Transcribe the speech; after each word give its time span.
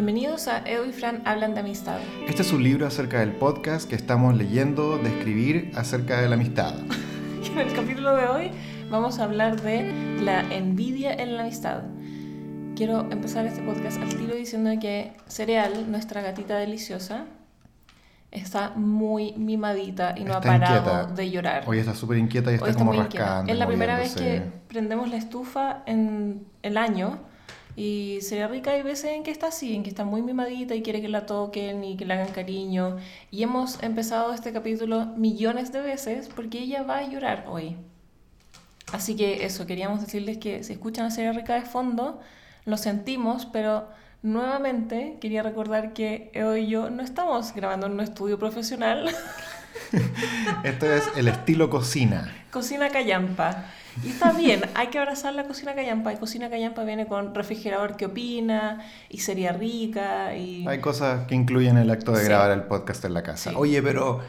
Bienvenidos 0.00 0.48
a 0.48 0.60
Edo 0.66 0.86
y 0.86 0.92
Fran 0.92 1.20
Hablan 1.26 1.52
de 1.52 1.60
Amistad. 1.60 1.98
Este 2.26 2.40
es 2.40 2.54
un 2.54 2.62
libro 2.62 2.86
acerca 2.86 3.20
del 3.20 3.32
podcast 3.32 3.86
que 3.86 3.96
estamos 3.96 4.34
leyendo, 4.34 4.96
de 4.96 5.10
escribir 5.10 5.72
acerca 5.76 6.22
de 6.22 6.28
la 6.30 6.36
amistad. 6.36 6.72
en 7.52 7.58
el 7.58 7.70
capítulo 7.74 8.16
de 8.16 8.24
hoy 8.24 8.50
vamos 8.88 9.18
a 9.18 9.24
hablar 9.24 9.60
de 9.60 9.92
la 10.22 10.40
envidia 10.54 11.12
en 11.12 11.36
la 11.36 11.42
amistad. 11.42 11.82
Quiero 12.76 13.10
empezar 13.10 13.44
este 13.44 13.60
podcast 13.60 14.00
al 14.00 14.08
tiro 14.08 14.34
diciendo 14.34 14.70
que 14.80 15.12
Cereal, 15.28 15.92
nuestra 15.92 16.22
gatita 16.22 16.56
deliciosa, 16.56 17.26
está 18.30 18.70
muy 18.70 19.34
mimadita 19.34 20.14
y 20.16 20.24
no 20.24 20.32
ha 20.32 20.40
parado 20.40 21.14
de 21.14 21.30
llorar. 21.30 21.64
Hoy 21.66 21.78
está 21.78 21.94
súper 21.94 22.16
inquieta 22.16 22.50
y 22.50 22.54
está, 22.54 22.72
como 22.72 22.94
rascando. 22.94 23.52
Es 23.52 23.58
la 23.58 23.66
primera 23.66 23.98
vez 23.98 24.14
que 24.14 24.44
prendemos 24.66 25.10
la 25.10 25.18
estufa 25.18 25.82
en 25.84 26.46
el 26.62 26.78
año 26.78 27.18
y 27.76 28.18
sería 28.22 28.48
rica 28.48 28.72
hay 28.72 28.82
veces 28.82 29.12
en 29.12 29.22
que 29.22 29.30
está 29.30 29.48
así, 29.48 29.74
en 29.74 29.82
que 29.82 29.90
está 29.90 30.04
muy 30.04 30.22
mimadita 30.22 30.74
y 30.74 30.82
quiere 30.82 31.00
que 31.00 31.08
la 31.08 31.26
toquen 31.26 31.84
y 31.84 31.96
que 31.96 32.04
le 32.04 32.14
hagan 32.14 32.32
cariño. 32.32 32.96
Y 33.30 33.42
hemos 33.42 33.82
empezado 33.82 34.32
este 34.32 34.52
capítulo 34.52 35.06
millones 35.06 35.72
de 35.72 35.80
veces 35.80 36.28
porque 36.34 36.60
ella 36.60 36.82
va 36.82 36.98
a 36.98 37.08
llorar 37.08 37.46
hoy. 37.48 37.76
Así 38.92 39.14
que 39.16 39.44
eso, 39.44 39.66
queríamos 39.66 40.00
decirles 40.00 40.38
que 40.38 40.64
si 40.64 40.72
escuchan 40.72 41.06
a 41.06 41.10
Sería 41.10 41.32
Rica 41.32 41.54
de 41.54 41.62
fondo, 41.62 42.20
lo 42.64 42.76
sentimos, 42.76 43.46
pero 43.46 43.88
nuevamente 44.22 45.18
quería 45.20 45.42
recordar 45.42 45.92
que 45.92 46.32
hoy 46.44 46.66
yo 46.66 46.90
no 46.90 47.02
estamos 47.02 47.54
grabando 47.54 47.86
en 47.86 47.92
un 47.92 48.00
estudio 48.00 48.38
profesional. 48.38 49.08
Esto 50.64 50.92
es 50.92 51.04
el 51.16 51.28
estilo 51.28 51.70
cocina. 51.70 52.34
Cocina 52.50 52.90
callampa. 52.90 53.64
Y 54.04 54.10
está 54.10 54.32
bien, 54.32 54.62
hay 54.74 54.88
que 54.88 54.98
abrazar 54.98 55.34
la 55.34 55.44
cocina 55.44 55.74
callampa. 55.74 56.12
Y 56.12 56.16
cocina 56.16 56.48
callampa 56.48 56.84
viene 56.84 57.06
con 57.06 57.34
refrigerador 57.34 57.96
que 57.96 58.06
opina 58.06 58.84
y 59.08 59.18
sería 59.18 59.52
rica. 59.52 60.34
Y... 60.36 60.66
Hay 60.66 60.80
cosas 60.80 61.26
que 61.26 61.34
incluyen 61.34 61.76
el 61.76 61.90
acto 61.90 62.12
de 62.12 62.24
grabar 62.24 62.50
el 62.52 62.62
podcast 62.62 63.04
en 63.04 63.14
la 63.14 63.22
casa. 63.22 63.52
Oye, 63.56 63.82
pero 63.82 64.20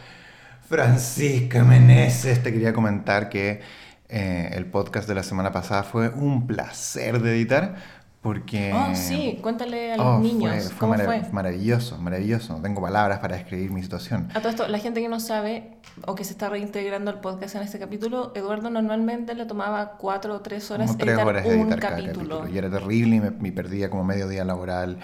Francisca 0.68 1.64
Meneses, 1.64 2.42
te 2.42 2.52
quería 2.52 2.74
comentar 2.74 3.30
que 3.30 3.62
eh, 4.10 4.50
el 4.54 4.66
podcast 4.66 5.08
de 5.08 5.16
la 5.16 5.24
semana 5.24 5.52
pasada 5.52 5.84
fue 5.84 6.10
un 6.10 6.48
placer 6.48 7.22
de 7.22 7.32
editar 7.32 8.01
porque... 8.22 8.72
Oh, 8.72 8.94
sí, 8.94 9.40
cuéntale 9.42 9.94
a 9.94 9.98
los 9.98 10.06
oh, 10.06 10.20
niños. 10.20 10.72
Fue, 10.74 10.96
fue 10.98 11.22
Maravilloso, 11.32 11.98
maravilloso. 11.98 12.54
No 12.54 12.62
tengo 12.62 12.80
palabras 12.80 13.18
para 13.18 13.36
describir 13.36 13.72
mi 13.72 13.82
situación. 13.82 14.30
A 14.36 14.40
todo 14.40 14.50
esto, 14.50 14.68
la 14.68 14.78
gente 14.78 15.02
que 15.02 15.10
no 15.10 15.20
sabe 15.20 15.78
o 16.06 16.14
que 16.14 16.24
se 16.24 16.34
está 16.34 16.48
reintegrando 16.48 17.10
al 17.10 17.20
podcast 17.20 17.56
en 17.56 17.64
este 17.64 17.80
capítulo, 17.80 18.32
Eduardo 18.36 18.70
normalmente 18.70 19.34
le 19.34 19.46
tomaba 19.46 19.98
cuatro 19.98 20.36
o 20.36 20.42
tres 20.42 20.70
horas, 20.70 20.92
como 20.92 21.00
tres 21.00 21.18
horas 21.18 21.46
un 21.48 21.62
editar 21.62 21.80
capítulo. 21.80 22.12
capítulo. 22.12 22.48
Y 22.48 22.58
era 22.60 22.70
terrible 22.70 23.16
y 23.16 23.20
me, 23.20 23.52
perdía 23.52 23.90
como 23.90 24.04
medio 24.04 24.28
día 24.28 24.46
laboral. 24.46 25.00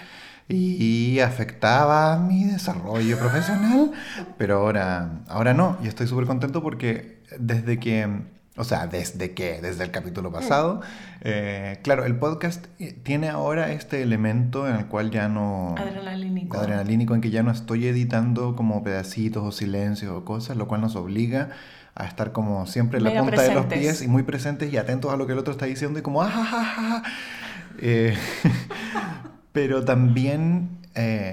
Y 0.48 1.18
afectaba 1.18 2.18
mi 2.18 2.44
desarrollo 2.44 3.18
profesional. 3.18 3.90
Pero 4.38 4.60
ahora, 4.60 5.22
ahora 5.26 5.54
no. 5.54 5.76
Y 5.82 5.88
estoy 5.88 6.06
súper 6.06 6.26
contento 6.26 6.62
porque 6.62 7.18
desde 7.36 7.80
que 7.80 8.08
o 8.58 8.64
sea, 8.64 8.88
desde 8.88 9.34
que, 9.34 9.60
desde 9.62 9.84
el 9.84 9.92
capítulo 9.92 10.32
pasado. 10.32 10.80
Eh, 11.20 11.78
claro, 11.82 12.04
el 12.04 12.16
podcast 12.16 12.66
eh, 12.80 12.92
tiene 12.92 13.28
ahora 13.28 13.72
este 13.72 14.02
elemento 14.02 14.68
en 14.68 14.74
el 14.74 14.86
cual 14.86 15.12
ya 15.12 15.28
no... 15.28 15.76
Adrenalínico. 15.78 16.58
Adrenalínico, 16.58 17.14
en 17.14 17.20
que 17.20 17.30
ya 17.30 17.44
no 17.44 17.52
estoy 17.52 17.86
editando 17.86 18.56
como 18.56 18.82
pedacitos 18.82 19.44
o 19.44 19.52
silencios 19.52 20.12
o 20.12 20.24
cosas, 20.24 20.56
lo 20.56 20.66
cual 20.66 20.80
nos 20.80 20.96
obliga 20.96 21.50
a 21.94 22.06
estar 22.06 22.32
como 22.32 22.66
siempre 22.66 22.98
en 22.98 23.04
la 23.04 23.20
punta 23.22 23.42
de 23.42 23.54
los 23.54 23.66
pies 23.66 24.02
y 24.02 24.08
muy 24.08 24.24
presentes 24.24 24.72
y 24.72 24.76
atentos 24.76 25.12
a 25.12 25.16
lo 25.16 25.26
que 25.26 25.34
el 25.34 25.38
otro 25.38 25.52
está 25.52 25.66
diciendo 25.66 26.00
y 26.00 26.02
como... 26.02 26.22
¡Ah, 26.22 27.04
eh, 27.80 28.16
pero 29.52 29.84
también 29.84 30.78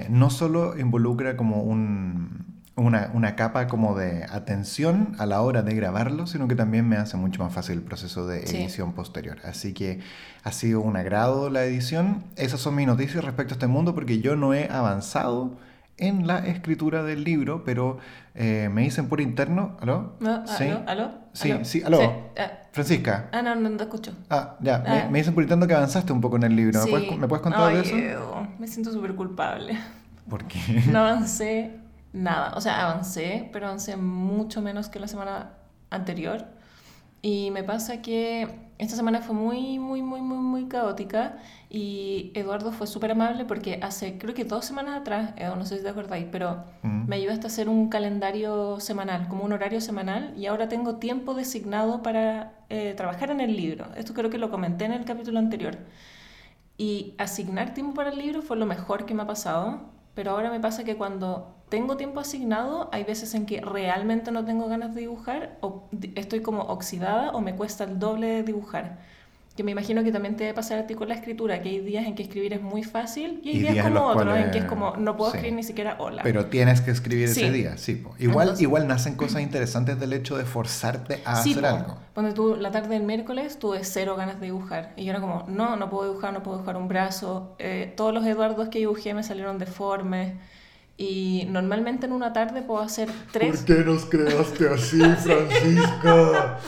no 0.08 0.30
solo 0.30 0.78
involucra 0.78 1.36
como 1.36 1.62
un 1.62 2.45
una, 2.76 3.10
una, 3.14 3.36
capa 3.36 3.68
como 3.68 3.96
de 3.96 4.24
atención 4.24 5.16
a 5.18 5.24
la 5.24 5.40
hora 5.40 5.62
de 5.62 5.74
grabarlo, 5.74 6.26
sino 6.26 6.46
que 6.46 6.54
también 6.54 6.86
me 6.86 6.96
hace 6.96 7.16
mucho 7.16 7.42
más 7.42 7.52
fácil 7.52 7.76
el 7.76 7.82
proceso 7.82 8.26
de 8.26 8.40
edición 8.40 8.92
posterior. 8.92 9.38
Así 9.44 9.72
que 9.72 10.00
ha 10.44 10.52
sido 10.52 10.82
un 10.82 10.96
agrado 10.96 11.48
la 11.48 11.64
edición. 11.64 12.22
Esas 12.36 12.60
son 12.60 12.74
mis 12.74 12.86
noticias 12.86 13.24
respecto 13.24 13.54
a 13.54 13.56
este 13.56 13.66
mundo 13.66 13.94
porque 13.94 14.20
yo 14.20 14.36
no 14.36 14.52
he 14.52 14.68
avanzado 14.70 15.56
en 15.96 16.26
la 16.26 16.46
escritura 16.46 17.02
del 17.02 17.24
libro, 17.24 17.64
pero 17.64 17.96
eh, 18.34 18.68
me 18.70 18.82
dicen 18.82 19.08
por 19.08 19.22
interno, 19.22 19.78
¿aló? 19.80 20.12
¿Sí? 20.44 20.66
¿Aló? 20.86 21.12
Sí, 21.32 21.54
sí, 21.62 21.82
aló. 21.82 22.30
Ah. 22.38 22.50
Francisca. 22.72 23.30
Ah, 23.32 23.40
no, 23.40 23.54
no, 23.54 23.70
no 23.70 23.82
escucho. 23.82 24.12
Ah, 24.28 24.56
ya, 24.60 24.80
Me, 24.80 24.88
ah. 24.90 25.08
me, 25.10 25.18
dicen 25.20 25.32
por 25.32 25.42
interno 25.42 25.66
que 25.66 25.72
avanzaste 25.72 26.12
un 26.12 26.20
poco 26.20 26.36
en 26.36 26.42
el 26.42 26.54
libro. 26.54 26.84
¿Me, 26.84 26.90
puedes, 26.90 27.18
¿Me, 27.18 27.26
puedes, 27.26 27.42
contar 27.42 27.72
de 27.72 27.80
eso? 27.80 28.46
me 28.58 28.68
siento 28.68 28.92
súper 28.92 29.14
culpable. 29.14 29.78
¿Por 30.28 30.44
qué? 30.44 30.58
No 30.90 30.98
avancé 30.98 31.85
nada. 32.16 32.52
O 32.56 32.60
sea, 32.60 32.88
avancé, 32.90 33.48
pero 33.52 33.66
avancé 33.66 33.96
mucho 33.96 34.62
menos 34.62 34.88
que 34.88 34.98
la 34.98 35.08
semana 35.08 35.52
anterior. 35.90 36.46
Y 37.22 37.50
me 37.50 37.62
pasa 37.62 38.02
que 38.02 38.66
esta 38.78 38.94
semana 38.94 39.20
fue 39.20 39.34
muy, 39.34 39.78
muy, 39.78 40.02
muy, 40.02 40.20
muy, 40.20 40.38
muy 40.38 40.68
caótica 40.68 41.38
y 41.70 42.30
Eduardo 42.34 42.72
fue 42.72 42.86
súper 42.86 43.12
amable 43.12 43.44
porque 43.44 43.80
hace, 43.82 44.18
creo 44.18 44.34
que 44.34 44.44
dos 44.44 44.64
semanas 44.64 45.00
atrás, 45.00 45.34
no 45.56 45.64
sé 45.64 45.78
si 45.78 45.82
te 45.82 45.88
acordáis, 45.88 46.26
pero 46.30 46.64
mm. 46.82 47.08
me 47.08 47.16
ayudaste 47.16 47.46
a 47.46 47.48
hacer 47.48 47.68
un 47.68 47.88
calendario 47.88 48.78
semanal, 48.80 49.28
como 49.28 49.44
un 49.44 49.52
horario 49.52 49.80
semanal 49.80 50.34
y 50.36 50.46
ahora 50.46 50.68
tengo 50.68 50.96
tiempo 50.96 51.34
designado 51.34 52.02
para 52.02 52.52
eh, 52.68 52.94
trabajar 52.96 53.30
en 53.30 53.40
el 53.40 53.56
libro. 53.56 53.86
Esto 53.96 54.12
creo 54.14 54.30
que 54.30 54.38
lo 54.38 54.50
comenté 54.50 54.84
en 54.84 54.92
el 54.92 55.04
capítulo 55.04 55.38
anterior. 55.38 55.78
Y 56.78 57.14
asignar 57.16 57.72
tiempo 57.72 57.94
para 57.94 58.10
el 58.10 58.18
libro 58.18 58.42
fue 58.42 58.58
lo 58.58 58.66
mejor 58.66 59.06
que 59.06 59.14
me 59.14 59.22
ha 59.22 59.26
pasado, 59.26 59.95
pero 60.16 60.30
ahora 60.30 60.50
me 60.50 60.60
pasa 60.60 60.82
que 60.82 60.96
cuando 60.96 61.54
tengo 61.68 61.98
tiempo 61.98 62.20
asignado, 62.20 62.88
hay 62.90 63.04
veces 63.04 63.34
en 63.34 63.44
que 63.44 63.60
realmente 63.60 64.32
no 64.32 64.46
tengo 64.46 64.66
ganas 64.66 64.94
de 64.94 65.02
dibujar 65.02 65.58
o 65.60 65.90
estoy 66.14 66.40
como 66.40 66.62
oxidada 66.62 67.32
o 67.32 67.42
me 67.42 67.54
cuesta 67.54 67.84
el 67.84 67.98
doble 67.98 68.28
de 68.28 68.42
dibujar. 68.42 68.98
Que 69.56 69.62
me 69.62 69.72
imagino 69.72 70.04
que 70.04 70.12
también 70.12 70.36
te 70.36 70.44
debe 70.44 70.54
pasar 70.54 70.78
a 70.78 70.86
ti 70.86 70.94
con 70.94 71.08
la 71.08 71.14
escritura, 71.14 71.62
que 71.62 71.70
hay 71.70 71.80
días 71.80 72.06
en 72.06 72.14
que 72.14 72.22
escribir 72.22 72.52
es 72.52 72.60
muy 72.60 72.82
fácil 72.82 73.40
y 73.42 73.48
hay 73.48 73.58
días, 73.60 73.86
como 73.86 74.06
otros 74.06 74.36
en 74.36 74.50
que 74.50 74.58
es 74.58 74.64
como 74.66 74.96
no 74.96 75.16
puedo 75.16 75.32
escribir 75.32 75.54
ni 75.54 75.62
siquiera 75.62 75.96
hola. 75.98 76.22
Pero 76.22 76.46
tienes 76.46 76.82
que 76.82 76.90
escribir 76.90 77.24
ese 77.24 77.50
día, 77.50 77.78
sí. 77.78 78.04
Igual, 78.18 78.54
igual 78.58 78.86
nacen 78.86 79.14
cosas 79.14 79.42
interesantes 79.42 79.98
del 79.98 80.12
hecho 80.12 80.36
de 80.36 80.44
forzarte 80.44 81.22
a 81.24 81.40
hacer 81.40 81.64
algo. 81.64 81.98
Cuando 82.12 82.34
tú 82.34 82.56
la 82.56 82.70
tarde 82.70 82.90
del 82.90 83.02
miércoles 83.02 83.58
tuve 83.58 83.82
cero 83.84 84.14
ganas 84.16 84.40
de 84.40 84.46
dibujar 84.46 84.92
y 84.96 85.04
yo 85.04 85.10
era 85.10 85.20
como, 85.20 85.44
no, 85.48 85.76
no 85.76 85.88
puedo 85.90 86.08
dibujar, 86.10 86.32
no 86.32 86.42
puedo 86.42 86.58
dibujar 86.58 86.76
un 86.76 86.88
brazo. 86.88 87.54
Eh, 87.58 87.92
todos 87.96 88.12
los 88.12 88.26
Eduardos 88.26 88.68
que 88.68 88.78
dibujé 88.78 89.14
me 89.14 89.22
salieron 89.22 89.58
deformes. 89.58 90.34
Y 90.98 91.46
normalmente 91.50 92.06
en 92.06 92.12
una 92.12 92.32
tarde 92.32 92.62
puedo 92.62 92.80
hacer 92.80 93.10
tres. 93.30 93.58
¿Por 93.58 93.66
qué 93.66 93.84
nos 93.84 94.04
creaste 94.06 94.68
así, 94.68 94.98
Francisca? 95.22 96.58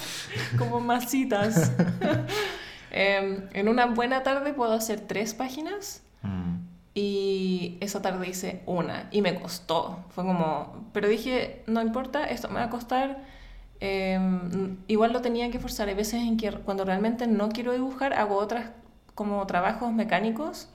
Como 0.59 0.81
masitas. 0.81 1.72
Em, 2.91 3.49
en 3.53 3.69
una 3.69 3.87
buena 3.87 4.22
tarde 4.22 4.53
puedo 4.53 4.72
hacer 4.72 5.00
tres 5.00 5.34
páginas. 5.34 6.03
Mm. 6.22 6.56
Y 6.94 7.78
esa 7.81 8.03
tarde 8.03 8.28
hice 8.28 8.62
una. 8.66 9.09
Y 9.10 9.22
me 9.22 9.34
costó. 9.34 10.04
Fue 10.10 10.25
como. 10.25 10.88
Pero 10.93 11.09
dije, 11.09 11.62
no 11.66 11.81
importa, 11.81 12.25
esto 12.25 12.48
me 12.48 12.56
va 12.56 12.65
a 12.65 12.71
costar. 12.71 13.25
Em, 13.81 14.78
igual 14.88 15.12
lo 15.12 15.21
tenía 15.21 15.50
que 15.50 15.59
forzar. 15.59 15.88
Hay 15.88 15.94
veces 15.94 16.22
en 16.22 16.37
que 16.37 16.50
cuando 16.50 16.84
realmente 16.84 17.27
no 17.27 17.48
quiero 17.50 17.72
dibujar, 17.72 18.12
hago 18.15 18.37
otras 18.37 18.71
como 19.15 19.47
trabajos 19.47 19.93
mecánicos 19.93 20.69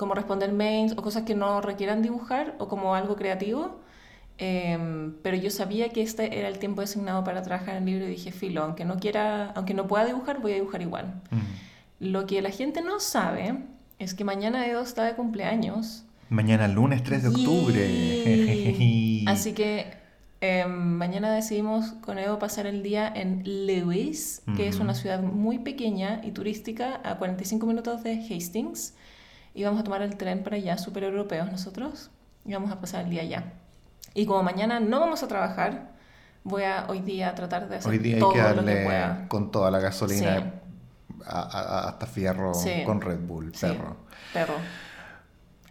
como 0.00 0.14
responder 0.14 0.50
mails 0.52 0.94
o 0.96 1.02
cosas 1.02 1.24
que 1.24 1.34
no 1.34 1.60
requieran 1.60 2.00
dibujar 2.00 2.54
o 2.58 2.68
como 2.68 2.94
algo 2.94 3.16
creativo. 3.16 3.80
Em, 4.42 5.14
pero 5.22 5.36
yo 5.36 5.50
sabía 5.50 5.90
que 5.90 6.02
este 6.02 6.38
era 6.38 6.48
el 6.48 6.58
tiempo 6.58 6.80
designado 6.80 7.22
para 7.24 7.42
trabajar 7.42 7.76
en 7.76 7.82
el 7.82 7.84
libro 7.84 8.06
y 8.06 8.10
dije, 8.10 8.32
filo, 8.32 8.62
aunque 8.62 8.84
no 8.84 8.96
quiera, 8.98 9.50
aunque 9.50 9.74
no 9.74 9.86
pueda 9.86 10.06
dibujar, 10.06 10.40
voy 10.40 10.52
a 10.52 10.54
dibujar 10.54 10.80
igual. 10.80 11.20
Lo 11.98 12.26
que 12.26 12.40
la 12.40 12.50
gente 12.50 12.80
no 12.80 13.00
sabe 13.00 13.56
es 13.98 14.14
que 14.14 14.24
mañana 14.24 14.66
Edo 14.66 14.80
está 14.80 15.04
de 15.04 15.14
cumpleaños. 15.14 16.04
Mañana 16.30 16.68
lunes 16.68 17.02
3 17.02 17.22
de 17.22 17.28
octubre. 17.28 19.24
Así 19.26 19.52
que 19.52 19.92
em, 20.40 20.70
mañana 20.70 21.30
decidimos 21.32 21.92
con 22.00 22.18
Edo 22.18 22.38
pasar 22.38 22.66
el 22.66 22.82
día 22.82 23.12
en 23.14 23.42
Lewis, 23.44 24.42
que 24.56 24.68
es 24.68 24.80
una 24.80 24.94
ciudad 24.94 25.22
muy 25.22 25.58
pequeña 25.58 26.22
y 26.24 26.30
turística 26.30 27.00
a 27.04 27.18
45 27.18 27.66
minutos 27.66 28.02
de 28.02 28.12
Hastings 28.12 28.94
íbamos 29.54 29.80
a 29.80 29.84
tomar 29.84 30.02
el 30.02 30.16
tren 30.16 30.42
para 30.42 30.56
allá, 30.56 30.78
súper 30.78 31.04
europeos 31.04 31.50
nosotros, 31.50 32.10
íbamos 32.46 32.70
a 32.70 32.80
pasar 32.80 33.04
el 33.04 33.10
día 33.10 33.22
allá. 33.22 33.52
Y 34.14 34.26
como 34.26 34.42
mañana 34.42 34.80
no 34.80 35.00
vamos 35.00 35.22
a 35.22 35.28
trabajar, 35.28 35.92
voy 36.44 36.64
a 36.64 36.86
hoy 36.88 37.00
día 37.00 37.34
tratar 37.34 37.68
de 37.68 37.76
hacer 37.76 37.90
hoy 37.90 37.98
día 37.98 38.18
todo 38.18 38.30
hay 38.30 38.36
que 38.36 38.42
darle 38.42 38.62
lo 38.62 38.78
que 38.78 38.84
pueda. 38.84 39.28
con 39.28 39.50
toda 39.50 39.70
la 39.70 39.78
gasolina 39.78 40.54
hasta 41.26 42.06
fierro 42.06 42.52
con 42.86 43.00
Red 43.00 43.20
Bull, 43.20 43.52
perro. 43.52 43.96
perro. 44.32 44.54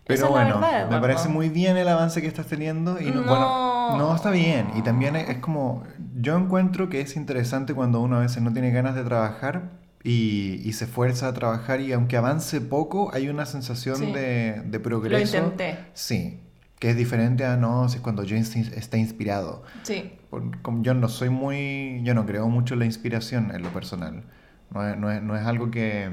Pero 0.06 0.30
bueno, 0.30 0.60
me 0.90 1.00
parece 1.00 1.30
muy 1.30 1.50
bien 1.50 1.78
el 1.78 1.88
avance 1.88 2.20
que 2.20 2.28
estás 2.28 2.48
teniendo. 2.48 3.00
Y 3.00 3.12
no, 3.12 3.24
Bueno, 3.24 3.96
no, 3.96 4.16
está 4.16 4.32
bien. 4.32 4.72
Y 4.76 4.82
también 4.82 5.16
es 5.16 5.38
como, 5.38 5.84
yo 6.20 6.36
encuentro 6.36 6.90
que 6.90 7.02
es 7.02 7.16
interesante 7.16 7.76
cuando 7.76 8.02
uno 8.02 8.18
a 8.18 8.22
veces 8.22 8.42
no 8.42 8.52
tiene 8.52 8.72
ganas 8.72 8.96
de 8.96 9.04
trabajar, 9.04 9.70
y, 10.04 10.62
y, 10.64 10.74
se 10.74 10.86
esfuerza 10.86 11.28
a 11.28 11.34
trabajar 11.34 11.82
y 11.82 11.92
aunque 11.92 12.16
avance 12.16 12.62
poco, 12.62 13.12
hay 13.14 13.28
una 13.28 13.46
sensación 13.46 14.14
de, 14.14 14.62
de, 14.66 14.80
progreso. 14.80 15.38
Lo 15.38 15.44
intenté. 15.44 15.78
Sí, 15.94 16.40
que 16.80 16.90
es 16.90 16.96
diferente 16.96 17.46
a 17.46 17.58
no, 17.58 17.90
si 17.90 17.98
es 17.98 18.02
cuando 18.02 18.24
yo 18.24 18.38
está 18.38 18.98
inspirado. 18.98 19.64
Sí. 19.84 20.14
como 20.62 20.82
yo 20.82 20.94
no 20.94 21.10
soy 21.10 21.30
muy, 21.30 22.02
yo 22.04 22.14
no 22.14 22.26
creo 22.26 22.48
mucho 22.48 22.74
en 22.74 22.80
la 22.80 22.86
inspiración 22.86 23.52
en 23.54 23.62
lo 23.62 23.70
personal. 23.70 24.24
No 24.72 24.88
es, 24.88 24.98
no 24.98 25.12
es, 25.12 25.22
no 25.22 25.36
es 25.36 25.46
algo 25.46 25.72
que, 25.72 26.10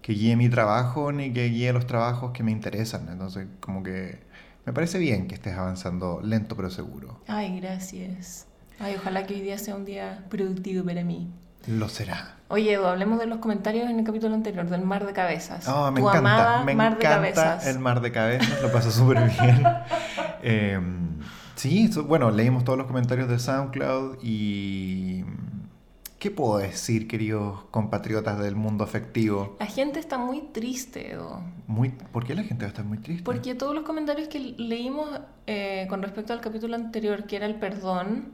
que 0.00 0.12
guíe 0.14 0.36
mi 0.36 0.48
trabajo 0.48 1.12
ni 1.12 1.32
que 1.32 1.48
guíe 1.48 1.72
los 1.72 1.86
trabajos 1.86 2.32
que 2.32 2.42
me 2.42 2.50
interesan. 2.50 3.08
Entonces, 3.10 3.46
como 3.60 3.82
que 3.82 4.20
me 4.64 4.72
parece 4.72 4.98
bien 4.98 5.28
que 5.28 5.34
estés 5.34 5.54
avanzando 5.54 6.20
lento 6.22 6.56
pero 6.56 6.70
seguro. 6.70 7.20
Ay, 7.26 7.60
gracias. 7.60 8.46
Ay, 8.78 8.94
ojalá 8.96 9.26
que 9.26 9.34
hoy 9.34 9.42
día 9.42 9.58
sea 9.58 9.74
un 9.74 9.84
día 9.84 10.24
productivo 10.30 10.84
para 10.84 11.04
mí. 11.04 11.30
Lo 11.66 11.88
será. 11.88 12.36
Oye, 12.48 12.72
Edu, 12.72 12.86
hablemos 12.86 13.18
de 13.18 13.26
los 13.26 13.38
comentarios 13.38 13.88
en 13.88 13.98
el 13.98 14.04
capítulo 14.04 14.34
anterior, 14.34 14.68
del 14.68 14.82
mar 14.82 15.06
de 15.06 15.12
cabezas. 15.12 15.68
Oh, 15.68 15.90
me 15.92 16.00
encanta, 16.00 16.62
me 16.64 16.74
mar 16.74 16.92
encanta 16.92 17.20
de 17.20 17.32
cabezas. 17.32 17.66
el 17.66 17.78
mar 17.78 18.00
de 18.00 18.10
cabezas, 18.10 18.62
lo 18.62 18.72
pasó 18.72 18.90
súper 18.90 19.30
bien. 19.30 19.62
Em, 20.42 21.18
sí, 21.54 21.90
bueno, 22.06 22.30
leímos 22.30 22.64
todos 22.64 22.78
los 22.78 22.86
comentarios 22.86 23.28
de 23.28 23.38
SoundCloud 23.38 24.18
y... 24.22 25.24
¿Qué 26.18 26.30
puedo 26.30 26.58
decir, 26.58 27.08
queridos 27.08 27.62
compatriotas 27.70 28.38
del 28.38 28.56
mundo 28.56 28.84
afectivo? 28.84 29.56
La 29.58 29.66
gente 29.66 30.00
está 30.00 30.18
muy 30.18 30.42
triste, 30.52 31.12
Edu. 31.12 31.40
Muy, 31.66 31.90
¿Por 31.90 32.24
qué 32.24 32.34
la 32.34 32.42
gente 32.42 32.64
va 32.64 32.66
a 32.66 32.68
estar 32.68 32.84
muy 32.84 32.98
triste? 32.98 33.22
Porque 33.22 33.54
todos 33.54 33.74
los 33.74 33.84
comentarios 33.84 34.28
que 34.28 34.38
leímos 34.38 35.08
eh, 35.46 35.86
con 35.88 36.02
respecto 36.02 36.32
al 36.32 36.40
capítulo 36.40 36.74
anterior, 36.74 37.24
que 37.24 37.36
era 37.36 37.46
el 37.46 37.54
perdón, 37.54 38.32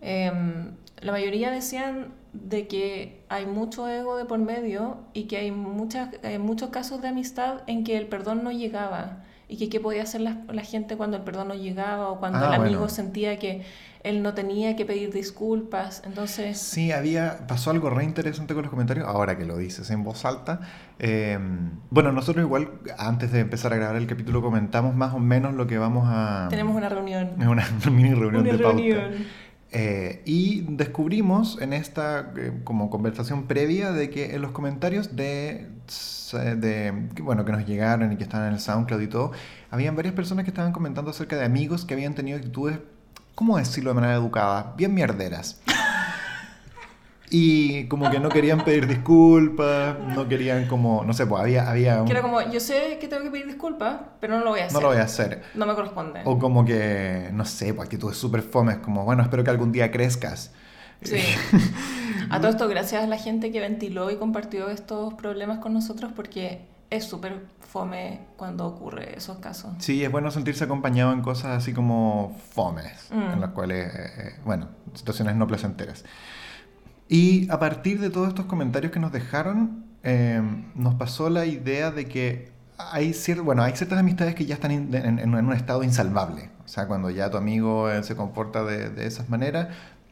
Em, 0.00 0.72
la 1.00 1.12
mayoría 1.12 1.50
decían 1.50 2.08
de 2.44 2.66
que 2.68 3.24
hay 3.28 3.46
mucho 3.46 3.88
ego 3.88 4.16
de 4.16 4.24
por 4.24 4.38
medio 4.38 4.98
y 5.12 5.24
que 5.24 5.38
hay, 5.38 5.50
muchas, 5.50 6.10
hay 6.22 6.38
muchos 6.38 6.70
casos 6.70 7.02
de 7.02 7.08
amistad 7.08 7.62
en 7.66 7.84
que 7.84 7.96
el 7.96 8.06
perdón 8.06 8.44
no 8.44 8.52
llegaba 8.52 9.24
y 9.48 9.56
que 9.56 9.68
qué 9.68 9.80
podía 9.80 10.02
hacer 10.02 10.20
la, 10.20 10.42
la, 10.48 10.62
gente 10.62 10.96
cuando 10.96 11.16
el 11.16 11.22
perdón 11.22 11.48
no 11.48 11.54
llegaba 11.54 12.10
o 12.10 12.18
cuando 12.18 12.38
ah, 12.38 12.48
el 12.48 12.60
amigo 12.60 12.88
sentía 12.88 13.38
que 13.38 13.64
él 14.04 14.22
no 14.22 14.34
tenía 14.34 14.76
que 14.76 14.84
pedir 14.84 15.12
disculpas. 15.12 16.02
Entonces... 16.06 16.58
Sí, 16.58 16.92
había, 16.92 17.46
pasó 17.46 17.70
algo 17.70 17.90
re 17.90 18.04
interesante 18.04 18.54
con 18.54 18.62
los 18.62 18.70
comentarios, 18.70 19.06
ahora 19.06 19.36
que 19.36 19.44
lo 19.44 19.56
dices 19.56 19.90
en 19.90 20.04
voz 20.04 20.24
alta. 20.24 20.60
Em, 20.98 21.70
bueno, 21.90 22.12
nosotros 22.12 22.44
igual, 22.44 22.70
antes 22.98 23.32
de 23.32 23.40
empezar 23.40 23.72
a 23.72 23.76
grabar 23.76 23.96
el 23.96 24.06
capítulo, 24.06 24.42
comentamos 24.42 24.94
más 24.94 25.14
o 25.14 25.18
menos 25.18 25.54
lo 25.54 25.66
que 25.66 25.78
vamos 25.78 26.04
a... 26.06 26.46
Tenemos 26.50 26.76
una 26.76 26.88
reunión. 26.88 27.32
Una, 27.38 27.66
una 27.82 27.90
mini 27.90 28.14
reunión 28.14 28.42
una 28.42 28.52
de 28.52 28.58
reunión. 28.58 29.26
Eh, 29.70 30.22
y 30.24 30.62
descubrimos 30.62 31.60
en 31.60 31.74
esta 31.74 32.32
eh, 32.36 32.52
como 32.64 32.88
conversación 32.88 33.46
previa 33.46 33.92
de 33.92 34.08
que 34.08 34.34
en 34.34 34.40
los 34.40 34.52
comentarios 34.52 35.14
de, 35.14 35.66
de, 36.32 37.08
bueno, 37.20 37.44
que 37.44 37.52
nos 37.52 37.66
llegaron 37.66 38.10
y 38.12 38.16
que 38.16 38.22
están 38.22 38.46
en 38.46 38.54
el 38.54 38.60
SoundCloud 38.60 39.02
y 39.02 39.08
todo, 39.08 39.32
habían 39.70 39.94
varias 39.94 40.14
personas 40.14 40.44
que 40.44 40.50
estaban 40.50 40.72
comentando 40.72 41.10
acerca 41.10 41.36
de 41.36 41.44
amigos 41.44 41.84
que 41.84 41.92
habían 41.92 42.14
tenido 42.14 42.38
actitudes, 42.38 42.78
¿cómo 43.34 43.58
decirlo 43.58 43.90
de 43.90 43.94
manera 43.94 44.14
educada? 44.14 44.74
Bien 44.76 44.94
mierderas. 44.94 45.60
Y 47.30 47.86
como 47.88 48.10
que 48.10 48.20
no 48.20 48.28
querían 48.28 48.64
pedir 48.64 48.86
disculpas, 48.86 49.98
no 49.98 50.28
querían 50.28 50.66
como, 50.66 51.04
no 51.04 51.12
sé, 51.12 51.26
pues 51.26 51.42
había... 51.42 51.68
había 51.68 52.02
un... 52.02 52.08
como, 52.08 52.40
yo 52.50 52.60
sé 52.60 52.98
que 53.00 53.08
tengo 53.08 53.22
que 53.24 53.30
pedir 53.30 53.46
disculpas, 53.46 54.00
pero 54.20 54.38
no 54.38 54.44
lo 54.44 54.50
voy 54.50 54.60
a 54.60 54.66
hacer. 54.66 54.74
No 54.74 54.80
lo 54.80 54.88
voy 54.88 54.96
a 54.98 55.02
hacer. 55.02 55.42
No 55.54 55.66
me 55.66 55.74
corresponde. 55.74 56.22
O 56.24 56.38
como 56.38 56.64
que, 56.64 57.28
no 57.32 57.44
sé, 57.44 57.74
pues 57.74 57.86
actitudes 57.86 58.16
súper 58.16 58.42
fomes, 58.42 58.78
como, 58.78 59.04
bueno, 59.04 59.22
espero 59.22 59.44
que 59.44 59.50
algún 59.50 59.72
día 59.72 59.90
crezcas. 59.90 60.52
Sí. 61.02 61.20
a 62.30 62.40
todo 62.40 62.50
esto, 62.50 62.68
gracias 62.68 63.04
a 63.04 63.06
la 63.06 63.18
gente 63.18 63.52
que 63.52 63.60
ventiló 63.60 64.10
y 64.10 64.16
compartió 64.16 64.68
estos 64.68 65.14
problemas 65.14 65.58
con 65.58 65.74
nosotros 65.74 66.12
porque 66.14 66.66
es 66.90 67.04
súper 67.04 67.46
fome 67.60 68.20
cuando 68.36 68.66
ocurre 68.66 69.16
esos 69.16 69.38
casos. 69.38 69.72
Sí, 69.78 70.02
es 70.02 70.10
bueno 70.10 70.30
sentirse 70.30 70.64
acompañado 70.64 71.12
en 71.12 71.20
cosas 71.20 71.58
así 71.58 71.72
como 71.72 72.36
fomes, 72.52 73.10
en 73.10 73.38
mm. 73.38 73.40
las 73.40 73.50
cuales, 73.50 73.94
eh, 73.94 74.10
eh, 74.18 74.34
bueno, 74.44 74.68
situaciones 74.94 75.36
no 75.36 75.46
placenteras. 75.46 76.04
Y 77.08 77.50
a 77.50 77.58
partir 77.58 78.00
de 78.00 78.10
todos 78.10 78.28
estos 78.28 78.46
comentarios 78.46 78.92
que 78.92 79.00
nos 79.00 79.12
dejaron, 79.12 79.84
em, 80.02 80.64
nos 80.74 80.94
pasó 80.94 81.30
la 81.30 81.46
idea 81.46 81.90
de 81.90 82.06
que 82.06 82.52
hay, 82.78 83.14
bueno, 83.42 83.62
hay 83.62 83.74
ciertas 83.74 83.98
amistades 83.98 84.34
que 84.34 84.46
ya 84.46 84.54
están 84.54 84.70
en, 84.70 85.34
un 85.34 85.52
estado 85.52 85.82
insalvable. 85.82 86.50
O 86.64 86.68
sea, 86.68 86.86
cuando 86.86 87.10
ya 87.10 87.30
tu 87.30 87.36
amigo 87.36 87.90
eh, 87.90 88.02
se 88.02 88.14
comporta 88.14 88.62
de, 88.62 88.90
de, 88.90 89.06
esas 89.06 89.28
maneras, 89.28 89.68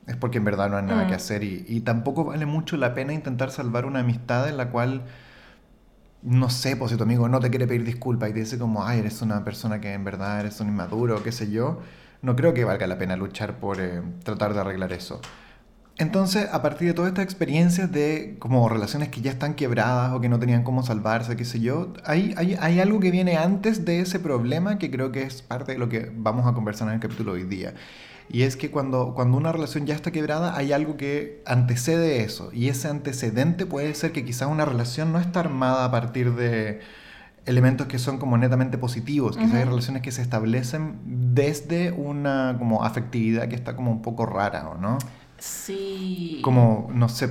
es 0.07 0.17
porque 0.17 0.39
en 0.39 0.45
verdad 0.45 0.71
no 0.71 0.77
hay 0.79 0.85
nada 0.85 1.07
que 1.07 1.13
mm. 1.13 1.17
hacer. 1.17 1.45
Y, 1.45 1.65
y, 1.69 1.81
tampoco 1.81 2.25
vale 2.25 2.47
mucho 2.47 2.77
la 2.77 2.95
pena 2.95 3.13
intentar 3.13 3.51
salvar 3.51 3.87
una 3.87 4.01
amistad 4.01 4.49
en 4.49 4.57
la 4.57 4.71
cual, 4.71 5.03
no 6.23 6.51
sé, 6.51 6.77
pues 6.77 6.91
si 6.91 6.97
tu 6.97 7.05
amigo 7.05 7.29
no 7.29 7.41
te 7.41 7.51
quiere 7.51 7.67
pedir 7.67 7.85
disculpas 7.85 8.31
y 8.31 8.33
te 8.33 8.41
dice 8.41 8.59
como, 8.59 8.85
ay, 8.85 9.01
eres 9.01 9.23
una 9.23 9.45
persona 9.45 9.81
que 9.81 9.93
en 9.93 10.05
verdad 10.05 10.41
eres 10.41 10.61
un 10.61 10.69
inmaduro, 10.69 11.23
qué 11.23 11.33
sé 11.33 11.51
yo, 11.51 11.81
no 12.23 12.37
creo 12.37 12.55
que 12.55 12.65
valga 12.65 12.87
la 12.87 12.99
pena 12.99 13.17
luchar 13.17 13.59
por 13.59 13.81
eh, 13.81 14.03
tratar 14.25 14.55
de 14.55 14.61
arreglar 14.61 14.93
eso. 14.93 15.21
Entonces, 15.99 16.49
a 16.53 16.61
partir 16.61 16.89
de 16.89 16.95
todas 16.95 17.09
estas 17.09 17.25
experiencias 17.25 17.91
de 17.91 18.37
como 18.39 18.69
relaciones 18.69 19.09
que 19.09 19.23
ya 19.23 19.31
están 19.31 19.55
quebradas 19.55 20.13
o 20.13 20.21
que 20.21 20.29
no 20.29 20.39
tenían 20.39 20.63
cómo 20.63 20.83
salvarse, 20.83 21.37
qué 21.37 21.47
sé 21.47 21.61
yo, 21.61 21.95
hay, 22.05 22.35
hay, 22.37 22.55
hay, 22.61 22.81
algo 22.81 23.01
que 23.01 23.11
viene 23.11 23.39
antes 23.39 23.87
de 23.87 24.01
ese 24.01 24.21
problema 24.21 24.79
que 24.79 24.91
creo 24.91 25.11
que 25.11 25.23
es 25.23 25.41
parte 25.41 25.73
de 25.73 25.79
lo 25.79 25.89
que 25.89 26.13
vamos 26.15 26.47
a 26.47 26.53
conversar 26.53 26.89
en 26.89 26.95
el 26.95 27.01
capítulo 27.01 27.33
hoy 27.33 27.45
día. 27.45 27.73
Y 28.29 28.43
es 28.43 28.57
que 28.57 28.71
cuando, 28.71 29.15
cuando 29.15 29.39
una 29.39 29.53
relación 29.53 29.87
ya 29.87 29.95
está 29.95 30.11
quebrada, 30.11 30.55
hay 30.57 30.73
algo 30.73 30.99
que 30.99 31.43
antecede 31.47 32.23
eso. 32.23 32.51
Y 32.53 32.69
ese 32.69 32.89
antecedente 32.89 33.65
puede 33.65 33.95
ser 33.95 34.13
que 34.13 34.25
quizás 34.25 34.49
una 34.49 34.67
relación 34.67 35.13
no 35.13 35.19
está 35.19 35.41
armada 35.41 35.87
a 35.87 35.91
partir 35.91 36.35
de 36.35 36.81
elementos 37.47 37.87
que 37.87 37.99
son 37.99 38.19
como 38.19 38.37
netamente 38.37 38.77
positivos. 38.77 39.37
Quizás 39.37 39.55
hay 39.55 39.65
relaciones 39.65 40.03
que 40.03 40.11
se 40.11 40.21
establecen 40.21 40.99
desde 41.35 41.93
una 41.93 42.57
como 42.59 42.85
afectividad 42.85 43.49
que 43.49 43.55
está 43.55 43.77
como 43.77 43.93
un 43.93 44.03
poco 44.03 44.27
rara, 44.27 44.69
¿o 44.69 44.77
no? 44.77 44.99
Sí. 45.39 46.41
Como, 46.43 46.89
no 46.93 47.09
sé, 47.09 47.31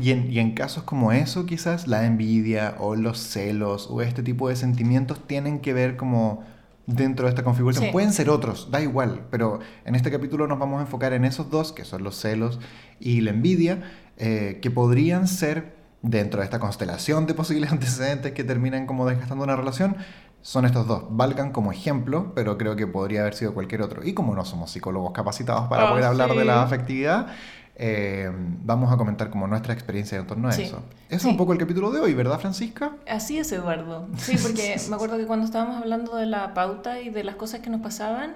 y, 0.00 0.38
en, 0.38 0.54
casos 0.54 0.84
como 0.84 1.12
eso 1.12 1.46
quizás 1.46 1.86
la 1.86 2.06
envidia 2.06 2.76
o 2.78 2.96
los 2.96 3.18
celos 3.18 3.88
o 3.90 4.00
este 4.00 4.22
tipo 4.22 4.48
de 4.48 4.56
sentimientos 4.56 5.26
tienen 5.26 5.60
que 5.60 5.72
ver 5.72 5.96
como 5.96 6.44
dentro 6.86 7.26
de 7.26 7.30
esta 7.30 7.44
configuración. 7.44 7.92
Pueden 7.92 8.12
ser 8.12 8.30
otros, 8.30 8.70
da 8.70 8.80
igual, 8.80 9.26
pero 9.30 9.60
en 9.84 9.94
este 9.94 10.10
capítulo 10.10 10.46
nos 10.46 10.58
vamos 10.58 10.78
a 10.78 10.82
enfocar 10.82 11.12
en 11.12 11.24
esos 11.24 11.50
dos, 11.50 11.72
que 11.72 11.84
son 11.84 12.02
los 12.02 12.16
celos 12.16 12.58
y 12.98 13.20
la 13.20 13.30
envidia, 13.30 13.82
eh, 14.16 14.58
que 14.62 14.70
podrían 14.70 15.28
ser 15.28 15.76
dentro 16.02 16.40
de 16.40 16.44
esta 16.44 16.58
constelación 16.58 17.26
de 17.26 17.34
posibles 17.42 17.70
antecedentes 17.70 18.32
que 18.32 18.44
terminan 18.44 18.86
como 18.86 19.06
desgastando 19.06 19.44
una 19.44 19.56
relación, 19.56 19.96
son 20.42 20.66
estos 20.66 20.86
dos. 20.86 21.04
Valgan 21.08 21.52
como 21.52 21.72
ejemplo, 21.72 22.32
pero 22.34 22.58
creo 22.58 22.76
que 22.76 22.86
podría 22.86 23.20
haber 23.20 23.34
sido 23.34 23.54
cualquier 23.54 23.82
otro. 23.82 24.04
Y 24.04 24.12
como 24.12 24.34
no 24.34 24.44
somos 24.44 24.70
psicólogos 24.70 25.12
capacitados 25.12 25.68
para 25.68 25.88
ah, 25.88 25.90
poder 25.90 26.04
hablar 26.04 26.34
de 26.34 26.44
la 26.44 26.62
afectividad, 26.62 27.28
eh, 27.76 28.30
vamos 28.64 28.92
a 28.92 28.96
comentar 28.96 29.30
como 29.30 29.46
nuestra 29.46 29.72
experiencia 29.72 30.18
en 30.18 30.26
torno 30.26 30.48
a 30.48 30.50
eso. 30.50 30.82
es 31.08 31.24
un 31.24 31.36
poco 31.36 31.52
el 31.52 31.58
capítulo 31.58 31.90
de 31.90 32.00
hoy, 32.00 32.14
¿verdad, 32.14 32.38
Francisca? 32.40 32.92
Así 33.08 33.38
es, 33.38 33.50
Eduardo. 33.52 34.08
Sí, 34.18 34.36
porque 34.42 34.76
me 34.88 34.96
acuerdo 34.96 35.16
que 35.16 35.26
cuando 35.26 35.46
estábamos 35.46 35.76
hablando 35.76 36.16
de 36.16 36.26
la 36.26 36.54
pauta 36.54 37.00
y 37.00 37.08
de 37.08 37.24
las 37.24 37.36
cosas 37.36 37.60
que 37.60 37.70
nos 37.70 37.80
pasaban, 37.80 38.34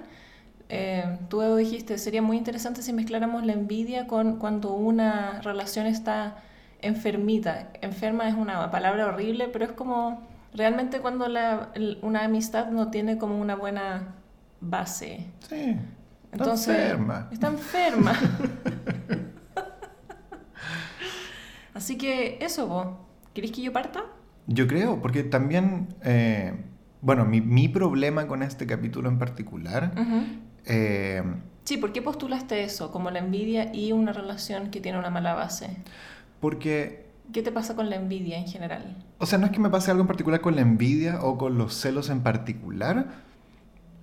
eh, 0.69 1.17
tú 1.29 1.41
dijiste, 1.55 1.97
sería 1.97 2.21
muy 2.21 2.37
interesante 2.37 2.81
si 2.81 2.93
mezcláramos 2.93 3.45
la 3.45 3.53
envidia 3.53 4.07
con 4.07 4.37
cuando 4.37 4.73
una 4.73 5.41
relación 5.41 5.85
está 5.85 6.37
enfermita. 6.81 7.69
Enferma 7.81 8.27
es 8.29 8.35
una 8.35 8.71
palabra 8.71 9.07
horrible, 9.07 9.49
pero 9.49 9.65
es 9.65 9.71
como 9.71 10.21
realmente 10.57 10.99
cuando 10.99 11.29
la, 11.29 11.71
una 12.01 12.25
amistad 12.25 12.69
no 12.71 12.89
tiene 12.89 13.17
como 13.17 13.39
una 13.39 13.55
buena 13.55 14.15
base. 14.59 15.27
Sí. 15.47 15.77
Entonces, 16.31 16.75
está 16.75 16.91
enferma. 16.91 17.29
Está 17.31 17.47
enferma. 17.47 18.13
Así 21.73 21.97
que 21.97 22.39
eso, 22.41 22.67
vos. 22.67 22.87
¿Querés 23.33 23.51
que 23.51 23.61
yo 23.61 23.71
parta? 23.71 24.03
Yo 24.47 24.67
creo, 24.67 24.99
porque 25.01 25.23
también, 25.23 25.95
eh, 26.03 26.53
bueno, 27.01 27.23
mi, 27.25 27.39
mi, 27.39 27.67
problema 27.67 28.27
con 28.27 28.41
este 28.41 28.65
capítulo 28.65 29.09
en 29.09 29.19
particular... 29.19 29.91
Eh, 30.65 31.21
sí, 31.65 31.77
¿por 31.77 31.93
qué 31.93 32.01
postulaste 32.01 32.63
eso? 32.63 32.91
Como 32.91 33.11
la 33.11 33.19
envidia 33.19 33.73
y 33.73 33.91
una 33.91 34.11
relación 34.11 34.71
que 34.71 34.81
tiene 34.81 34.97
una 34.97 35.11
mala 35.11 35.33
base. 35.33 35.77
Porque 36.39 37.06
¿Qué 37.33 37.41
te 37.41 37.51
pasa 37.51 37.75
con 37.75 37.89
la 37.89 37.97
envidia 37.97 38.37
en 38.37 38.47
general? 38.47 38.95
O 39.19 39.25
sea, 39.25 39.37
no 39.37 39.45
es 39.45 39.51
que 39.51 39.59
me 39.59 39.69
pase 39.69 39.91
algo 39.91 40.01
en 40.01 40.07
particular 40.07 40.41
con 40.41 40.55
la 40.55 40.61
envidia 40.61 41.21
o 41.21 41.37
con 41.37 41.57
los 41.57 41.73
celos 41.73 42.09
en 42.09 42.21
particular, 42.21 43.07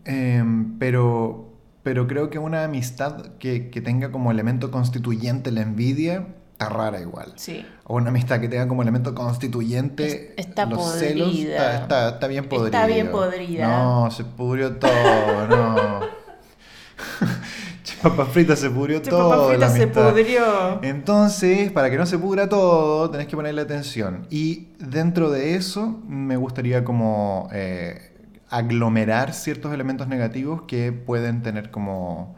em, 0.04 0.78
pero, 0.78 1.52
pero 1.82 2.06
creo 2.06 2.28
que 2.28 2.38
una 2.38 2.64
amistad 2.64 3.36
que, 3.38 3.60
tenga 3.84 4.12
como 4.12 4.30
elemento 4.30 4.70
constituyente 4.70 5.50
la 5.52 5.62
envidia 5.62 6.26
está 6.52 6.68
rara 6.68 7.00
igual. 7.00 7.32
Sí. 7.36 7.64
O 7.84 7.96
una 7.96 8.10
amistad 8.10 8.40
que 8.40 8.48
tenga 8.48 8.68
como 8.68 8.82
elemento 8.82 9.14
constituyente 9.14 10.34
está 10.40 10.66
los 10.66 10.92
celos, 10.92 11.34
está, 11.34 12.10
está, 12.10 12.26
bien 12.26 12.48
podrida. 12.48 12.78
Está 12.78 12.86
bien 12.86 13.10
podrida. 13.10 13.66
No, 13.66 14.10
se 14.10 14.24
pudrió 14.24 14.76
todo, 14.76 15.48
no. 15.48 16.00
Papa 18.04 18.26
frita 18.26 18.54
se 18.54 18.68
pudrió 18.68 19.00
todo. 19.00 19.30
Papa 19.30 19.48
frita 19.48 19.70
se 19.70 19.86
pudrió. 19.86 20.82
Entonces, 20.82 21.72
para 21.72 21.90
que 21.90 21.96
no 21.96 22.04
se 22.04 22.18
pudra 22.18 22.50
todo, 22.50 23.08
tenés 23.08 23.26
que 23.28 23.34
ponerle 23.34 23.62
atención. 23.62 24.26
Y 24.28 24.68
dentro 24.78 25.30
de 25.30 25.54
eso, 25.54 26.02
me 26.06 26.36
gustaría 26.36 26.84
como 26.84 27.48
eh, 27.50 28.12
aglomerar 28.50 29.32
ciertos 29.32 29.72
elementos 29.72 30.06
negativos 30.06 30.62
que 30.62 30.92
pueden 30.92 31.42
tener 31.42 31.70
como... 31.70 32.36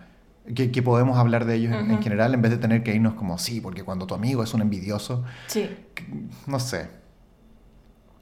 Que, 0.55 0.69
podemos 0.81 1.19
hablar 1.19 1.45
de 1.45 1.57
ellos 1.57 1.75
en, 1.75 2.01
general 2.01 2.33
en 2.33 2.41
vez 2.41 2.53
de 2.53 2.59
tener 2.59 2.85
que 2.85 2.95
irnos 2.95 3.15
como 3.15 3.37
sí, 3.37 3.61
porque 3.61 3.83
cuando 3.83 4.07
tu 4.07 4.15
amigo 4.15 4.45
es 4.45 4.55
un 4.55 4.63
envidioso. 4.63 5.25
Sí. 5.49 5.69
No 6.47 6.61
sé. 6.61 6.87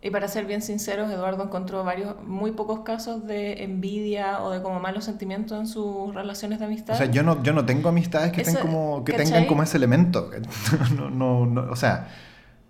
Y 0.04 0.10
para 0.10 0.28
ser 0.28 0.44
bien 0.44 0.60
sinceros, 0.60 1.10
Eduardo 1.10 1.44
encontró 1.44 1.82
varios, 1.82 2.22
muy 2.24 2.50
pocos 2.52 2.80
casos 2.80 3.26
de 3.26 3.64
envidia 3.64 4.42
o 4.42 4.50
de 4.50 4.60
como 4.60 4.78
malos 4.78 5.04
sentimientos 5.04 5.58
en 5.58 5.66
sus 5.66 6.14
relaciones 6.14 6.58
de 6.58 6.66
amistad. 6.66 6.94
O 6.94 6.98
sea, 6.98 7.10
yo 7.10 7.22
no, 7.22 7.42
yo 7.42 7.54
no 7.54 7.64
tengo 7.64 7.88
amistades 7.88 8.30
que, 8.30 8.44
como, 8.60 9.02
que 9.02 9.14
tengan 9.14 9.46
como 9.46 9.62
ese 9.62 9.78
elemento. 9.78 10.30
No, 10.94 11.46
no, 11.46 11.70
o 11.70 11.76
sea, 11.76 12.08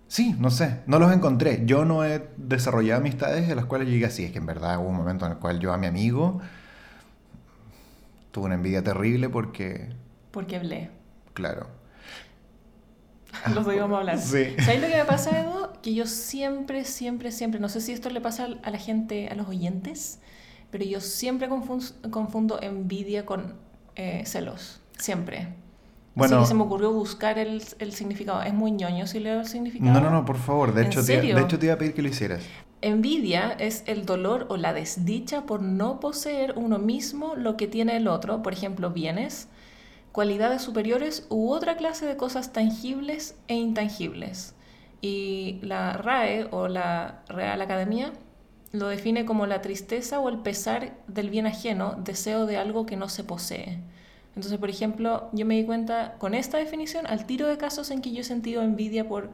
sí, 0.07 0.37
no 0.39 0.49
sé, 0.53 0.83
no 0.87 1.01
los 1.01 1.13
encontré. 1.13 1.63
Yo 1.65 1.85
no 1.85 2.05
he 2.05 2.25
desarrollado 2.37 3.01
amistades 3.01 3.49
de 3.49 3.57
las 3.57 3.65
cuales 3.65 3.89
llegué 3.89 4.07
así. 4.07 4.25
Es 4.25 4.31
que 4.31 4.39
en 4.39 4.47
verdad 4.47 4.79
hubo 4.79 4.91
un 4.91 4.97
momento 4.97 5.27
en 5.27 5.33
el 5.33 5.39
cual 5.39 5.59
yo 5.59 5.73
a 5.73 5.77
mi 5.77 5.89
amigo 5.89 6.41
tuve 8.31 8.45
una 8.45 8.55
envidia 8.55 8.85
terrible 8.85 9.29
porque... 9.29 9.89
Porque 10.31 10.55
hablé. 10.55 10.91
Claro. 11.33 11.67
Los 13.55 13.67
íbamos 13.73 13.97
a 13.97 14.01
hablar. 14.01 14.19
Sí. 14.19 14.55
¿Sabes 14.59 14.81
lo 14.81 14.89
que 14.89 14.97
me 14.97 15.05
pasa, 15.05 15.41
Edu? 15.41 15.69
Que 15.83 15.95
yo 15.95 16.07
siempre, 16.07 16.85
siempre, 16.85 17.33
siempre, 17.33 17.61
no 17.61 17.69
sé 17.69 17.81
si 17.81 17.93
esto 17.93 18.11
le 18.11 18.21
pasa 18.21 18.49
a 18.63 18.71
la 18.71 18.79
gente, 18.79 19.29
a 19.29 19.35
los 19.35 19.49
oyentes, 19.49 20.19
pero 20.71 20.85
yo 20.85 21.01
siempre 21.01 21.49
confundo, 21.49 22.59
envidia 22.63 23.27
con 23.27 23.55
eh, 23.97 24.23
celos. 24.27 24.81
Siempre. 24.99 25.49
Bueno, 26.15 26.37
Así 26.37 26.45
que 26.45 26.49
se 26.49 26.55
me 26.55 26.63
ocurrió 26.63 26.93
buscar 26.93 27.39
el, 27.39 27.63
el, 27.81 27.93
significado. 27.93 28.41
Es 28.43 28.55
muy 28.55 28.71
ñoño 28.71 29.07
si 29.07 29.19
leo 29.19 29.41
el 29.41 29.49
significado. 29.49 29.93
No, 29.93 30.01
no, 30.01 30.11
no, 30.11 30.25
por 30.25 30.37
favor. 30.37 30.73
De 30.73 30.85
hecho, 30.87 31.05
te, 31.05 31.21
de 31.21 31.41
hecho 31.41 31.59
te 31.59 31.67
iba 31.67 31.75
a 31.75 31.79
pedir 31.79 31.93
que 31.93 32.03
lo 32.03 32.09
hicieras. 32.09 32.43
Envidia 32.83 33.57
es 33.59 33.83
el 33.87 34.05
dolor 34.05 34.47
o 34.51 34.57
la 34.57 34.73
desdicha 34.75 35.47
por 35.47 35.63
no 35.63 36.01
poseer 36.01 36.53
uno 36.57 36.79
mismo 36.79 37.35
lo 37.35 37.57
que 37.57 37.67
tiene 37.67 37.97
el 37.97 38.09
otro, 38.09 38.43
por 38.43 38.53
ejemplo, 38.53 38.91
bienes, 38.91 39.49
cualidades 40.15 40.63
superiores 40.63 41.27
u 41.29 41.51
otra 41.51 41.77
clase 41.77 42.07
de 42.07 42.17
cosas 42.17 42.53
tangibles 42.53 43.35
e 43.49 43.57
intangibles. 43.57 44.55
Y 45.01 45.59
la 45.61 45.95
RAE 45.95 46.47
o 46.53 46.69
la 46.69 47.25
Real 47.27 47.61
Academia 47.61 48.13
lo 48.71 48.87
define 48.87 49.25
como 49.25 49.47
la 49.47 49.61
tristeza 49.61 50.21
o 50.21 50.29
el 50.29 50.39
pesar 50.39 50.97
del 51.09 51.31
bien 51.31 51.49
ajeno, 51.49 51.97
deseo 51.99 52.47
de 52.47 52.59
algo 52.59 52.87
que 52.87 52.97
no 52.97 53.09
se 53.09 53.25
posee. 53.25 53.81
Entonces, 54.37 54.57
por 54.57 54.71
ejemplo, 54.71 55.31
yo 55.33 55.47
me 55.47 55.57
di 55.57 55.65
cuenta 55.65 56.15
con 56.19 56.35
esta 56.35 56.59
definición 56.59 57.09
al 57.09 57.27
tiro 57.27 57.49
de 57.49 57.59
casos 57.59 57.91
en 57.91 58.01
que 58.01 58.13
yo 58.13 58.21
he 58.21 58.25
sentido 58.25 58.63
envidia 58.63 59.09
por 59.09 59.31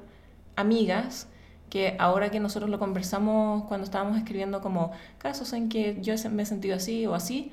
amigas, 0.56 1.28
que 1.68 1.94
ahora 1.98 2.30
que 2.30 2.40
nosotros 2.40 2.70
lo 2.70 2.78
conversamos 2.78 3.64
cuando 3.64 3.84
estábamos 3.84 4.16
escribiendo 4.16 4.62
como 4.62 4.92
casos 5.18 5.52
en 5.52 5.68
que 5.68 5.98
yo 6.00 6.14
me 6.30 6.44
he 6.44 6.46
sentido 6.46 6.76
así 6.76 7.04
o 7.06 7.14
así, 7.14 7.52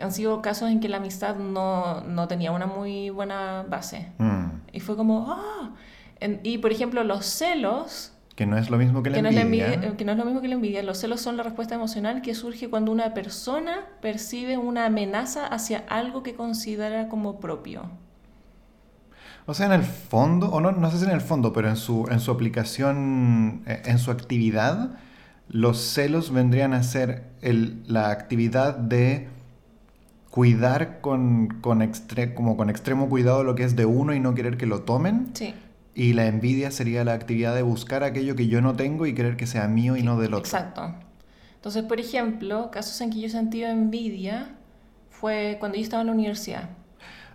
han 0.00 0.12
sido 0.12 0.42
casos 0.42 0.70
en 0.70 0.80
que 0.80 0.88
la 0.88 0.98
amistad 0.98 1.36
no, 1.36 2.00
no 2.02 2.28
tenía 2.28 2.52
una 2.52 2.66
muy 2.66 3.10
buena 3.10 3.64
base. 3.68 4.08
Mm. 4.18 4.46
Y 4.72 4.80
fue 4.80 4.96
como, 4.96 5.26
ah. 5.28 5.72
y 6.42 6.58
por 6.58 6.72
ejemplo, 6.72 7.04
los 7.04 7.24
celos. 7.26 8.12
Que 8.34 8.46
no 8.46 8.58
es 8.58 8.68
lo 8.68 8.78
mismo 8.78 9.02
que 9.02 9.10
la, 9.10 9.18
envidia. 9.18 9.74
Eh, 9.74 9.94
que 9.96 10.04
no 10.04 10.12
es 10.12 10.18
lo 10.18 10.24
mismo 10.24 10.40
que 10.40 10.48
la 10.48 10.54
envidia. 10.54 10.82
Los 10.82 10.98
celos 10.98 11.20
son 11.20 11.36
la 11.36 11.44
respuesta 11.44 11.76
emocional 11.76 12.20
que 12.20 12.34
surge 12.34 12.68
cuando 12.68 12.90
una 12.90 13.14
persona 13.14 13.86
percibe 14.00 14.58
una 14.58 14.86
amenaza 14.86 15.46
hacia 15.46 15.84
algo 15.88 16.24
que 16.24 16.34
considera 16.34 17.08
como 17.08 17.38
propio. 17.38 17.90
O 19.46 19.54
sea, 19.54 19.66
en 19.66 19.72
el 19.72 19.82
fondo, 19.82 20.48
o 20.48 20.60
no, 20.60 20.72
no 20.72 20.90
sé 20.90 20.98
si 20.98 21.04
en 21.04 21.10
el 21.10 21.20
fondo, 21.20 21.52
pero 21.52 21.68
en 21.68 21.76
su, 21.76 22.08
en 22.10 22.18
su 22.18 22.30
aplicación, 22.30 23.62
eh, 23.66 23.82
en 23.84 23.98
su 23.98 24.10
actividad, 24.10 24.98
los 25.48 25.78
celos 25.78 26.32
vendrían 26.32 26.72
a 26.72 26.82
ser 26.82 27.24
el, 27.42 27.82
la 27.86 28.10
actividad 28.10 28.74
de 28.76 29.28
cuidar 30.34 31.00
con, 31.00 31.46
con, 31.60 31.88
como 32.34 32.56
con 32.56 32.68
extremo 32.68 33.08
cuidado 33.08 33.44
lo 33.44 33.54
que 33.54 33.62
es 33.62 33.76
de 33.76 33.86
uno 33.86 34.12
y 34.14 34.18
no 34.18 34.34
querer 34.34 34.56
que 34.56 34.66
lo 34.66 34.82
tomen. 34.82 35.30
Sí. 35.32 35.54
Y 35.94 36.14
la 36.14 36.26
envidia 36.26 36.72
sería 36.72 37.04
la 37.04 37.12
actividad 37.12 37.54
de 37.54 37.62
buscar 37.62 38.02
aquello 38.02 38.34
que 38.34 38.48
yo 38.48 38.60
no 38.60 38.74
tengo 38.74 39.06
y 39.06 39.14
querer 39.14 39.36
que 39.36 39.46
sea 39.46 39.68
mío 39.68 39.96
y 39.96 40.02
no 40.02 40.18
del 40.18 40.34
otro. 40.34 40.46
Exacto. 40.46 40.92
Entonces, 41.54 41.84
por 41.84 42.00
ejemplo, 42.00 42.72
casos 42.72 43.00
en 43.00 43.10
que 43.10 43.20
yo 43.20 43.28
he 43.28 43.30
sentido 43.30 43.68
envidia 43.68 44.56
fue 45.08 45.56
cuando 45.60 45.78
yo 45.78 45.84
estaba 45.84 46.00
en 46.00 46.08
la 46.08 46.14
universidad. 46.14 46.68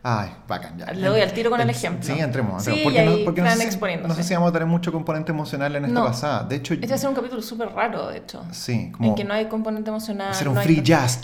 Ay, 0.02 0.30
bacán, 0.48 0.78
ya. 0.78 0.86
Le 0.94 1.08
doy 1.08 1.20
al 1.20 1.34
tiro 1.34 1.50
con 1.50 1.60
el 1.60 1.70
ejemplo. 1.70 2.04
Sí, 2.04 2.20
entremos. 2.20 2.64
Sí, 2.64 2.82
porque 2.84 3.04
no, 3.04 3.18
porque 3.26 3.42
no, 3.42 3.50
sé, 3.52 3.98
no 3.98 4.14
sé 4.14 4.24
si 4.24 4.34
vamos 4.34 4.50
a 4.50 4.54
tener 4.54 4.68
mucho 4.68 4.94
componente 4.94 5.32
emocional 5.32 5.76
en 5.76 5.86
esta 5.86 6.04
pasada. 6.04 6.44
De 6.44 6.56
hecho, 6.56 6.74
este 6.74 6.88
va 6.88 6.96
a 6.96 6.98
ser 6.98 7.10
un 7.10 7.16
capítulo 7.16 7.42
súper 7.42 7.70
raro, 7.70 8.08
de 8.08 8.20
hecho. 8.20 8.46
Sí, 8.52 8.92
como. 8.92 9.10
En 9.10 9.16
que 9.16 9.26
no 9.26 9.34
hay 9.34 9.48
componente 9.48 9.90
emocional. 9.90 10.30
Hacer 10.30 10.48
un 10.48 10.56
free 10.58 10.82
jazz. 10.82 11.20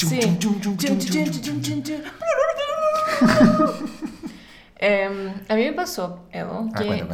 a 5.49 5.55
mí 5.55 5.63
me 5.63 5.73
pasó, 5.73 6.25
Edo, 6.31 6.69
que 6.77 7.05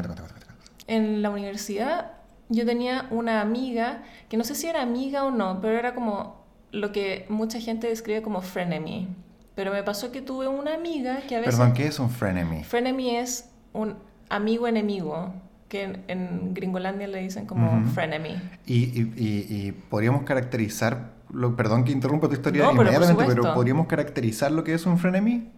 en 0.87 1.21
la 1.21 1.29
universidad 1.29 2.13
yo 2.49 2.65
tenía 2.65 3.07
una 3.11 3.39
amiga 3.39 4.03
que 4.29 4.35
no 4.35 4.43
sé 4.43 4.55
si 4.55 4.67
era 4.67 4.81
amiga 4.81 5.23
o 5.23 5.31
no, 5.31 5.61
pero 5.61 5.77
era 5.77 5.93
como 5.93 6.43
lo 6.71 6.91
que 6.91 7.25
mucha 7.29 7.59
gente 7.59 7.87
describe 7.87 8.21
como 8.21 8.41
frenemy. 8.41 9.07
Pero 9.55 9.71
me 9.71 9.83
pasó 9.83 10.11
que 10.11 10.21
tuve 10.21 10.47
una 10.47 10.73
amiga 10.73 11.21
que 11.27 11.35
a 11.35 11.39
veces... 11.39 11.55
Perdón, 11.55 11.73
¿qué 11.73 11.87
es 11.87 11.99
un 11.99 12.09
frenemy? 12.09 12.63
Frenemy 12.63 13.17
es 13.17 13.49
un 13.73 13.95
amigo 14.29 14.67
enemigo, 14.67 15.33
que 15.67 15.99
en, 16.07 16.53
Gringolandia 16.53 17.07
le 17.07 17.19
dicen 17.21 17.45
como 17.45 17.85
frenemy. 17.93 18.41
Y, 18.65 18.75
y, 18.75 19.13
y, 19.17 19.71
podríamos 19.89 20.23
caracterizar, 20.23 21.11
lo, 21.31 21.55
perdón 21.55 21.85
que 21.85 21.91
interrumpa 21.91 22.27
tu 22.27 22.33
historia 22.33 22.71
inmediatamente, 22.71 23.25
pero 23.25 23.53
podríamos 23.53 23.87
caracterizar 23.87 24.51
lo 24.51 24.63
que 24.63 24.73
es 24.73 24.85
un 24.85 24.97
frenemy, 24.97 25.49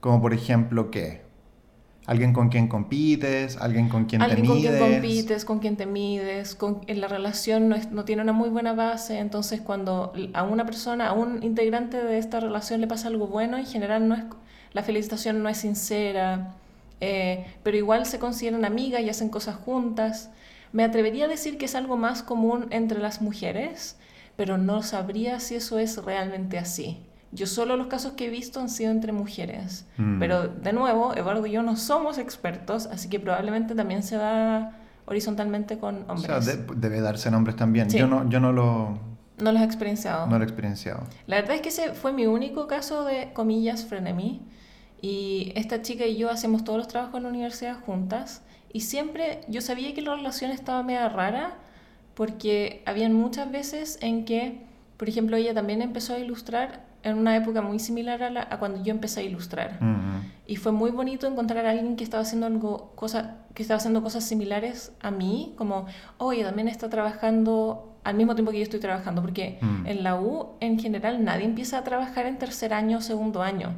como 0.00 0.20
por 0.20 0.34
ejemplo, 0.34 0.90
¿qué? 0.90 1.22
Alguien 2.04 2.32
con 2.32 2.48
quien 2.48 2.66
compites, 2.66 3.56
alguien 3.58 3.88
con 3.88 4.06
quien 4.06 4.22
te 4.22 4.26
mides. 4.26 4.38
Alguien 4.38 4.46
con 4.46 4.60
quien 4.60 4.92
compites, 4.92 5.44
con 5.44 5.58
quien 5.60 5.76
te 5.76 5.86
mides, 5.86 6.54
con, 6.56 6.80
en 6.88 7.00
la 7.00 7.06
relación 7.06 7.68
no, 7.68 7.76
no, 7.92 8.04
tiene 8.04 8.22
una 8.22 8.32
muy 8.32 8.48
buena 8.48 8.72
base, 8.72 9.20
entonces 9.20 9.60
cuando 9.60 10.12
a 10.32 10.42
una 10.42 10.66
persona, 10.66 11.08
a 11.08 11.12
un 11.12 11.44
integrante 11.44 12.02
de 12.02 12.18
esta 12.18 12.40
relación 12.40 12.80
le 12.80 12.88
pasa 12.88 13.06
algo 13.06 13.28
bueno, 13.28 13.56
en 13.56 13.66
general 13.66 14.08
no 14.08 14.16
es, 14.16 14.24
la 14.72 14.82
felicitación 14.82 15.44
no 15.44 15.48
es 15.48 15.58
sincera, 15.58 16.54
eh, 17.00 17.46
pero 17.62 17.76
igual 17.76 18.06
se 18.06 18.18
consideran 18.18 18.64
amigas 18.64 19.02
y 19.02 19.08
hacen 19.08 19.28
cosas 19.28 19.56
juntas. 19.56 20.30
Me 20.72 20.84
atrevería 20.84 21.26
a 21.26 21.28
decir 21.28 21.58
que 21.58 21.66
es 21.66 21.74
algo 21.74 21.96
más 21.96 22.22
común 22.22 22.66
entre 22.70 22.98
las 22.98 23.20
mujeres, 23.20 23.96
pero 24.36 24.58
no 24.58 24.82
sabría 24.82 25.38
si 25.38 25.56
eso 25.56 25.78
es 25.78 26.02
realmente 26.02 26.58
así. 26.58 26.98
Yo 27.32 27.46
solo 27.46 27.76
los 27.76 27.86
casos 27.86 28.12
que 28.12 28.26
he 28.26 28.30
visto 28.30 28.60
han 28.60 28.68
sido 28.68 28.90
entre 28.90 29.12
mujeres. 29.12 29.86
Mm. 29.96 30.18
Pero 30.18 30.48
de 30.48 30.72
nuevo, 30.74 31.14
Eduardo 31.16 31.46
y 31.46 31.52
yo 31.52 31.62
no 31.62 31.76
somos 31.76 32.18
expertos, 32.18 32.86
así 32.86 33.08
que 33.08 33.18
probablemente 33.18 33.74
también 33.74 34.02
se 34.02 34.16
da 34.16 34.76
horizontalmente 35.06 35.78
con 35.78 36.04
hombres. 36.08 36.30
O 36.30 36.42
sea, 36.42 36.56
debe 36.76 37.00
darse 37.00 37.28
en 37.28 37.34
hombres 37.34 37.56
también. 37.56 37.88
Yo, 37.88 38.06
no, 38.06 38.28
yo 38.28 38.38
no 38.38 38.52
lo... 38.52 38.98
No 39.38 39.50
lo 39.50 39.58
he 39.58 39.64
experienciado. 39.64 40.26
No 40.26 40.36
lo 40.38 40.44
he 40.44 40.46
experienciado. 40.46 41.04
La 41.26 41.36
verdad 41.36 41.56
es 41.56 41.62
que 41.62 41.70
ese 41.70 41.94
fue 41.94 42.12
mi 42.12 42.26
único 42.26 42.66
caso 42.66 43.04
de, 43.04 43.32
comillas, 43.32 43.86
frenemy. 43.86 44.42
Y 45.00 45.52
esta 45.56 45.82
chica 45.82 46.06
y 46.06 46.16
yo 46.16 46.30
hacemos 46.30 46.64
todos 46.64 46.78
los 46.78 46.88
trabajos 46.88 47.16
en 47.16 47.22
la 47.24 47.28
universidad 47.30 47.80
juntas. 47.80 48.42
Y 48.72 48.80
siempre 48.80 49.40
yo 49.48 49.60
sabía 49.60 49.94
que 49.94 50.02
la 50.02 50.14
relación 50.14 50.50
estaba 50.50 50.82
media 50.82 51.08
rara 51.08 51.54
porque 52.14 52.82
habían 52.86 53.14
muchas 53.14 53.50
veces 53.50 53.98
en 54.00 54.24
que, 54.24 54.60
por 54.96 55.08
ejemplo, 55.08 55.36
ella 55.36 55.54
también 55.54 55.82
empezó 55.82 56.14
a 56.14 56.18
ilustrar 56.18 56.91
en 57.02 57.18
una 57.18 57.36
época 57.36 57.62
muy 57.62 57.78
similar 57.78 58.22
a, 58.22 58.48
a 58.50 58.58
cuando 58.58 58.82
yo 58.82 58.92
empecé 58.92 59.20
a 59.20 59.22
ilustrar. 59.22 59.78
Y 60.46 60.56
fue 60.56 60.72
muy 60.72 60.90
bonito 60.90 61.26
encontrar 61.26 61.66
a 61.66 61.70
alguien 61.70 61.96
que 61.96 62.04
estaba 62.04 62.22
haciendo 62.22 62.46
algo, 62.46 62.92
cosa, 62.94 63.36
que 63.54 63.62
estaba 63.62 63.78
haciendo 63.78 64.02
cosas 64.02 64.24
similares 64.24 64.92
a 65.00 65.10
mí, 65.10 65.54
como, 65.56 65.86
oye, 66.18 66.44
también 66.44 66.68
está 66.68 66.88
trabajando 66.88 67.96
al 68.04 68.16
mismo 68.16 68.34
tiempo 68.34 68.50
que 68.50 68.58
yo 68.58 68.64
estoy 68.64 68.80
trabajando, 68.80 69.22
porque 69.22 69.58
mm. 69.60 69.86
en 69.86 70.02
la 70.02 70.20
U 70.20 70.56
en 70.60 70.78
general 70.78 71.24
nadie 71.24 71.44
empieza 71.44 71.78
a 71.78 71.84
trabajar 71.84 72.26
en 72.26 72.38
tercer 72.38 72.74
año 72.74 72.98
o 72.98 73.00
segundo 73.00 73.42
año. 73.42 73.70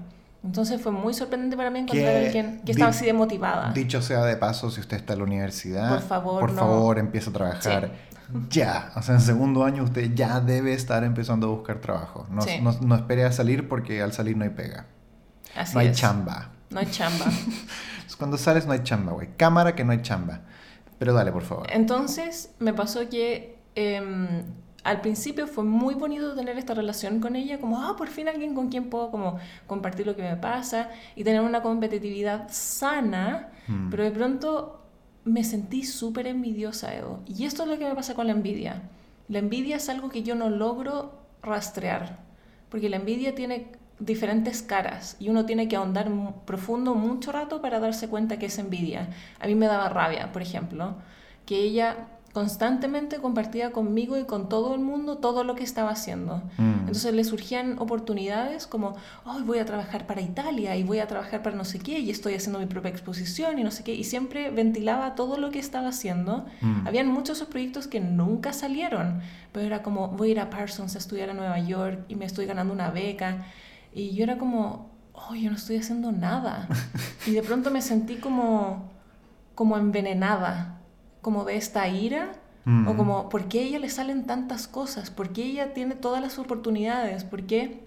Entonces 0.43 0.81
fue 0.81 0.93
muy 0.93 1.15
sorprendente 1.15 1.57
para 1.57 1.71
mí 1.71 1.79
encontrar 1.79 2.17
a 2.17 2.19
alguien 2.19 2.61
que 2.67 2.73
estaba 2.73 2.91
así 2.91 3.07
de 3.07 3.15
motivada. 3.15 3.73
Dicho 3.73 4.03
sea 4.03 4.25
de 4.25 4.37
paso, 4.37 4.71
si 4.71 4.81
usted 4.81 4.99
está 4.99 5.15
en 5.15 5.21
la 5.21 5.25
universidad, 5.25 5.89
por 5.89 6.03
favor, 6.03 6.41
por 6.41 6.55
favor 6.55 6.99
empiece 6.99 7.31
a 7.31 7.33
trabajar 7.33 7.93
ya. 8.51 8.93
O 8.97 9.03
sea, 9.03 9.15
en 9.15 9.21
segundo 9.21 9.65
año 9.65 9.85
usted 9.85 10.15
ya 10.15 10.41
debe 10.41 10.73
estar 10.73 11.05
empezando 11.05 11.47
a 11.47 11.51
buscar 11.51 11.81
trabajo. 11.81 12.27
No, 12.31 12.45
no, 12.83 12.95
espere 12.95 13.25
a 13.25 13.33
salir 13.33 13.69
porque 13.69 14.03
al 14.03 14.13
salir 14.13 14.37
no 14.37 14.45
hay 14.45 14.51
pega. 14.51 14.87
Así 15.55 15.75
no 15.75 15.81
hay 15.81 15.93
chamba. 15.93 16.51
No 16.71 16.81
hay 16.81 16.87
chamba. 16.87 17.27
Cuando 18.19 18.39
sales 18.39 18.67
no 18.67 18.73
hay 18.73 18.83
chamba, 18.83 19.13
güey. 19.13 19.29
Cámara 19.37 19.75
que 19.75 19.85
no 19.85 19.93
hay 19.93 20.03
chamba. 20.03 20.41
Pero 20.99 21.13
dale, 21.13 21.33
por 21.33 21.43
favor. 21.43 21.67
Entonces 21.71 22.55
me 22.59 22.73
pasó 22.73 23.09
que 23.09 23.59
em, 23.75 24.45
al 24.85 25.01
principio 25.01 25.47
fue 25.47 25.65
muy 25.65 25.95
bonito 25.95 26.35
tener 26.35 26.57
esta 26.59 26.75
relación 26.75 27.21
con 27.21 27.37
ella, 27.37 27.59
como, 27.59 27.83
ah, 27.83 27.97
por 27.97 28.09
fin 28.09 28.29
alguien 28.29 28.55
con 28.55 28.69
quien 28.69 28.91
puedo 28.91 29.11
como 29.11 29.39
compartir 29.67 30.07
lo 30.07 30.15
que 30.15 30.23
me 30.23 30.37
pasa 30.37 30.91
y 31.17 31.25
tener 31.25 31.41
una 31.41 31.63
competitividad 31.63 32.49
sana, 32.51 33.51
mm. 33.67 33.91
pero 33.91 34.05
de 34.05 34.11
pronto 34.11 34.84
me 35.25 35.45
sentí 35.45 35.85
súper 35.85 36.27
envidiosa, 36.27 36.95
Edo. 36.95 37.21
Y 37.27 37.45
esto 37.45 37.63
es 37.63 37.69
lo 37.69 37.79
que 37.79 37.89
me 37.89 37.95
pasa 37.95 38.15
con 38.15 38.27
la 38.27 38.33
envidia. 38.33 38.83
La 39.29 39.39
envidia 39.39 39.77
es 39.77 39.89
algo 39.89 40.11
que 40.11 40.23
yo 40.23 40.35
no 40.35 40.51
logro 40.51 41.13
rastrear, 41.43 42.19
porque 42.69 42.91
la 42.91 42.97
envidia 42.97 43.35
tiene 43.35 43.73
diferentes 43.99 44.63
caras 44.63 45.17
y 45.21 45.29
uno 45.29 45.47
tiene 45.47 45.69
que 45.69 45.77
ahondar 45.77 46.11
profundo 46.45 46.95
mucho 46.95 47.33
rato 47.33 47.63
para 47.63 47.81
darse 47.81 48.09
cuenta 48.09 48.39
que 48.39 48.47
es 48.47 48.59
envidia. 48.59 49.09
A 49.39 49.47
mí 49.47 49.55
me 49.55 49.67
daba 49.67 49.89
rabia, 49.89 50.33
por 50.33 50.43
ejemplo, 50.43 50.97
que 51.47 51.59
ella 51.59 52.09
constantemente 52.35 53.19
compartía 53.19 53.71
conmigo 53.71 54.19
y 54.19 54.25
con 54.25 54.49
todo 54.49 54.75
el 54.75 54.81
mundo 54.81 55.19
todo 55.19 55.45
lo 55.45 55.55
que 55.55 55.63
estaba 55.63 55.91
haciendo. 55.91 56.43
Mm. 56.59 56.81
Entonces 56.81 57.15
le 57.15 57.23
surgían 57.23 57.79
oportunidades 57.79 58.67
como, 58.67 58.97
hoy 59.25 59.43
voy 59.43 59.61
a 59.61 59.65
trabajar 59.65 60.09
para 60.09 60.21
Italia 60.21 60.77
y 60.77 60.83
voy 60.83 60.99
a 60.99 61.07
trabajar 61.07 61.45
para 61.45 61.55
no 61.55 61.65
sé 61.65 61.79
qué 61.79 62.01
y 62.01 62.11
estoy 62.11 62.35
haciendo 62.35 62.59
mi 62.59 62.67
propia 62.67 62.91
exposición 62.91 63.61
y 63.61 63.63
no 63.63 63.71
sé 63.71 63.85
qué. 63.85 63.95
Y 63.95 64.03
siempre 64.03 64.51
ventilaba 64.51 65.15
todo 65.15 65.39
lo 65.39 65.53
que 65.53 65.61
estaba 65.61 65.89
haciendo. 65.89 66.45
Mm. 66.61 66.89
Habían 66.89 67.07
muchos 67.07 67.39
esos 67.39 67.47
proyectos 67.47 67.87
que 67.87 68.01
nunca 68.01 68.53
salieron, 68.53 69.21
pero 69.53 69.67
era 69.67 69.85
como, 69.85 70.09
voy 70.09 70.31
a 70.31 70.33
ir 70.33 70.41
a 70.41 70.51
Parsons 70.51 70.97
a 70.97 70.99
estudiar 70.99 71.31
a 71.31 71.35
Nueva 71.35 71.61
York 71.61 72.05
y 72.09 72.17
me 72.17 72.25
estoy 72.25 72.47
ganando 72.47 72.75
una 72.75 72.91
beca. 72.91 73.47
Y 73.93 74.11
yo 74.11 74.25
era 74.25 74.39
como, 74.39 74.91
oh, 75.13 75.37
yo 75.37 75.51
no 75.51 75.57
estoy 75.57 75.77
haciendo 75.77 76.11
nada. 76.11 76.67
y 77.29 77.31
de 77.31 77.45
pronto 77.45 77.71
me 77.71 77.81
sentí 77.81 78.17
como, 78.17 78.91
como 79.55 79.77
envenenada 79.77 80.81
como 81.25 81.45
de 81.45 81.57
esta 81.57 81.89
ira 81.89 82.33
o 82.67 82.71
mm. 82.71 82.97
como 82.97 83.29
por 83.29 83.49
qué 83.49 83.61
a 83.61 83.63
ella 83.63 83.79
le 83.81 83.89
salen 83.89 84.25
tantas 84.25 84.69
cosas, 84.69 85.11
por 85.11 85.33
qué 85.33 85.43
ella 85.45 85.75
tiene 85.75 85.97
todas 85.97 86.23
las 86.23 86.39
oportunidades, 86.39 87.25
por 87.25 87.43
qué 87.43 87.83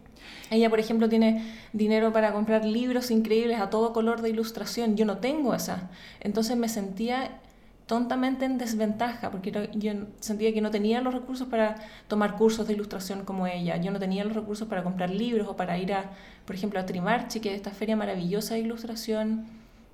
ella, 0.50 0.70
por 0.70 0.79
ejemplo, 0.79 1.08
tiene 1.08 1.56
dinero 1.74 2.12
para 2.12 2.34
comprar 2.34 2.65
libros 2.65 3.12
increíbles 3.12 3.60
a 3.60 3.70
todo 3.70 3.94
color 3.94 4.22
de 4.22 4.29
ilustración, 4.29 4.96
yo 4.98 5.06
no 5.06 5.17
tengo 5.17 5.53
esa. 5.53 5.89
Entonces 6.20 6.58
me 6.58 6.67
sentía 6.67 7.39
tontamente 7.86 8.46
en 8.46 8.58
desventaja, 8.58 9.32
porque 9.32 9.70
yo 9.74 9.94
sentía 10.20 10.53
que 10.53 10.62
no 10.62 10.72
tenía 10.72 11.01
los 11.01 11.13
recursos 11.13 11.48
para 11.48 11.75
tomar 12.08 12.36
cursos 12.36 12.67
de 12.67 12.74
ilustración 12.74 13.24
como 13.24 13.48
ella, 13.48 13.77
yo 13.77 13.91
no 13.91 14.00
tenía 14.00 14.25
los 14.25 14.36
recursos 14.36 14.67
para 14.67 14.84
comprar 14.84 15.10
libros 15.10 15.48
o 15.48 15.56
para 15.56 15.77
ir 15.77 15.94
a, 15.94 16.12
por 16.46 16.56
ejemplo, 16.56 16.79
a 16.79 16.86
Trimarchi, 16.86 17.39
que 17.39 17.50
es 17.50 17.56
esta 17.56 17.72
feria 17.72 17.96
maravillosa 17.96 18.56
de 18.56 18.62
ilustración 18.62 19.46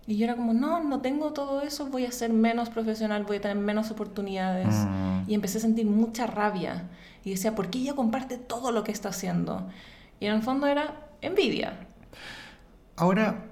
y 0.05 0.17
yo 0.17 0.25
era 0.25 0.35
como, 0.35 0.53
no, 0.53 0.83
no 0.83 0.99
tengo 0.99 1.31
todo 1.31 1.61
eso, 1.61 1.85
voy 1.85 2.05
a 2.05 2.11
ser 2.11 2.33
menos 2.33 2.69
profesional, 2.69 3.23
voy 3.23 3.37
a 3.37 3.41
tener 3.41 3.57
menos 3.57 3.89
oportunidades. 3.89 4.67
Mm. 4.67 5.29
Y 5.29 5.33
empecé 5.33 5.59
a 5.59 5.61
sentir 5.61 5.85
mucha 5.85 6.27
rabia. 6.27 6.89
Y 7.23 7.31
decía, 7.31 7.55
¿por 7.55 7.69
qué 7.69 7.79
ella 7.79 7.93
comparte 7.93 8.37
todo 8.37 8.71
lo 8.71 8.83
que 8.83 8.91
está 8.91 9.09
haciendo? 9.09 9.69
Y 10.19 10.25
en 10.25 10.33
el 10.33 10.41
fondo 10.41 10.67
era 10.67 11.07
envidia. 11.21 11.87
Ahora, 12.97 13.45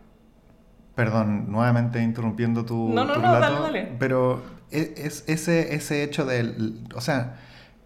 perdón, 0.94 1.50
nuevamente 1.50 2.02
interrumpiendo 2.02 2.66
tu, 2.66 2.90
no, 2.90 3.06
no, 3.06 3.16
no, 3.16 3.40
dale, 3.40 3.60
dale. 3.60 3.96
pero 3.98 4.44
e, 4.72 4.94
es, 4.98 5.24
ese, 5.28 5.74
ese 5.74 6.04
hecho 6.04 6.26
de, 6.26 6.74
o 6.94 7.02
sea, 7.02 7.38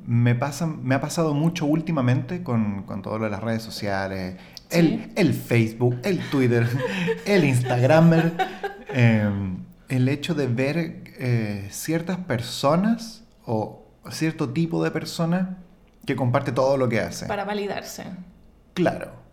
me, 0.05 0.33
pasa, 0.33 0.65
me 0.65 0.95
ha 0.95 1.01
pasado 1.01 1.35
mucho 1.35 1.67
últimamente 1.67 2.43
con, 2.43 2.83
con 2.83 3.03
todo 3.03 3.19
lo 3.19 3.25
de 3.25 3.31
las 3.31 3.43
redes 3.43 3.61
sociales, 3.61 4.37
el, 4.75 5.33
Facebook, 5.33 5.97
el 6.03 6.19
Twitter, 6.29 6.67
el 7.25 7.43
Instagramer, 7.45 8.33
em, 8.89 9.57
el 9.89 10.09
hecho 10.09 10.33
de 10.33 10.47
ver 10.47 11.03
eh, 11.17 11.67
ciertas 11.71 12.17
personas 12.17 13.23
o 13.45 13.87
cierto 14.11 14.49
tipo 14.49 14.83
de 14.83 14.91
persona 14.91 15.57
que 16.05 16.15
comparte 16.15 16.51
todo 16.51 16.77
lo 16.77 16.89
que 16.89 16.99
hace. 16.99 17.25
Para 17.25 17.45
validarse. 17.45 18.03
Claro. 18.73 19.25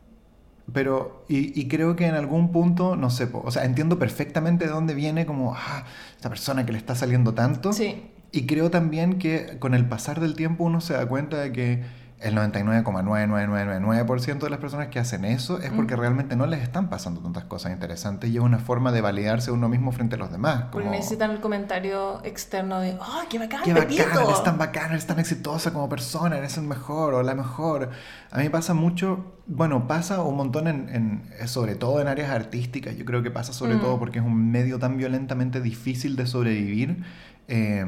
Pero, 0.73 1.25
y, 1.29 1.69
creo 1.69 1.97
que 1.97 2.07
en 2.07 2.15
algún 2.15 2.53
punto, 2.53 2.97
no 2.97 3.11
sé, 3.11 3.29
o 3.33 3.51
sea, 3.51 3.65
entiendo 3.65 3.99
perfectamente 3.99 4.67
de 4.67 4.71
dónde 4.71 4.95
viene 4.95 5.27
como, 5.27 5.55
ah, 5.55 5.85
esta 6.15 6.29
persona 6.29 6.65
que 6.65 6.73
le 6.73 6.79
está 6.79 6.95
saliendo 6.95 7.35
tanto. 7.35 7.73
Sí. 7.73 8.11
Y 8.31 8.47
creo 8.47 8.71
también 8.71 9.19
que 9.19 9.59
con 9.59 9.75
el 9.75 9.87
pasar 9.87 10.21
del 10.21 10.35
tiempo 10.35 10.65
uno 10.65 10.81
se 10.81 10.95
da 10.95 11.07
cuenta 11.07 11.39
de 11.39 11.53
que 11.53 11.83
el 12.23 12.37
99,9999% 12.37 14.39
de 14.39 14.51
las 14.51 14.61
personas 14.61 14.89
que 14.89 14.99
hacen 14.99 15.25
eso 15.25 15.59
es 15.59 15.71
porque 15.73 15.97
realmente 15.97 16.37
no 16.37 16.47
les 16.47 16.63
están 16.63 16.89
pasando 16.89 17.21
tantas 17.21 17.45
cosas 17.45 17.73
interesantes 17.73 18.31
y 18.31 18.37
es 18.37 18.43
una 18.43 18.59
forma 18.59 18.93
de 18.93 19.01
validarse 19.01 19.51
uno 19.51 19.69
mismo 19.69 19.93
frente 19.93 20.15
a 20.15 20.19
los 20.19 20.31
demás. 20.31 20.67
Porque 20.71 20.89
necesitan 20.89 21.33
el 21.33 21.41
comentario 21.41 22.25
externo 22.25 22.81
de, 22.81 22.97
¡oh, 23.01 23.23
qué 23.29 23.39
bacán! 23.39 23.63
¡Qué 23.65 23.75
bacán! 23.75 23.93
Eres 23.93 24.45
tan 24.45 24.57
bacán, 24.57 24.93
eres 24.93 25.07
tan 25.07 25.19
exitosa 25.19 25.73
como 25.73 25.89
persona, 25.89 26.39
eres 26.39 26.57
el 26.57 26.65
mejor 26.65 27.15
o 27.15 27.23
la 27.23 27.35
mejor. 27.35 27.91
A 28.31 28.39
mí 28.39 28.49
pasa 28.49 28.73
mucho, 28.73 29.35
bueno, 29.47 29.89
pasa 29.89 30.23
un 30.23 30.37
montón 30.37 30.69
en, 30.69 31.29
sobre 31.47 31.75
todo 31.75 32.01
en 32.01 32.09
áreas 32.09 32.31
artísticas, 32.31 32.97
yo 32.97 33.05
creo 33.05 33.23
que 33.23 33.31
pasa 33.31 33.53
sobre 33.53 33.75
mm. 33.75 33.81
todo 33.81 33.99
porque 33.99 34.21
es 34.21 34.25
un 34.25 34.51
medio 34.51 34.79
tan 34.79 34.97
violentamente 34.97 35.61
difícil 35.61 36.17
de 36.17 36.27
sobrevivir. 36.27 37.05
Eh, 37.49 37.85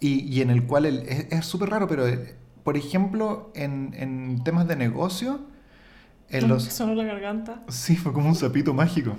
y, 0.00 0.42
en 0.42 0.50
el 0.50 0.64
cual 0.64 0.86
es 0.86 1.44
súper 1.44 1.70
raro, 1.70 1.88
pero 1.88 2.06
por 2.68 2.76
ejemplo, 2.76 3.50
en, 3.54 4.42
temas 4.44 4.68
de 4.68 4.76
negocio... 4.76 5.40
En 6.28 6.48
los... 6.48 6.64
sonó 6.64 6.92
la 6.92 7.04
garganta? 7.04 7.62
Sí, 7.68 7.96
fue 7.96 8.12
como 8.12 8.28
un 8.28 8.34
sapito 8.34 8.74
mágico. 8.74 9.16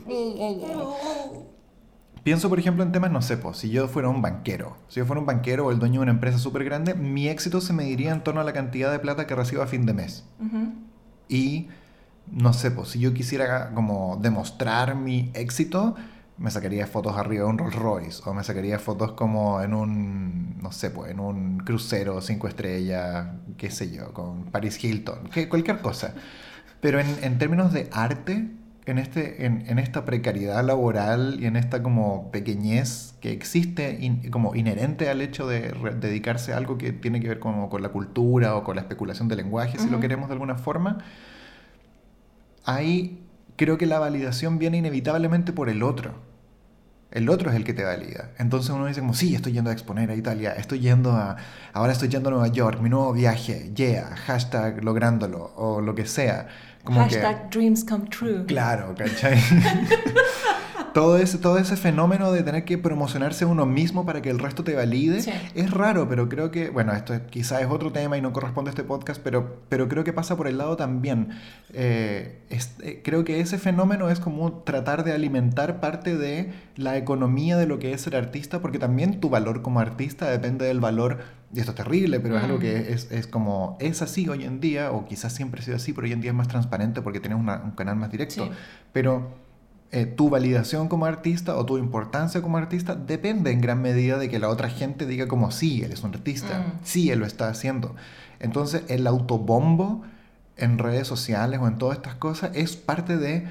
Pienso, 2.22 2.48
por 2.48 2.60
ejemplo, 2.60 2.84
en 2.84 2.92
temas, 2.92 3.10
no 3.10 3.24
sé, 3.24 3.38
pues, 3.38 3.58
si 3.58 3.72
yo 3.72 3.88
fuera 3.88 4.08
un 4.08 4.22
banquero, 4.22 4.78
si 4.88 5.00
yo 5.00 5.08
fuera 5.08 5.20
un 5.20 5.26
banquero 5.26 5.66
o 5.66 5.72
el 5.72 5.80
dueño 5.80 6.02
de 6.02 6.04
una 6.04 6.12
empresa 6.12 6.38
súper 6.38 6.64
grande, 6.64 6.94
mi 6.94 7.28
éxito 7.28 7.60
se 7.60 7.74
mediría 7.74 8.12
en 8.12 8.24
torno 8.24 8.40
a 8.40 8.44
la 8.44 8.54
cantidad 8.54 8.92
de 8.92 9.00
plata 9.00 9.26
que 9.26 9.34
recibo 9.34 9.64
a 9.64 9.66
fin 9.66 9.88
de 9.88 9.94
mes. 9.94 10.26
Y, 11.28 11.70
no 12.32 12.54
sé, 12.54 12.70
pues, 12.70 12.90
si 12.90 13.00
yo 13.00 13.16
quisiera 13.16 13.72
como 13.74 14.20
demostrar 14.22 14.94
mi 14.94 15.32
éxito, 15.34 15.96
me 16.40 16.52
sacaría 16.52 16.88
fotos 16.88 17.18
arriba 17.18 17.44
de 17.44 17.50
un 17.50 17.58
Rolls 17.58 17.76
Royce 17.76 18.22
o 18.26 18.34
me 18.34 18.44
sacaría 18.44 18.80
fotos 18.80 19.12
como 19.12 19.62
en 19.62 19.74
un, 19.74 20.58
no 20.62 20.72
sé, 20.72 20.90
pues 20.90 21.12
en 21.12 21.20
un 21.20 21.60
crucero 21.60 22.22
cinco 22.22 22.48
estrellas, 22.48 23.28
qué 23.58 23.70
sé 23.70 23.92
yo, 23.92 24.14
con 24.14 24.46
Paris 24.46 24.82
Hilton, 24.84 25.30
que, 25.30 25.50
cualquier 25.50 25.82
cosa. 25.82 26.14
Pero 26.80 27.00
en, 27.00 27.08
en 27.22 27.38
términos 27.38 27.74
de 27.74 27.90
arte, 27.92 28.48
en, 28.86 28.98
este, 28.98 29.46
en, 29.46 29.66
en, 29.68 29.80
esta 29.80 30.06
precariedad 30.06 30.64
laboral 30.64 31.38
y 31.42 31.46
en 31.46 31.58
esta 31.58 31.84
como 31.84 32.32
pequeñez 32.32 33.16
que 33.20 33.32
existe 33.32 34.00
como 34.32 34.56
inherente 34.56 35.10
al 35.10 35.22
hecho 35.22 35.46
de 35.46 35.74
dedicarse 36.00 36.54
a 36.54 36.58
algo 36.58 36.78
que 36.78 36.94
tiene 36.94 37.20
que 37.20 37.28
ver 37.28 37.40
como 37.40 37.70
con 37.70 37.82
la 37.82 37.90
cultura 37.90 38.56
o 38.56 38.64
con 38.64 38.78
la 38.78 38.82
especulación 38.82 39.28
de 39.28 39.36
lenguaje, 39.36 39.78
si 39.78 39.90
lo 39.90 40.00
queremos 40.00 40.30
de 40.30 40.34
alguna 40.34 40.56
forma, 40.56 41.00
ahí 42.64 43.22
creo 43.58 43.78
que 43.78 43.86
la 43.86 44.00
validación 44.00 44.58
viene 44.58 44.78
inevitablemente 44.78 45.52
por 45.52 45.68
el 45.68 45.84
otro. 45.84 46.29
El 47.12 47.28
otro 47.30 47.50
es 47.50 47.56
el 47.56 47.64
que 47.64 47.74
te 47.74 47.84
valida. 47.84 48.30
Entonces 48.38 48.70
uno 48.70 48.86
dice 48.86 49.00
como, 49.00 49.14
sí, 49.14 49.34
estoy 49.34 49.54
yendo 49.54 49.72
a 49.72 49.74
exponer 49.74 50.12
a 50.12 50.16
Italia, 50.16 50.54
estoy 50.54 50.80
yendo 50.80 51.12
a, 51.12 51.38
ahora 51.74 51.92
estoy 51.94 52.10
yendo 52.10 52.30
a 52.30 52.34
Nueva 52.34 52.48
York, 52.50 52.80
mi 52.82 52.90
nuevo 52.90 53.12
viaje, 53.14 53.72
yeah, 53.74 54.16
hashtag 54.16 54.84
lográndolo, 54.84 55.54
o 55.56 55.82
lo 55.82 55.96
que 55.96 56.06
sea. 56.06 56.48
Como 56.84 57.02
hashtag 57.02 57.50
dreams 57.50 57.84
come 57.84 58.06
true. 58.10 58.46
Claro, 58.46 58.94
¿cachai? 58.96 59.40
todo 60.94 61.18
ese, 61.18 61.38
todo 61.38 61.58
ese 61.58 61.76
fenómeno 61.76 62.32
de 62.32 62.44
tener 62.44 62.66
que 62.66 62.78
promocionarse 62.78 63.46
uno 63.46 63.66
mismo 63.66 64.06
para 64.06 64.22
que 64.22 64.30
el 64.30 64.40
resto 64.40 64.64
te 64.64 64.76
valide 64.76 65.20
es 65.56 65.72
raro, 65.72 66.08
pero 66.08 66.30
creo 66.30 66.52
que, 66.52 66.70
bueno, 66.70 66.94
esto 66.94 67.14
quizás 67.30 67.62
es 67.62 67.68
otro 67.68 67.92
tema 67.92 68.18
y 68.18 68.22
no 68.22 68.34
corresponde 68.34 68.70
a 68.70 68.72
este 68.72 68.84
podcast, 68.84 69.22
pero, 69.24 69.62
pero 69.70 69.88
creo 69.88 70.04
que 70.04 70.14
pasa 70.14 70.36
por 70.36 70.48
el 70.48 70.58
lado 70.58 70.78
también. 70.78 71.30
Eh, 71.74 72.42
eh, 72.50 73.02
creo 73.04 73.24
que 73.24 73.40
ese 73.40 73.58
fenómeno 73.58 74.10
es 74.10 74.20
como 74.20 74.62
tratar 74.64 75.04
de 75.04 75.14
alimentar 75.14 75.80
parte 75.80 76.18
de 76.18 76.52
la 76.76 76.98
economía 76.98 77.58
de 77.58 77.68
lo 77.68 77.80
que 77.80 77.94
es 77.94 78.02
ser 78.02 78.16
artista, 78.16 78.62
porque 78.62 78.80
también 78.80 79.20
tu 79.20 79.30
valor 79.30 79.62
como 79.62 79.80
artista 79.80 80.30
depende 80.30 80.66
del 80.66 80.80
valor 80.80 81.20
y 81.54 81.60
esto 81.60 81.72
es 81.72 81.78
terrible, 81.78 82.20
pero 82.20 82.38
es 82.38 82.44
algo 82.44 82.60
que 82.60 82.74
mm. 82.78 82.94
es, 82.94 83.12
es, 83.12 83.28
como, 83.28 83.76
es 83.80 84.02
así 84.02 84.28
hoy 84.30 84.44
en 84.44 84.60
día, 84.60 84.92
o 84.92 85.06
quizás 85.06 85.34
siempre 85.34 85.62
ha 85.62 85.64
sido 85.64 85.78
así, 85.78 85.94
pero 85.94 86.06
hoy 86.06 86.14
en 86.14 86.22
día 86.22 86.32
es 86.32 86.38
más 86.38 86.48
transparente 86.48 87.02
porque 87.02 87.20
tienes 87.20 87.40
un 87.40 87.72
canal 87.72 87.96
más 87.96 88.12
directo. 88.12 88.50
Pero 88.94 89.49
eh, 89.92 90.06
tu 90.06 90.30
validación 90.30 90.88
como 90.88 91.08
artista 91.08 91.56
o 91.58 91.66
tu 91.66 91.80
importancia 91.80 92.44
como 92.44 92.58
artista 92.58 92.94
depende 92.94 93.50
en 93.52 93.60
gran 93.60 93.82
medida 93.82 94.20
de 94.20 94.30
que 94.30 94.38
la 94.38 94.50
otra 94.50 94.70
gente 94.70 95.08
diga 95.08 95.28
como 95.28 95.50
sí, 95.50 95.82
él 95.82 95.92
es 95.92 96.04
un 96.04 96.14
artista, 96.14 96.60
mm. 96.60 96.80
sí, 96.84 97.10
él 97.10 97.20
lo 97.20 97.26
está 97.26 97.50
haciendo. 97.50 97.96
Entonces 98.40 98.84
el 98.88 99.08
autobombo 99.08 100.04
en 100.58 100.78
redes 100.78 101.08
sociales 101.08 101.60
o 101.60 101.68
en 101.68 101.80
todas 101.80 101.98
estas 101.98 102.16
cosas 102.16 102.52
es 102.54 102.76
parte 102.76 103.18
de... 103.18 103.48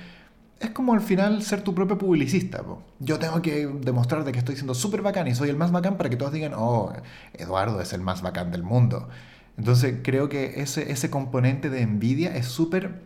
Es 0.61 0.71
como 0.71 0.93
al 0.93 1.01
final 1.01 1.43
ser 1.43 1.63
tu 1.63 1.75
propio 1.75 1.99
publicista. 1.99 2.63
Yo 3.01 3.19
tengo 3.19 3.43
que 3.43 3.67
demostrar 3.67 4.25
de 4.25 4.31
que 4.31 4.39
estoy 4.39 4.55
siendo 4.55 4.75
súper 4.75 5.03
bacán 5.03 5.27
y 5.27 5.35
soy 5.35 5.49
el 5.51 5.57
más 5.57 5.73
bacán 5.73 5.97
para 5.97 6.09
que 6.09 6.17
todos 6.17 6.33
digan, 6.33 6.53
oh, 6.55 6.93
Eduardo 7.35 7.81
es 7.81 7.93
el 7.93 8.01
más 8.01 8.23
bacán 8.23 8.53
del 8.53 8.63
mundo. 8.63 9.09
Entonces 9.57 9.99
creo 10.05 10.29
que 10.29 10.61
ese, 10.61 10.93
ese 10.93 11.11
componente 11.11 11.69
de 11.69 11.81
envidia 11.81 12.37
es 12.37 12.47
súper 12.47 13.03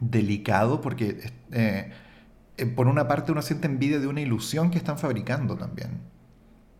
delicado 0.00 0.80
porque... 0.80 1.30
Eh, 1.52 1.92
eh, 2.56 2.66
por 2.66 2.88
una 2.88 3.06
parte 3.08 3.32
uno 3.32 3.42
siente 3.42 3.66
envidia 3.66 3.98
de 3.98 4.06
una 4.06 4.20
ilusión 4.20 4.70
que 4.70 4.78
están 4.78 4.98
fabricando 4.98 5.56
también. 5.56 6.00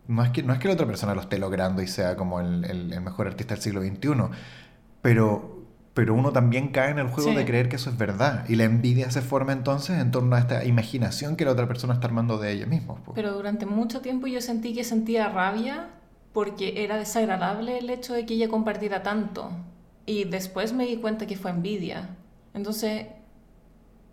no 0.07 0.23
es 0.23 0.31
que, 0.31 0.43
no 0.43 0.53
es 0.53 0.59
que 0.59 0.67
la 0.67 0.73
otra 0.73 0.87
persona 0.87 1.13
lo 1.13 1.21
esté 1.21 1.37
logrando 1.37 1.81
y 1.81 1.87
sea 1.87 2.15
como 2.15 2.39
el, 2.39 2.65
el, 2.65 3.01
mejor 3.01 3.27
artista 3.27 3.53
del 3.53 3.63
siglo 3.63 3.81
XXI, 3.81 4.35
pero, 5.01 5.65
pero 5.93 6.13
uno 6.13 6.31
también 6.31 6.69
cae 6.69 6.91
en 6.91 6.99
el 6.99 7.07
juego 7.07 7.31
de 7.33 7.45
creer 7.45 7.69
que 7.69 7.75
eso 7.75 7.89
es 7.89 7.97
verdad. 7.97 8.45
Y 8.49 8.55
la 8.55 8.63
envidia 8.63 9.11
se 9.11 9.21
forma 9.21 9.53
entonces 9.53 9.99
en 9.99 10.11
torno 10.11 10.35
a 10.35 10.39
esta 10.39 10.65
imaginación 10.65 11.35
que 11.35 11.45
la 11.45 11.51
otra 11.51 11.67
persona 11.67 11.93
está 11.93 12.07
armando 12.07 12.37
de 12.37 12.51
ella 12.51 12.65
misma. 12.65 12.95
Pero 13.13 13.33
durante 13.33 13.65
mucho 13.65 14.01
tiempo 14.01 14.27
yo 14.27 14.41
sentí 14.41 14.73
que 14.73 14.83
sentía 14.83 15.29
rabia 15.29 15.89
porque 16.33 16.83
era 16.83 16.97
desagradable 16.97 17.79
el 17.79 17.89
hecho 17.89 18.13
de 18.13 18.25
que 18.25 18.35
ella 18.35 18.47
compartiera 18.47 19.03
tanto. 19.03 19.51
Y 20.05 20.23
después 20.23 20.71
me 20.73 20.85
di 20.85 20.97
cuenta 20.97 21.27
que 21.27 21.35
fue 21.35 21.51
envidia. 21.51 22.09
Entonces, 22.53 23.07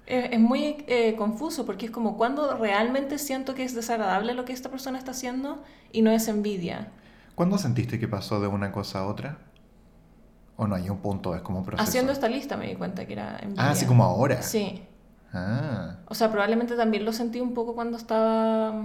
es, 0.07 0.41
muy 0.41 0.85
eh, 0.87 1.15
confuso 1.17 1.65
porque 1.65 1.87
es 1.87 1.93
como 1.93 2.17
cuando 2.17 2.57
realmente 2.57 3.19
siento 3.19 3.55
que 3.55 3.65
es 3.65 3.75
desagradable 3.75 4.35
lo 4.35 4.45
que 4.45 4.53
esta 4.53 4.69
persona 4.69 4.99
está 4.99 5.13
haciendo 5.13 5.63
y 5.93 6.03
no 6.03 6.11
es 6.11 6.29
envidia. 6.29 6.93
¿Cuándo 7.35 7.59
sentiste 7.59 7.99
que 7.99 8.07
pasó 8.07 8.41
de 8.41 8.47
una 8.47 8.71
cosa 8.71 9.01
a 9.01 9.07
otra? 9.07 9.39
¿O 10.57 10.67
no 10.67 10.77
hay 10.77 10.89
un 10.89 10.99
punto? 10.99 11.35
Es 11.35 11.43
como 11.43 11.61
un 11.61 11.65
proceso. 11.65 11.89
Haciendo 11.89 12.13
esta 12.13 12.29
lista 12.29 12.57
me 12.57 12.69
di 12.69 12.75
cuenta 12.77 13.07
que 13.07 13.15
era 13.15 13.39
envidia. 13.41 13.65
Ah, 13.65 13.71
así 13.71 13.87
como 13.87 14.05
ahora. 14.05 14.41
Sí. 14.43 14.83
Ah. 15.33 15.97
O 16.07 16.15
sea, 16.15 16.31
probablemente 16.31 16.77
también 16.77 17.05
lo 17.05 17.13
sentí 17.13 17.41
un 17.41 17.55
poco 17.55 17.75
cuando 17.75 17.97
estaba, 17.97 18.85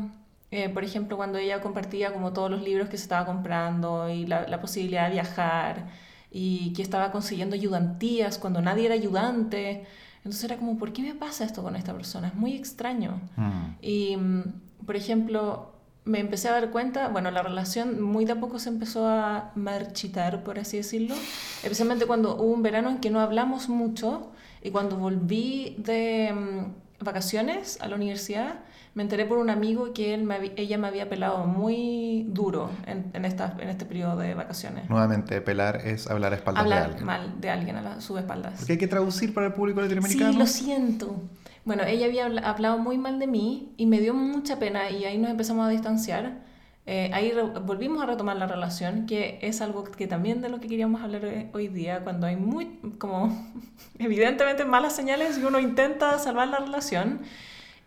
eh, 0.49 0.69
por 0.69 0.83
ejemplo, 0.83 1.15
cuando 1.15 1.37
ella 1.37 1.61
compartía 1.61 2.11
como 2.11 2.33
todos 2.33 2.49
los 2.49 2.63
libros 2.63 2.89
que 2.89 2.97
se 2.97 3.03
estaba 3.03 3.25
comprando 3.25 4.09
y 4.09 4.25
la, 4.25 4.47
la 4.47 4.61
posibilidad 4.61 5.05
de 5.07 5.13
viajar 5.13 5.89
y 6.31 6.73
que 6.73 6.81
estaba 6.81 7.11
consiguiendo 7.11 7.55
ayudantías 7.55 8.39
cuando 8.39 8.61
nadie 8.61 8.85
era 8.85 8.95
ayudante. 8.95 9.85
Entonces 10.19 10.43
era 10.43 10.57
como, 10.57 10.77
¿por 10.77 10.93
qué 10.93 11.01
me 11.01 11.15
pasa 11.15 11.45
esto 11.45 11.63
con 11.63 11.75
esta 11.75 11.93
persona? 11.93 12.27
Es 12.27 12.35
muy 12.35 12.53
extraño. 12.53 13.21
Mm. 13.35 13.65
Y, 13.81 14.17
mm, 14.17 14.43
por 14.85 14.95
ejemplo, 14.95 15.73
me 16.05 16.19
empecé 16.19 16.49
a 16.49 16.53
dar 16.53 16.71
cuenta, 16.71 17.07
bueno, 17.09 17.31
la 17.31 17.43
relación 17.43 18.01
muy 18.01 18.25
de 18.25 18.33
a 18.33 18.39
poco 18.39 18.59
se 18.59 18.69
empezó 18.69 19.07
a 19.07 19.51
marchitar, 19.55 20.43
por 20.43 20.59
así 20.59 20.77
decirlo, 20.77 21.15
especialmente 21.63 22.05
cuando 22.05 22.35
hubo 22.35 22.51
un 22.51 22.63
verano 22.63 22.89
en 22.89 22.97
que 22.97 23.09
no 23.09 23.19
hablamos 23.19 23.69
mucho 23.69 24.31
y 24.63 24.71
cuando 24.71 24.97
volví 24.97 25.75
de 25.77 26.33
mm, 26.33 26.88
vacaciones 26.99 27.79
a 27.81 27.87
la 27.87 27.95
universidad, 27.95 28.59
me 28.95 29.03
enteré 29.03 29.25
por 29.25 29.37
un 29.37 29.49
amigo 29.49 29.93
que 29.93 30.13
él 30.13 30.27
ella 30.57 30.77
me 30.77 30.87
había 30.87 31.07
pelado 31.09 31.45
muy 31.45 32.25
duro 32.29 32.69
en, 32.85 33.11
en, 33.13 33.25
esta, 33.25 33.55
en 33.59 33.69
este 33.69 33.85
periodo 33.85 34.17
de 34.17 34.33
vacaciones. 34.33 34.89
Nuevamente, 34.89 35.41
pelar 35.41 35.77
es 35.85 36.09
hablar 36.09 36.33
a 36.33 36.35
espaldas 36.37 36.65
de 36.65 36.73
alguien. 36.73 37.05
mal 37.05 37.39
de 37.39 37.49
alguien 37.49 37.75
a 37.77 38.01
sus 38.01 38.19
espaldas. 38.19 38.55
Porque 38.57 38.73
hay 38.73 38.79
que 38.79 38.87
traducir 38.87 39.33
para 39.33 39.47
el 39.47 39.53
público 39.53 39.79
latinoamericano. 39.81 40.33
Sí, 40.33 40.37
lo 40.37 40.47
siento. 40.47 41.21
Bueno, 41.65 41.83
ella 41.83 42.07
había 42.07 42.25
hablado 42.25 42.79
muy 42.79 42.97
mal 42.97 43.19
de 43.19 43.27
mí 43.27 43.73
y 43.77 43.85
me 43.85 43.99
dio 43.99 44.13
mucha 44.13 44.57
pena 44.57 44.89
y 44.89 45.05
ahí 45.05 45.17
nos 45.17 45.29
empezamos 45.29 45.67
a 45.67 45.69
distanciar. 45.69 46.48
Eh, 46.91 47.11
ahí 47.13 47.31
volvimos 47.67 48.01
a 48.01 48.07
retomar 48.07 48.35
la 48.37 48.47
relación, 48.47 49.05
que 49.05 49.37
es 49.43 49.61
algo 49.61 49.83
que 49.83 50.07
también 50.07 50.41
de 50.41 50.49
lo 50.49 50.59
que 50.59 50.67
queríamos 50.67 51.03
hablar 51.03 51.21
hoy 51.53 51.67
día, 51.67 52.03
cuando 52.03 52.25
hay 52.25 52.35
muy, 52.35 52.79
como, 52.97 53.47
evidentemente 53.99 54.65
malas 54.65 54.95
señales 54.95 55.37
y 55.37 55.43
uno 55.43 55.59
intenta 55.59 56.17
salvar 56.17 56.47
la 56.47 56.57
relación. 56.57 57.21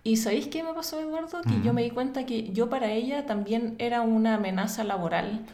Y 0.05 0.19
¿sabéis 0.19 0.47
qué 0.47 0.63
me 0.63 0.73
pasó, 0.73 1.01
Eduardo? 1.01 1.43
Que 1.43 1.67
yo 1.67 1.73
me 1.73 1.83
di 1.83 1.91
cuenta 1.91 2.27
que 2.27 2.53
yo 2.53 2.71
para 2.71 2.93
ella 2.93 3.27
también 3.27 3.75
era 3.79 4.03
una 4.03 4.37
amenaza 4.37 4.85
laboral. 4.85 5.47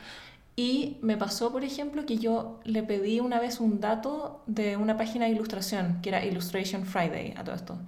Y 0.55 0.99
me 1.01 1.17
pasó, 1.17 1.51
por 1.51 1.65
ejemplo, 1.65 2.05
que 2.05 2.19
yo 2.19 2.61
le 2.65 2.83
pedí 2.83 3.19
una 3.21 3.41
vez 3.41 3.61
un 3.61 3.81
dato 3.81 4.43
de 4.47 4.77
una 4.77 4.99
página 4.99 5.25
de 5.25 5.31
ilustración, 5.31 6.01
que 6.03 6.11
era 6.11 6.23
Illustration 6.23 6.85
Friday, 6.85 7.33
a 7.35 7.45
todo 7.45 7.55
esto. 7.55 7.79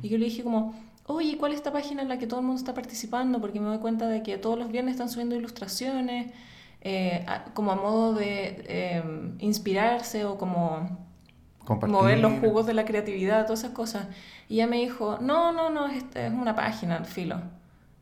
Y 0.00 0.08
yo 0.08 0.16
le 0.16 0.24
dije 0.26 0.42
como, 0.42 0.74
oye, 1.14 1.36
¿cuál 1.38 1.52
es 1.52 1.58
esta 1.58 1.72
página 1.72 2.02
en 2.02 2.08
la 2.08 2.18
que 2.18 2.26
todo 2.26 2.40
el 2.40 2.46
mundo 2.46 2.58
está 2.58 2.74
participando? 2.74 3.40
Porque 3.40 3.60
me 3.60 3.66
doy 3.66 3.78
cuenta 3.78 4.08
de 4.08 4.22
que 4.22 4.38
todos 4.38 4.58
los 4.58 4.70
viernes 4.70 4.92
están 4.92 5.08
subiendo 5.08 5.36
ilustraciones, 5.36 6.32
eh, 6.80 7.26
como 7.54 7.72
a 7.72 7.76
modo 7.76 8.14
de 8.14 8.64
eh, 8.66 9.02
inspirarse 9.40 10.24
o 10.24 10.38
como 10.38 10.98
mover 11.86 12.18
los 12.18 12.40
jugos 12.40 12.66
de 12.66 12.74
la 12.74 12.84
creatividad, 12.84 13.44
todas 13.44 13.60
esas 13.60 13.72
cosas. 13.72 14.06
Y 14.48 14.54
ella 14.54 14.66
me 14.66 14.78
dijo, 14.78 15.18
no, 15.20 15.52
no, 15.52 15.70
no, 15.70 15.86
es, 15.86 16.04
es 16.14 16.32
una 16.32 16.54
página, 16.54 17.04
filo. 17.04 17.40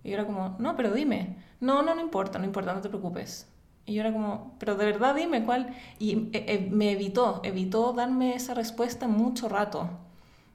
Y 0.04 0.10
yo 0.10 0.14
era 0.14 0.24
como, 0.26 0.56
no, 0.58 0.76
pero 0.76 0.92
dime. 0.92 1.36
No, 1.60 1.82
no, 1.82 1.94
no 1.94 2.00
importa, 2.00 2.38
no 2.38 2.44
importa, 2.44 2.72
no 2.72 2.80
te 2.80 2.88
preocupes. 2.88 3.48
Y 3.84 3.94
yo 3.94 4.02
era 4.02 4.12
como, 4.12 4.54
pero 4.58 4.76
de 4.76 4.84
verdad 4.84 5.14
dime 5.14 5.44
cuál. 5.44 5.74
Y 5.98 6.28
eh, 6.32 6.44
eh, 6.46 6.68
me 6.70 6.92
evitó, 6.92 7.40
evitó 7.42 7.92
darme 7.92 8.34
esa 8.34 8.54
respuesta 8.54 9.08
mucho 9.08 9.48
rato. 9.48 9.88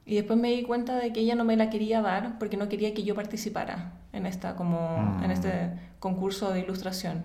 Y 0.06 0.16
después 0.16 0.38
me 0.38 0.50
di 0.50 0.62
cuenta 0.62 0.96
de 0.96 1.12
que 1.12 1.20
ella 1.20 1.34
no 1.34 1.44
me 1.44 1.56
la 1.56 1.70
quería 1.70 2.02
dar 2.02 2.38
porque 2.38 2.56
no 2.56 2.68
quería 2.68 2.92
que 2.92 3.04
yo 3.04 3.14
participara 3.14 3.92
en, 4.12 4.26
esta, 4.26 4.54
como, 4.54 5.18
en 5.22 5.30
este 5.30 5.48
mm. 5.48 5.78
concurso 5.98 6.52
de 6.52 6.60
ilustración. 6.60 7.24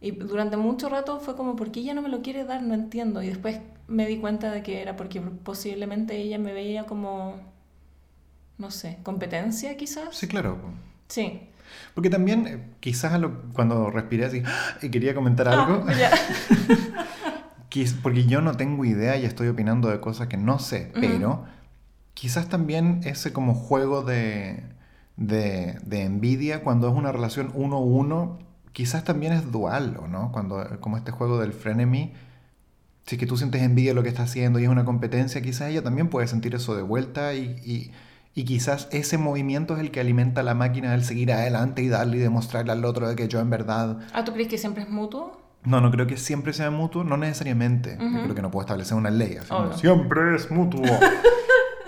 Y 0.00 0.12
durante 0.12 0.56
mucho 0.56 0.88
rato 0.88 1.20
fue 1.20 1.36
como, 1.36 1.56
¿por 1.56 1.70
qué 1.70 1.80
ella 1.80 1.94
no 1.94 2.02
me 2.02 2.08
lo 2.08 2.22
quiere 2.22 2.44
dar? 2.44 2.62
No 2.62 2.74
entiendo. 2.74 3.22
Y 3.22 3.28
después 3.28 3.60
me 3.86 4.06
di 4.06 4.18
cuenta 4.18 4.50
de 4.50 4.62
que 4.62 4.80
era 4.80 4.96
porque 4.96 5.20
posiblemente 5.20 6.16
ella 6.16 6.38
me 6.38 6.52
veía 6.52 6.84
como, 6.84 7.36
no 8.58 8.70
sé, 8.70 8.98
competencia 9.02 9.76
quizás. 9.76 10.16
Sí, 10.16 10.26
claro. 10.26 10.58
Sí. 11.08 11.42
Porque 11.94 12.10
también, 12.10 12.46
eh, 12.46 12.60
quizás 12.80 13.20
cuando 13.52 13.90
respiré 13.90 14.24
así 14.24 14.42
y 14.82 14.90
quería 14.90 15.14
comentar 15.14 15.48
ah, 15.48 15.64
algo, 15.64 15.86
porque 18.02 18.24
yo 18.24 18.40
no 18.40 18.56
tengo 18.56 18.84
idea 18.84 19.16
y 19.16 19.24
estoy 19.24 19.48
opinando 19.48 19.88
de 19.88 20.00
cosas 20.00 20.28
que 20.28 20.36
no 20.36 20.58
sé, 20.58 20.90
pero 20.94 21.44
quizás 22.20 22.50
también 22.50 23.00
ese 23.04 23.32
como 23.32 23.54
juego 23.54 24.02
de, 24.02 24.62
de, 25.16 25.78
de 25.82 26.02
envidia 26.02 26.62
cuando 26.62 26.86
es 26.90 26.94
una 26.94 27.12
relación 27.12 27.50
uno-uno 27.54 28.38
quizás 28.72 29.04
también 29.04 29.32
es 29.32 29.50
dual, 29.50 29.96
¿o 29.98 30.06
no? 30.06 30.30
Cuando, 30.30 30.78
como 30.80 30.98
este 30.98 31.12
juego 31.12 31.40
del 31.40 31.54
frenemy, 31.54 32.12
si 33.06 33.14
es 33.14 33.18
que 33.18 33.26
tú 33.26 33.38
sientes 33.38 33.62
envidia 33.62 33.92
de 33.92 33.94
lo 33.94 34.02
que 34.02 34.10
está 34.10 34.24
haciendo 34.24 34.58
y 34.58 34.64
es 34.64 34.68
una 34.68 34.84
competencia, 34.84 35.40
quizás 35.40 35.70
ella 35.70 35.82
también 35.82 36.08
puede 36.08 36.26
sentir 36.26 36.54
eso 36.54 36.76
de 36.76 36.82
vuelta 36.82 37.32
y, 37.32 37.90
y, 38.34 38.44
quizás 38.44 38.88
ese 38.90 39.16
movimiento 39.16 39.74
es 39.74 39.80
el 39.80 39.90
que 39.90 40.00
alimenta 40.00 40.42
la 40.42 40.54
máquina 40.54 40.92
del 40.92 41.04
seguir 41.04 41.32
adelante 41.32 41.82
y 41.82 41.88
darle 41.88 42.18
y 42.18 42.20
demostrarle 42.20 42.72
al 42.72 42.84
otro 42.84 43.08
de 43.08 43.16
que 43.16 43.28
yo 43.28 43.40
en 43.40 43.48
verdad... 43.48 43.98
Ah, 44.12 44.24
¿tú 44.24 44.34
crees 44.34 44.48
que 44.48 44.58
siempre 44.58 44.82
es 44.82 44.90
mutuo? 44.90 45.40
No, 45.64 45.80
no 45.80 45.90
creo 45.90 46.06
que 46.06 46.18
siempre 46.18 46.52
sea 46.52 46.70
mutuo, 46.70 47.02
no 47.02 47.16
necesariamente. 47.16 47.98
Yo 47.98 48.22
creo 48.22 48.34
que 48.34 48.42
no 48.42 48.50
puedo 48.50 48.62
establecer 48.62 48.96
una 48.96 49.10
ley. 49.10 49.38
siempre 49.76 50.36
es 50.36 50.50
mutuo. 50.50 50.82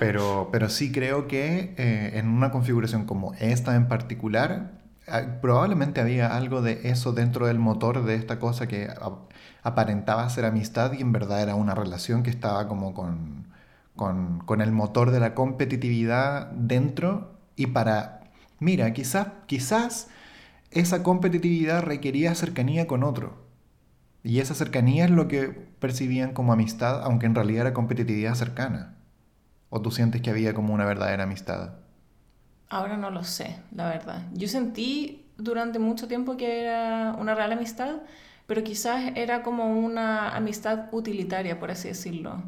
pero, 0.04 0.48
pero 0.50 0.68
sí 0.68 0.92
creo 0.92 1.28
que 1.28 1.74
eh, 1.76 2.18
en 2.18 2.28
una 2.28 2.50
configuración 2.50 3.04
como 3.04 3.34
esta 3.34 3.76
en 3.76 3.88
particular, 3.88 4.82
Ah, 5.08 5.38
probablemente 5.40 6.00
había 6.00 6.36
algo 6.36 6.62
de 6.62 6.88
eso 6.88 7.12
dentro 7.12 7.46
del 7.46 7.58
motor 7.58 8.04
de 8.04 8.14
esta 8.14 8.38
cosa 8.38 8.68
que 8.68 8.88
aparentaba 9.62 10.28
ser 10.30 10.44
amistad 10.44 10.92
y 10.92 11.02
en 11.02 11.12
verdad 11.12 11.42
era 11.42 11.54
una 11.56 11.74
relación 11.74 12.22
que 12.22 12.30
estaba 12.30 12.68
como 12.68 12.94
con, 12.94 13.48
con, 13.96 14.60
el 14.60 14.72
motor 14.72 15.10
de 15.10 15.20
la 15.20 15.34
competitividad 15.34 16.46
dentro 16.52 17.36
y 17.56 17.66
para, 17.68 18.20
mira, 18.60 18.92
quizás, 18.92 19.28
quizás 19.46 20.08
esa 20.70 21.02
competitividad 21.02 21.82
requería 21.82 22.34
cercanía 22.34 22.86
con 22.86 23.02
otro. 23.02 23.44
Y 24.24 24.40
esa 24.40 24.54
cercanía 24.54 25.04
es 25.06 25.10
lo 25.10 25.28
que 25.28 25.48
percibían 25.48 26.32
como 26.32 26.52
amistad, 26.52 27.02
aunque 27.02 27.26
en 27.26 27.34
realidad 27.34 27.62
era 27.62 27.74
competitividad 27.74 28.34
cercana. 28.34 28.91
¿O 29.74 29.80
tú 29.80 29.90
sientes 29.90 30.20
que 30.20 30.28
había 30.28 30.52
como 30.52 30.74
una 30.74 30.84
verdadera 30.84 31.22
amistad? 31.22 31.70
Ahora 32.68 32.98
no 32.98 33.10
lo 33.10 33.24
sé, 33.24 33.56
la 33.74 33.88
verdad. 33.88 34.20
Yo 34.34 34.46
sentí 34.46 35.24
durante 35.38 35.78
mucho 35.78 36.08
tiempo 36.08 36.36
que 36.36 36.60
era 36.60 37.16
una 37.18 37.34
real 37.34 37.52
amistad, 37.52 37.94
pero 38.46 38.62
quizás 38.64 39.12
era 39.14 39.42
como 39.42 39.80
una 39.80 40.36
amistad 40.36 40.92
utilitaria, 40.92 41.58
por 41.58 41.70
así 41.70 41.88
decirlo. 41.88 42.42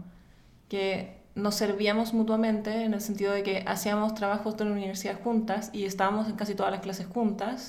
Que 0.68 1.22
nos 1.34 1.54
servíamos 1.54 2.12
mutuamente 2.12 2.84
en 2.84 2.92
el 2.92 3.00
sentido 3.00 3.32
de 3.32 3.42
que 3.42 3.64
hacíamos 3.66 4.14
trabajos 4.14 4.58
de 4.58 4.66
la 4.66 4.72
universidad 4.72 5.18
juntas 5.18 5.70
y 5.72 5.84
estábamos 5.84 6.28
en 6.28 6.36
casi 6.36 6.54
todas 6.54 6.72
las 6.72 6.82
clases 6.82 7.06
juntas 7.06 7.68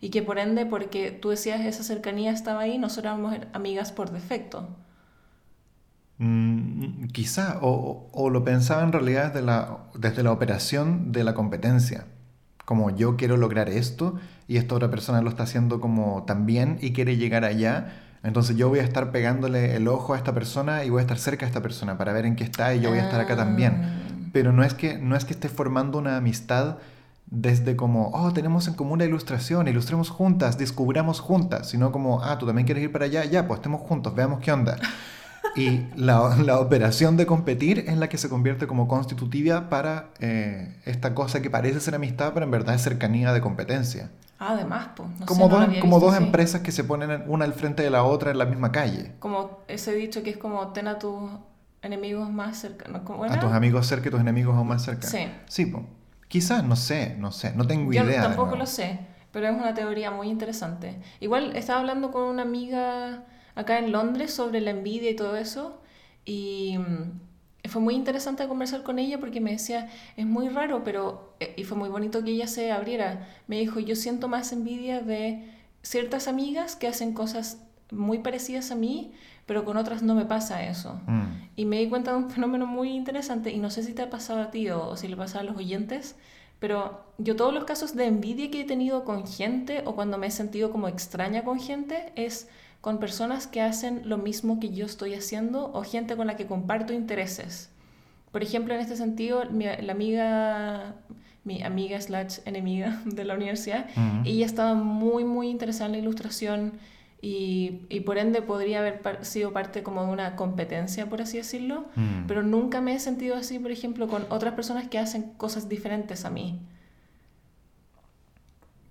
y 0.00 0.10
que 0.10 0.22
por 0.22 0.38
ende 0.38 0.66
porque 0.66 1.10
tú 1.10 1.30
decías 1.30 1.62
esa 1.62 1.82
cercanía 1.82 2.30
estaba 2.30 2.60
ahí, 2.60 2.78
nosotros 2.78 3.12
éramos 3.12 3.36
amigas 3.54 3.90
por 3.90 4.12
defecto. 4.12 4.68
Mm, 6.18 7.06
quizá, 7.12 7.58
o, 7.60 8.08
o, 8.12 8.30
lo 8.30 8.44
pensaba 8.44 8.82
en 8.82 8.92
realidad 8.92 9.32
desde 9.32 9.44
la, 9.44 9.78
desde 9.94 10.22
la 10.22 10.32
operación 10.32 11.12
de 11.12 11.24
la 11.24 11.34
competencia. 11.34 12.06
Como 12.64 12.90
yo 12.90 13.16
quiero 13.16 13.36
lograr 13.36 13.68
esto 13.68 14.14
y 14.46 14.56
esta 14.56 14.74
otra 14.74 14.90
persona 14.90 15.22
lo 15.22 15.28
está 15.28 15.42
haciendo 15.42 15.80
como 15.80 16.24
también 16.24 16.78
y 16.80 16.92
quiere 16.92 17.16
llegar 17.16 17.44
allá. 17.44 18.02
Entonces 18.22 18.56
yo 18.56 18.68
voy 18.68 18.78
a 18.78 18.84
estar 18.84 19.10
pegándole 19.10 19.76
el 19.76 19.88
ojo 19.88 20.14
a 20.14 20.16
esta 20.16 20.32
persona 20.32 20.84
y 20.84 20.90
voy 20.90 21.00
a 21.00 21.02
estar 21.02 21.18
cerca 21.18 21.44
de 21.44 21.50
esta 21.50 21.62
persona 21.62 21.98
para 21.98 22.12
ver 22.12 22.24
en 22.24 22.36
qué 22.36 22.44
está 22.44 22.74
y 22.74 22.80
yo 22.80 22.90
voy 22.90 22.98
a 23.00 23.04
estar 23.04 23.20
acá 23.20 23.36
también. 23.36 23.82
Ah. 23.82 24.28
Pero 24.32 24.52
no 24.52 24.64
es 24.64 24.72
que, 24.72 24.98
no 24.98 25.16
es 25.16 25.24
que 25.24 25.32
esté 25.32 25.48
formando 25.48 25.98
una 25.98 26.16
amistad 26.16 26.78
desde 27.26 27.76
como, 27.76 28.10
oh, 28.14 28.32
tenemos 28.32 28.68
en 28.68 28.74
común 28.74 29.00
la 29.00 29.04
ilustración, 29.04 29.66
ilustremos 29.68 30.10
juntas, 30.10 30.56
descubramos 30.56 31.20
juntas, 31.20 31.68
sino 31.68 31.90
como, 31.90 32.22
ah, 32.22 32.38
tú 32.38 32.46
también 32.46 32.64
quieres 32.66 32.84
ir 32.84 32.92
para 32.92 33.06
allá, 33.06 33.24
ya, 33.24 33.46
pues 33.46 33.58
estemos 33.58 33.80
juntos, 33.80 34.14
veamos 34.14 34.40
qué 34.40 34.52
onda. 34.52 34.76
Y 35.56 35.86
la, 35.96 36.36
la, 36.44 36.58
operación 36.58 37.16
de 37.16 37.26
competir 37.26 37.84
es 37.86 37.96
la 37.96 38.08
que 38.08 38.18
se 38.18 38.28
convierte 38.28 38.66
como 38.66 38.88
constitutiva 38.88 39.68
para 39.68 40.10
eh, 40.18 40.80
esta 40.84 41.14
cosa 41.14 41.42
que 41.42 41.50
parece 41.50 41.80
ser 41.80 41.94
amistad, 41.94 42.32
pero 42.34 42.44
en 42.44 42.50
verdad 42.50 42.74
es 42.74 42.82
cercanía 42.82 43.32
de 43.32 43.40
competencia. 43.40 44.10
Ah, 44.38 44.50
además, 44.50 44.88
pues. 44.96 45.08
como 45.26 45.48
dos, 45.48 45.66
como 45.80 46.00
dos 46.00 46.16
empresas 46.16 46.60
que 46.62 46.72
se 46.72 46.82
ponen 46.82 47.24
una 47.28 47.44
al 47.44 47.54
frente 47.54 47.82
de 47.82 47.90
la 47.90 48.02
otra 48.02 48.32
en 48.32 48.38
la 48.38 48.46
misma 48.46 48.72
calle. 48.72 49.12
Como 49.20 49.60
ese 49.68 49.94
dicho 49.94 50.22
que 50.22 50.30
es 50.30 50.36
como 50.36 50.68
ten 50.68 50.88
a 50.88 50.98
tus 50.98 51.30
enemigos 51.82 52.30
más 52.30 52.58
cercanos. 52.58 53.02
A 53.30 53.38
tus 53.38 53.52
amigos 53.52 53.86
cerca 53.86 54.08
y 54.08 54.10
tus 54.10 54.20
enemigos 54.20 54.56
aún 54.56 54.68
más 54.68 54.82
cerca. 54.82 55.06
Sí. 55.06 55.28
Sí, 55.46 55.66
pues. 55.66 55.84
Quizás, 56.26 56.64
no 56.64 56.74
sé, 56.74 57.16
no 57.18 57.30
sé, 57.30 57.52
no 57.54 57.64
tengo 57.64 57.92
idea. 57.92 58.04
Yo 58.04 58.22
tampoco 58.22 58.56
lo 58.56 58.66
sé, 58.66 58.98
pero 59.30 59.46
es 59.46 59.54
una 59.54 59.72
teoría 59.72 60.10
muy 60.10 60.28
interesante. 60.28 61.00
Igual 61.20 61.54
estaba 61.54 61.78
hablando 61.78 62.10
con 62.10 62.24
una 62.24 62.42
amiga 62.42 63.22
acá 63.54 63.78
en 63.78 63.92
Londres 63.92 64.32
sobre 64.32 64.60
la 64.60 64.70
envidia 64.70 65.10
y 65.10 65.16
todo 65.16 65.36
eso, 65.36 65.80
y 66.24 66.76
mm, 66.78 67.68
fue 67.68 67.80
muy 67.80 67.94
interesante 67.94 68.46
conversar 68.46 68.82
con 68.82 68.98
ella 68.98 69.18
porque 69.18 69.40
me 69.40 69.52
decía, 69.52 69.88
es 70.16 70.26
muy 70.26 70.48
raro, 70.48 70.84
pero, 70.84 71.34
eh, 71.40 71.54
y 71.56 71.64
fue 71.64 71.76
muy 71.76 71.88
bonito 71.88 72.22
que 72.22 72.32
ella 72.32 72.46
se 72.46 72.72
abriera. 72.72 73.28
Me 73.46 73.58
dijo, 73.58 73.80
yo 73.80 73.96
siento 73.96 74.28
más 74.28 74.52
envidia 74.52 75.00
de 75.00 75.50
ciertas 75.82 76.28
amigas 76.28 76.76
que 76.76 76.88
hacen 76.88 77.14
cosas 77.14 77.62
muy 77.90 78.18
parecidas 78.18 78.70
a 78.70 78.74
mí, 78.74 79.12
pero 79.46 79.64
con 79.64 79.76
otras 79.76 80.02
no 80.02 80.14
me 80.14 80.24
pasa 80.24 80.64
eso. 80.64 81.00
Mm. 81.06 81.24
Y 81.56 81.64
me 81.64 81.78
di 81.78 81.88
cuenta 81.88 82.12
de 82.12 82.18
un 82.18 82.30
fenómeno 82.30 82.66
muy 82.66 82.90
interesante, 82.90 83.50
y 83.50 83.58
no 83.58 83.70
sé 83.70 83.82
si 83.82 83.92
te 83.92 84.02
ha 84.02 84.10
pasado 84.10 84.40
a 84.40 84.50
ti 84.50 84.68
o, 84.70 84.96
si 84.96 85.08
le 85.08 85.16
pasa 85.16 85.40
a 85.40 85.42
los 85.42 85.56
oyentes, 85.56 86.16
pero 86.58 87.04
yo 87.18 87.36
todos 87.36 87.52
los 87.52 87.64
casos 87.64 87.94
de 87.94 88.06
envidia 88.06 88.50
que 88.50 88.62
he 88.62 88.64
tenido 88.64 89.04
con 89.04 89.26
gente 89.26 89.82
o 89.84 89.94
cuando 89.94 90.18
me 90.18 90.28
he 90.28 90.30
sentido 90.30 90.70
como 90.70 90.88
extraña 90.88 91.44
con 91.44 91.60
gente 91.60 92.12
es 92.16 92.48
con 92.84 92.98
personas 92.98 93.46
que 93.46 93.62
hacen 93.62 94.02
lo 94.04 94.18
mismo 94.18 94.60
que 94.60 94.68
yo 94.68 94.84
estoy 94.84 95.14
haciendo 95.14 95.72
o 95.72 95.82
gente 95.84 96.16
con 96.16 96.26
la 96.26 96.36
que 96.36 96.44
comparto 96.44 96.92
intereses. 96.92 97.70
Por 98.30 98.42
ejemplo, 98.42 98.74
en 98.74 98.80
este 98.80 98.94
sentido, 98.94 99.42
mi, 99.50 99.64
la 99.64 99.92
amiga, 99.92 100.94
mi 101.44 101.62
amiga 101.62 101.98
slash 101.98 102.40
enemiga 102.44 103.00
de 103.06 103.24
la 103.24 103.36
universidad, 103.36 103.86
ella 104.26 104.44
estaba 104.44 104.74
muy, 104.74 105.24
muy 105.24 105.48
interesada 105.48 105.86
en 105.86 105.92
la 105.92 105.98
ilustración 105.98 106.74
y, 107.22 107.86
y, 107.88 108.00
por 108.00 108.18
ende 108.18 108.42
podría 108.42 108.80
haber 108.80 109.00
sido 109.22 109.54
parte 109.54 109.82
como 109.82 110.04
de 110.04 110.12
una 110.12 110.36
competencia, 110.36 111.08
por 111.08 111.22
así 111.22 111.38
decirlo, 111.38 111.86
mm. 111.96 112.26
pero 112.26 112.42
nunca 112.42 112.82
me 112.82 112.92
he 112.92 113.00
sentido 113.00 113.34
así, 113.34 113.58
por 113.58 113.70
ejemplo, 113.70 114.08
con 114.08 114.26
otras 114.28 114.52
personas 114.52 114.88
que 114.88 114.98
hacen 114.98 115.32
cosas 115.38 115.70
diferentes 115.70 116.26
a 116.26 116.28
mí. 116.28 116.60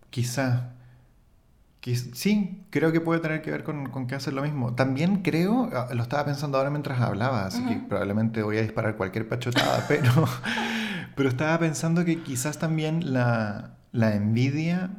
Quizá. 0.10 0.73
Sí, 1.85 2.65
creo 2.69 2.93
que 2.93 3.01
puede 3.01 3.19
tener 3.19 3.41
que 3.41 3.51
ver 3.51 3.63
con, 3.63 3.89
con 3.89 4.07
que 4.07 4.15
hacen 4.15 4.35
lo 4.35 4.41
mismo. 4.41 4.73
También 4.73 5.17
creo, 5.17 5.69
ah, 5.73 5.89
lo 5.93 6.01
estaba 6.01 6.23
pensando 6.23 6.57
ahora 6.57 6.69
mientras 6.69 7.01
hablaba, 7.01 7.45
así 7.45 7.63
que 7.65 7.75
probablemente 7.75 8.41
voy 8.41 8.57
a 8.57 8.61
disparar 8.61 8.95
cualquier 8.95 9.27
pachotada, 9.27 9.85
pero, 9.89 10.11
pero 11.15 11.27
estaba 11.27 11.59
pensando 11.59 12.05
que 12.05 12.21
quizás 12.23 12.57
también 12.57 13.13
la, 13.13 13.75
la 13.91 14.15
envidia, 14.15 14.91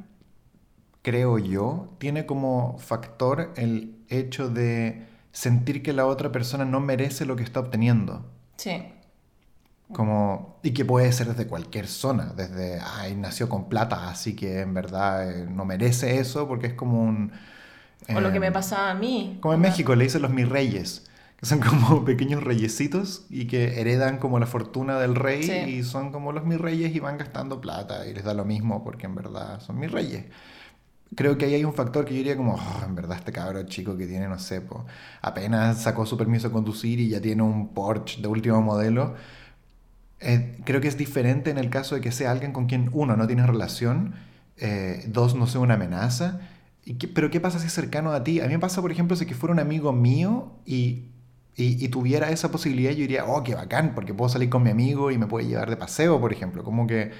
creo 1.00 1.38
yo, 1.38 1.94
tiene 1.98 2.26
como 2.26 2.76
factor 2.78 3.52
el 3.56 3.96
hecho 4.08 4.50
de 4.50 5.06
sentir 5.32 5.82
que 5.82 5.94
la 5.94 6.06
otra 6.06 6.32
persona 6.32 6.66
no 6.66 6.80
merece 6.80 7.24
lo 7.24 7.34
que 7.34 7.44
está 7.44 7.60
obteniendo. 7.60 8.30
Sí. 8.56 8.82
Como, 9.94 10.58
y 10.62 10.72
que 10.72 10.84
puede 10.84 11.10
ser 11.12 11.28
desde 11.28 11.46
cualquier 11.46 11.86
zona, 11.86 12.34
desde, 12.36 12.80
ay, 12.80 13.14
nació 13.16 13.48
con 13.48 13.68
plata, 13.68 14.10
así 14.10 14.36
que 14.36 14.60
en 14.60 14.74
verdad 14.74 15.30
eh, 15.30 15.46
no 15.48 15.64
merece 15.64 16.18
eso 16.18 16.46
porque 16.48 16.66
es 16.66 16.74
como 16.74 17.00
un... 17.00 17.32
o 18.14 18.20
lo 18.20 18.32
que 18.32 18.40
me 18.40 18.48
eh, 18.48 18.52
pasaba 18.52 18.90
a 18.90 18.94
mí. 18.94 19.38
Como 19.40 19.54
en 19.54 19.60
México 19.60 19.94
le 19.94 20.04
dicen 20.04 20.22
los 20.22 20.32
mis 20.32 20.48
reyes, 20.48 21.06
que 21.38 21.46
son 21.46 21.60
como 21.68 22.04
pequeños 22.04 22.42
reyesitos 22.42 23.26
y 23.30 23.46
que 23.46 23.80
heredan 23.80 24.18
como 24.18 24.38
la 24.38 24.46
fortuna 24.46 24.98
del 24.98 25.14
rey 25.14 25.48
y 25.68 25.84
son 25.84 26.12
como 26.12 26.32
los 26.32 26.44
mis 26.44 26.60
reyes 26.60 26.94
y 26.94 27.00
van 27.00 27.16
gastando 27.18 27.60
plata 27.60 28.06
y 28.06 28.12
les 28.14 28.24
da 28.24 28.34
lo 28.34 28.44
mismo 28.44 28.82
porque 28.84 29.06
en 29.06 29.14
verdad 29.14 29.60
son 29.60 29.78
mis 29.78 29.90
reyes. 29.92 30.24
Creo 31.16 31.38
que 31.38 31.44
ahí 31.44 31.54
hay 31.54 31.64
un 31.64 31.74
factor 31.74 32.04
que 32.04 32.12
yo 32.12 32.18
diría 32.18 32.36
como, 32.36 32.54
oh, 32.56 32.84
en 32.84 32.94
verdad 32.96 33.18
este 33.18 33.30
cabrón 33.30 33.66
chico 33.68 33.96
que 33.96 34.06
tiene, 34.06 34.26
no 34.26 34.38
sé, 34.38 34.62
apenas 35.22 35.82
sacó 35.82 36.04
su 36.06 36.16
permiso 36.16 36.48
de 36.48 36.52
conducir 36.52 36.98
y 36.98 37.10
ya 37.10 37.20
tiene 37.20 37.42
un 37.42 37.72
Porsche 37.72 38.20
de 38.20 38.26
último 38.28 38.60
modelo 38.60 39.14
creo 40.64 40.80
que 40.80 40.88
es 40.88 40.96
diferente 40.96 41.50
en 41.50 41.58
el 41.58 41.70
caso 41.70 41.94
de 41.94 42.00
que 42.00 42.12
sea 42.12 42.30
alguien 42.30 42.52
con 42.52 42.66
quien 42.66 42.90
uno 42.92 43.16
no 43.16 43.26
tiene 43.26 43.46
relación, 43.46 44.14
eh, 44.56 45.04
dos 45.08 45.34
no 45.34 45.46
sea 45.46 45.60
una 45.60 45.74
amenaza. 45.74 46.40
Y 46.84 46.94
pero 46.94 47.30
¿qué 47.30 47.40
pasa 47.40 47.58
si 47.58 47.66
es 47.66 47.72
cercano 47.72 48.12
a 48.12 48.24
ti? 48.24 48.40
A 48.40 48.44
mí 48.46 48.54
me 48.54 48.58
pasa, 48.58 48.82
por 48.82 48.92
ejemplo, 48.92 49.16
si 49.16 49.26
que 49.26 49.34
fuera 49.34 49.52
un 49.52 49.60
amigo 49.60 49.92
mío 49.92 50.52
y, 50.66 51.10
y, 51.56 51.88
tuviera 51.88 52.30
esa 52.30 52.50
posibilidad, 52.50 52.90
yo 52.90 52.98
diría, 52.98 53.24
oh, 53.26 53.42
qué 53.42 53.54
bacán, 53.54 53.94
porque 53.94 54.12
puedo 54.14 54.28
salir 54.28 54.50
con 54.50 54.62
mi 54.62 54.70
amigo 54.70 55.10
y 55.10 55.18
me 55.18 55.26
puede 55.26 55.46
llevar 55.46 55.70
de 55.70 55.76
paseo, 55.76 56.20
por 56.20 56.32
ejemplo. 56.32 56.64
Como 56.64 56.86
que 56.86 57.12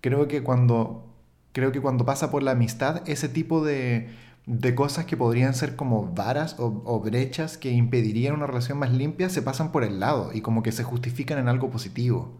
creo 0.00 0.28
que 0.28 0.42
cuando, 0.42 1.14
creo 1.52 1.72
que 1.72 1.80
cuando 1.80 2.04
pasa 2.04 2.30
por 2.30 2.42
la 2.42 2.52
amistad, 2.52 3.02
ese 3.06 3.28
tipo 3.28 3.64
de, 3.64 4.10
de 4.46 4.74
cosas 4.74 5.04
que 5.04 5.16
podrían 5.16 5.54
ser 5.54 5.76
como 5.76 6.12
varas 6.12 6.56
o, 6.58 7.00
brechas 7.00 7.56
que 7.56 7.70
impedirían 7.70 8.34
una 8.34 8.46
relación 8.46 8.78
más 8.78 8.92
limpia 8.92 9.28
se 9.28 9.42
pasan 9.42 9.70
por 9.70 9.84
el 9.84 10.00
lado 10.00 10.30
y 10.34 10.40
como 10.40 10.62
que 10.62 10.72
se 10.72 10.82
justifican 10.82 11.38
en 11.38 11.48
algo 11.48 11.70
positivo. 11.70 12.32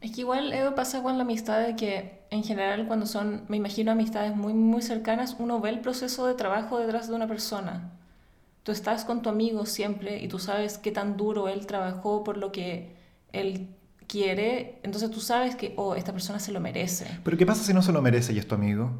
Es 0.00 0.12
que 0.12 0.22
igual 0.22 0.52
eso 0.52 0.74
pasa 0.74 1.02
con 1.02 1.16
la 1.18 1.24
amistad 1.24 1.60
de 1.66 1.76
que 1.76 2.20
en 2.30 2.42
general 2.42 2.86
cuando 2.86 3.06
son, 3.06 3.42
me 3.48 3.56
imagino, 3.56 3.92
amistades 3.92 4.34
muy, 4.34 4.54
muy 4.54 4.82
cercanas, 4.82 5.36
uno 5.38 5.60
ve 5.60 5.70
el 5.70 5.80
proceso 5.80 6.26
de 6.26 6.34
trabajo 6.34 6.78
detrás 6.78 7.08
de 7.08 7.14
una 7.14 7.26
persona. 7.26 7.92
Tú 8.62 8.72
estás 8.72 9.04
con 9.04 9.22
tu 9.22 9.28
amigo 9.28 9.66
siempre 9.66 10.22
y 10.22 10.28
tú 10.28 10.38
sabes 10.38 10.78
qué 10.78 10.90
tan 10.90 11.16
duro 11.16 11.48
él 11.48 11.66
trabajó 11.66 12.24
por 12.24 12.36
lo 12.36 12.50
que 12.50 12.94
él 13.32 13.68
quiere, 14.06 14.78
entonces 14.82 15.10
tú 15.10 15.20
sabes 15.20 15.56
que, 15.56 15.74
oh, 15.76 15.94
esta 15.94 16.12
persona 16.12 16.38
se 16.38 16.52
lo 16.52 16.60
merece. 16.60 17.06
Pero 17.24 17.36
¿qué 17.36 17.46
pasa 17.46 17.64
si 17.64 17.74
no 17.74 17.82
se 17.82 17.92
lo 17.92 18.02
merece 18.02 18.32
y 18.32 18.38
es 18.38 18.46
tu 18.46 18.54
amigo? 18.54 18.90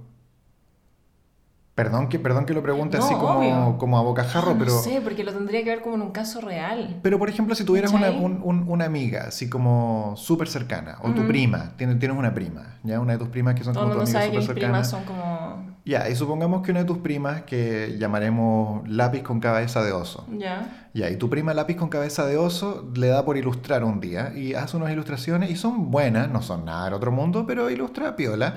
Perdón 1.76 2.08
que, 2.08 2.18
perdón 2.18 2.46
que 2.46 2.54
lo 2.54 2.62
pregunte 2.62 2.96
así 2.96 3.12
como, 3.12 3.76
como 3.76 3.98
a 3.98 4.00
bocajarro, 4.00 4.52
ah, 4.52 4.56
pero... 4.58 4.72
No 4.72 4.80
sé, 4.80 5.02
porque 5.02 5.22
lo 5.22 5.34
tendría 5.34 5.62
que 5.62 5.68
ver 5.68 5.82
como 5.82 5.96
en 5.96 6.00
un 6.00 6.10
caso 6.10 6.40
real. 6.40 7.00
Pero, 7.02 7.18
por 7.18 7.28
ejemplo, 7.28 7.54
si 7.54 7.64
tuvieras 7.64 7.92
una, 7.92 8.10
una, 8.12 8.86
amiga 8.86 9.24
así 9.28 9.50
como 9.50 10.14
súper 10.16 10.48
cercana, 10.48 10.96
o 11.02 11.10
tu 11.10 11.26
prima, 11.26 11.74
tienes, 11.76 11.98
tienes 11.98 12.16
una 12.16 12.32
prima, 12.32 12.78
¿ya? 12.82 12.98
Una 12.98 13.12
de 13.12 13.18
tus 13.18 13.28
primas 13.28 13.56
que 13.56 13.62
son 13.62 13.74
como 13.74 13.92
tu 13.92 14.00
amiga 14.00 14.24
súper 14.24 14.42
cercana. 14.42 14.54
primas 14.54 14.88
son 14.88 15.04
como... 15.04 15.76
Ya, 15.84 16.08
y 16.08 16.16
supongamos 16.16 16.62
que 16.62 16.70
una 16.70 16.80
de 16.80 16.86
tus 16.86 16.98
primas, 16.98 17.42
que 17.42 17.96
llamaremos 17.98 18.88
lápiz 18.88 19.22
con 19.22 19.38
cabeza 19.38 19.84
de 19.84 19.92
oso. 19.92 20.26
Ya. 20.38 20.88
Ya, 20.94 21.10
y 21.10 21.16
tu 21.16 21.28
prima 21.28 21.52
lápiz 21.52 21.76
con 21.76 21.90
cabeza 21.90 22.24
de 22.24 22.38
oso 22.38 22.90
le 22.96 23.08
da 23.08 23.22
por 23.26 23.36
ilustrar 23.36 23.84
un 23.84 24.00
día, 24.00 24.32
y 24.34 24.54
hace 24.54 24.78
unas 24.78 24.90
ilustraciones, 24.92 25.50
y 25.50 25.56
son 25.56 25.90
buenas, 25.90 26.30
no 26.30 26.40
son 26.40 26.64
nada 26.64 26.86
del 26.86 26.94
otro 26.94 27.12
mundo, 27.12 27.44
pero 27.46 27.68
ilustra 27.68 28.16
piola 28.16 28.54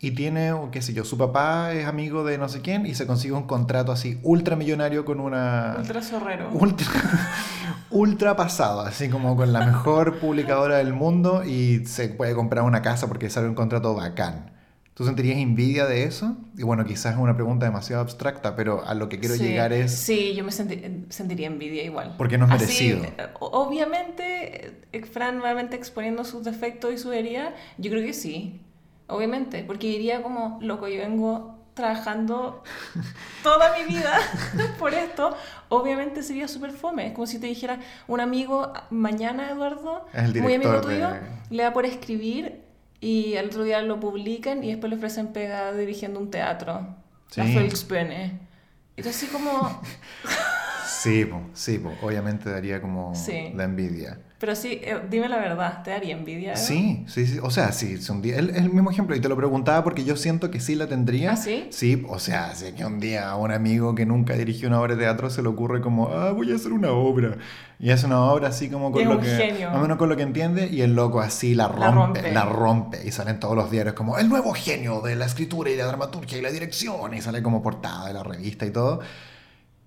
y 0.00 0.12
tiene, 0.12 0.54
qué 0.70 0.80
sé 0.80 0.94
yo, 0.94 1.04
su 1.04 1.18
papá 1.18 1.72
es 1.72 1.86
amigo 1.86 2.22
de 2.22 2.38
no 2.38 2.48
sé 2.48 2.60
quién 2.60 2.86
y 2.86 2.94
se 2.94 3.06
consigue 3.06 3.34
un 3.34 3.48
contrato 3.48 3.90
así 3.90 4.20
ultramillonario 4.22 5.04
con 5.04 5.18
una... 5.18 5.74
Ultra 5.76 6.02
zorrero. 6.02 6.50
Ultra, 6.52 6.86
ultra 7.90 8.36
pasado, 8.36 8.82
así 8.82 9.08
como 9.08 9.36
con 9.36 9.52
la 9.52 9.66
mejor 9.66 10.18
publicadora 10.20 10.76
del 10.76 10.92
mundo 10.92 11.42
y 11.44 11.84
se 11.86 12.10
puede 12.10 12.34
comprar 12.34 12.64
una 12.64 12.80
casa 12.80 13.08
porque 13.08 13.28
sale 13.28 13.48
un 13.48 13.56
contrato 13.56 13.94
bacán. 13.94 14.52
¿Tú 14.94 15.04
sentirías 15.04 15.38
envidia 15.38 15.86
de 15.86 16.04
eso? 16.04 16.36
Y 16.56 16.62
bueno, 16.62 16.84
quizás 16.84 17.14
es 17.14 17.20
una 17.20 17.34
pregunta 17.34 17.66
demasiado 17.66 18.02
abstracta, 18.02 18.54
pero 18.56 18.84
a 18.84 18.94
lo 18.94 19.08
que 19.08 19.20
quiero 19.20 19.36
llegar 19.36 19.72
es... 19.72 19.94
Sí, 19.94 20.34
yo 20.34 20.44
me 20.44 20.50
sentiría 20.50 21.46
envidia 21.46 21.84
igual. 21.84 22.14
Porque 22.18 22.36
no 22.36 22.46
es 22.46 22.50
merecido. 22.50 23.02
obviamente, 23.38 24.74
eh, 24.90 25.04
Fran 25.04 25.38
nuevamente 25.38 25.76
exponiendo 25.76 26.24
sus 26.24 26.44
defectos 26.44 26.92
y 26.92 26.98
su 26.98 27.12
herida, 27.12 27.54
yo 27.78 27.92
creo 27.92 28.04
que 28.04 28.12
sí 28.12 28.60
obviamente, 29.08 29.64
porque 29.64 29.88
diría 29.88 30.22
como, 30.22 30.58
loco, 30.62 30.88
yo 30.88 31.00
vengo 31.00 31.58
trabajando 31.74 32.62
toda 33.42 33.76
mi 33.76 33.84
vida 33.84 34.18
por 34.78 34.94
esto, 34.94 35.36
obviamente 35.68 36.22
sería 36.22 36.48
súper 36.48 36.72
fome. 36.72 37.08
Es 37.08 37.12
como 37.12 37.26
si 37.26 37.38
te 37.38 37.46
dijera 37.46 37.80
un 38.06 38.20
amigo, 38.20 38.72
mañana 38.90 39.50
Eduardo, 39.50 40.06
muy 40.40 40.54
amigo 40.54 40.80
tuyo, 40.80 41.10
le 41.50 41.62
da 41.62 41.72
por 41.72 41.86
escribir 41.86 42.62
y 43.00 43.36
al 43.36 43.46
otro 43.46 43.64
día 43.64 43.80
lo 43.82 44.00
publican 44.00 44.64
y 44.64 44.68
después 44.68 44.90
le 44.90 44.96
ofrecen 44.96 45.28
pega 45.28 45.72
dirigiendo 45.72 46.18
un 46.18 46.30
teatro. 46.30 46.96
Sí. 47.30 47.40
La 47.40 47.60
Volksbühne. 47.60 48.40
Entonces, 48.96 49.22
así 49.22 49.32
como... 49.32 49.80
sí, 50.86 51.30
sí, 51.54 51.80
obviamente 52.02 52.50
daría 52.50 52.80
como 52.80 53.12
la 53.54 53.64
envidia. 53.64 54.18
Pero 54.38 54.54
sí, 54.54 54.80
eh, 54.84 55.00
dime 55.10 55.28
la 55.28 55.38
verdad, 55.38 55.82
¿te 55.82 55.90
daría 55.90 56.16
envidia? 56.16 56.54
Sí, 56.54 57.04
sí, 57.08 57.26
sí, 57.26 57.40
o 57.42 57.50
sea, 57.50 57.72
sí, 57.72 57.98
un 58.08 58.22
día, 58.22 58.36
es 58.36 58.56
el 58.56 58.70
mismo 58.70 58.88
ejemplo 58.88 59.16
y 59.16 59.20
te 59.20 59.28
lo 59.28 59.36
preguntaba 59.36 59.82
porque 59.82 60.04
yo 60.04 60.14
siento 60.14 60.48
que 60.52 60.60
sí 60.60 60.76
la 60.76 60.86
tendría. 60.86 61.32
¿Ah, 61.32 61.36
sí? 61.36 61.66
Sí, 61.70 62.04
o 62.08 62.20
sea, 62.20 62.54
sé 62.54 62.72
que 62.72 62.84
un 62.84 63.00
día 63.00 63.30
a 63.30 63.36
un 63.36 63.50
amigo 63.50 63.96
que 63.96 64.06
nunca 64.06 64.34
dirigió 64.34 64.68
una 64.68 64.80
obra 64.80 64.94
de 64.94 65.02
teatro 65.02 65.28
se 65.28 65.42
le 65.42 65.48
ocurre 65.48 65.80
como, 65.80 66.10
ah, 66.10 66.30
voy 66.30 66.52
a 66.52 66.54
hacer 66.54 66.72
una 66.72 66.92
obra. 66.92 67.36
Y 67.80 67.90
es 67.90 68.04
una 68.04 68.20
obra 68.20 68.48
así 68.48 68.70
como 68.70 68.92
con 68.92 69.04
lo 69.04 69.18
que... 69.18 69.26
Genio. 69.26 69.70
Más 69.70 69.78
o 69.78 69.82
menos 69.82 69.98
con 69.98 70.08
lo 70.08 70.16
que 70.16 70.22
entiende 70.22 70.68
y 70.68 70.82
el 70.82 70.94
loco 70.94 71.20
así 71.20 71.56
la 71.56 71.66
rompe, 71.66 72.30
la 72.30 72.44
rompe, 72.44 73.04
y 73.04 73.10
salen 73.10 73.40
todos 73.40 73.56
los 73.56 73.72
diarios 73.72 73.94
como, 73.94 74.18
el 74.18 74.28
nuevo 74.28 74.52
genio 74.52 75.00
de 75.00 75.16
la 75.16 75.26
escritura 75.26 75.68
y 75.70 75.76
la 75.76 75.86
dramaturgia 75.86 76.38
y 76.38 76.42
la 76.42 76.52
dirección 76.52 77.12
y 77.12 77.20
sale 77.20 77.42
como 77.42 77.60
portada 77.60 78.06
de 78.06 78.14
la 78.14 78.22
revista 78.22 78.64
y 78.66 78.70
todo. 78.70 79.00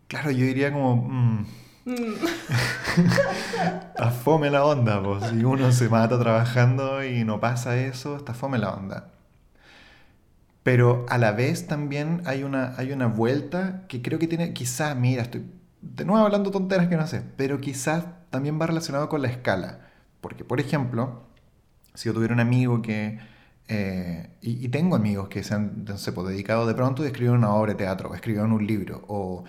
Claro, 0.09 0.29
yo 0.31 0.45
diría 0.45 0.73
como... 0.73 0.97
Mm. 0.97 1.60
está 3.87 4.11
fome 4.11 4.49
la 4.49 4.65
onda, 4.65 5.01
pues. 5.03 5.23
Si 5.31 5.43
uno 5.43 5.71
se 5.71 5.89
mata 5.89 6.19
trabajando 6.19 7.03
y 7.03 7.23
no 7.23 7.39
pasa 7.39 7.77
eso, 7.77 8.17
está 8.17 8.33
fome 8.33 8.57
la 8.57 8.71
onda. 8.71 9.11
Pero 10.63 11.05
a 11.09 11.17
la 11.17 11.31
vez 11.31 11.67
también 11.67 12.21
hay 12.25 12.43
una, 12.43 12.75
hay 12.77 12.91
una 12.91 13.07
vuelta 13.07 13.83
que 13.87 14.01
creo 14.01 14.19
que 14.19 14.27
tiene, 14.27 14.53
quizás, 14.53 14.95
mira, 14.95 15.23
estoy 15.23 15.45
de 15.81 16.05
nuevo 16.05 16.23
hablando 16.23 16.51
tonteras 16.51 16.87
que 16.87 16.97
no 16.97 17.07
sé, 17.07 17.23
pero 17.35 17.59
quizás 17.59 18.05
también 18.29 18.59
va 18.61 18.67
relacionado 18.67 19.09
con 19.09 19.21
la 19.21 19.29
escala. 19.29 19.79
Porque, 20.21 20.45
por 20.45 20.59
ejemplo, 20.59 21.23
si 21.95 22.09
yo 22.09 22.13
tuviera 22.13 22.33
un 22.33 22.39
amigo 22.39 22.81
que... 22.81 23.19
Eh, 23.67 24.29
y, 24.41 24.67
tengo 24.69 24.95
amigos 24.97 25.29
que 25.29 25.43
se 25.43 25.53
han 25.55 25.85
se, 25.97 26.11
pues, 26.11 26.27
dedicado 26.27 26.67
de 26.67 26.73
pronto 26.73 27.03
y 27.03 27.07
escribieron 27.07 27.39
una 27.39 27.53
obra 27.53 27.71
de 27.73 27.77
teatro, 27.77 28.09
o 28.09 28.15
escribieron 28.15 28.51
un 28.51 28.67
libro, 28.67 29.03
o, 29.07 29.45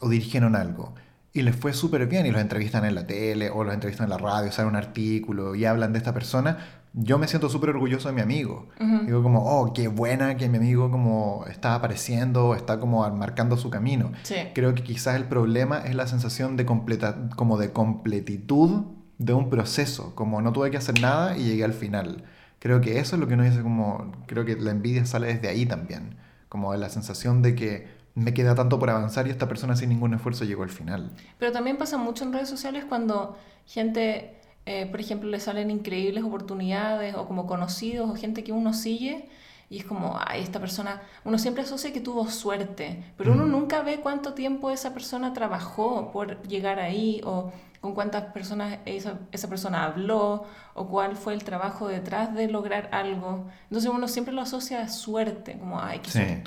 o 0.00 0.08
dirigieron 0.10 0.56
algo. 0.56 0.94
Y 1.32 1.42
les 1.42 1.56
fue 1.56 1.72
súper 1.72 2.06
bien 2.06 2.26
y 2.26 2.30
los 2.30 2.40
entrevistan 2.40 2.84
en 2.84 2.94
la 2.94 3.06
tele, 3.06 3.50
o 3.50 3.64
los 3.64 3.72
entrevistan 3.72 4.04
en 4.04 4.10
la 4.10 4.18
radio, 4.18 4.52
salen 4.52 4.70
un 4.70 4.76
artículo 4.76 5.54
y 5.54 5.64
hablan 5.64 5.92
de 5.92 5.98
esta 5.98 6.12
persona 6.12 6.82
yo 6.94 7.18
me 7.18 7.26
siento 7.26 7.48
súper 7.48 7.70
orgulloso 7.70 8.08
de 8.08 8.14
mi 8.14 8.20
amigo. 8.20 8.68
Digo 9.06 9.22
como, 9.22 9.44
oh, 9.46 9.72
qué 9.72 9.88
buena 9.88 10.36
que 10.36 10.48
mi 10.48 10.58
amigo 10.58 10.90
como 10.90 11.44
está 11.48 11.74
apareciendo, 11.74 12.54
está 12.54 12.78
como 12.78 13.08
marcando 13.10 13.56
su 13.56 13.70
camino. 13.70 14.12
Creo 14.54 14.74
que 14.74 14.82
quizás 14.82 15.16
el 15.16 15.24
problema 15.24 15.78
es 15.78 15.94
la 15.94 16.06
sensación 16.06 16.56
de, 16.56 16.66
completa, 16.66 17.30
como 17.34 17.56
de 17.56 17.72
completitud 17.72 18.84
de 19.18 19.32
un 19.32 19.48
proceso, 19.48 20.14
como 20.14 20.42
no 20.42 20.52
tuve 20.52 20.70
que 20.70 20.76
hacer 20.76 21.00
nada 21.00 21.36
y 21.36 21.44
llegué 21.44 21.64
al 21.64 21.72
final. 21.72 22.24
Creo 22.58 22.80
que 22.80 22.98
eso 22.98 23.16
es 23.16 23.20
lo 23.20 23.26
que 23.26 23.34
uno 23.34 23.44
dice 23.44 23.62
como, 23.62 24.12
creo 24.26 24.44
que 24.44 24.56
la 24.56 24.70
envidia 24.70 25.06
sale 25.06 25.28
desde 25.28 25.48
ahí 25.48 25.64
también, 25.64 26.16
como 26.48 26.72
de 26.72 26.78
la 26.78 26.90
sensación 26.90 27.40
de 27.40 27.54
que 27.54 28.01
me 28.14 28.34
queda 28.34 28.54
tanto 28.54 28.78
por 28.78 28.90
avanzar 28.90 29.26
y 29.26 29.30
esta 29.30 29.48
persona 29.48 29.76
sin 29.76 29.88
ningún 29.88 30.14
esfuerzo 30.14 30.44
llegó 30.44 30.62
al 30.62 30.70
final. 30.70 31.10
Pero 31.38 31.52
también 31.52 31.76
pasa 31.76 31.96
mucho 31.98 32.24
en 32.24 32.32
redes 32.32 32.48
sociales 32.48 32.84
cuando 32.88 33.36
gente 33.66 34.42
eh, 34.64 34.86
por 34.86 35.00
ejemplo, 35.00 35.28
le 35.28 35.40
salen 35.40 35.70
increíbles 35.70 36.22
oportunidades 36.22 37.16
o 37.16 37.26
como 37.26 37.46
conocidos 37.46 38.08
o 38.08 38.14
gente 38.14 38.44
que 38.44 38.52
uno 38.52 38.72
sigue 38.72 39.28
y 39.68 39.78
es 39.78 39.84
como, 39.84 40.18
ay, 40.24 40.42
esta 40.42 40.60
persona, 40.60 41.02
uno 41.24 41.38
siempre 41.38 41.62
asocia 41.62 41.92
que 41.92 42.00
tuvo 42.00 42.28
suerte, 42.28 43.02
pero 43.16 43.32
uno 43.32 43.46
nunca 43.46 43.82
ve 43.82 44.00
cuánto 44.00 44.34
tiempo 44.34 44.70
esa 44.70 44.92
persona 44.92 45.32
trabajó 45.32 46.12
por 46.12 46.42
llegar 46.46 46.78
ahí 46.78 47.22
o 47.24 47.50
con 47.80 47.94
cuántas 47.94 48.32
personas 48.32 48.78
esa, 48.84 49.18
esa 49.32 49.48
persona 49.48 49.84
habló 49.84 50.44
o 50.74 50.86
cuál 50.86 51.16
fue 51.16 51.32
el 51.32 51.42
trabajo 51.42 51.88
detrás 51.88 52.32
de 52.34 52.48
lograr 52.48 52.90
algo. 52.92 53.46
Entonces 53.64 53.90
uno 53.90 54.06
siempre 54.06 54.32
lo 54.32 54.42
asocia 54.42 54.82
a 54.82 54.88
suerte, 54.88 55.58
como, 55.58 55.80
ay, 55.80 55.98
qué 56.00 56.10
sí, 56.10 56.42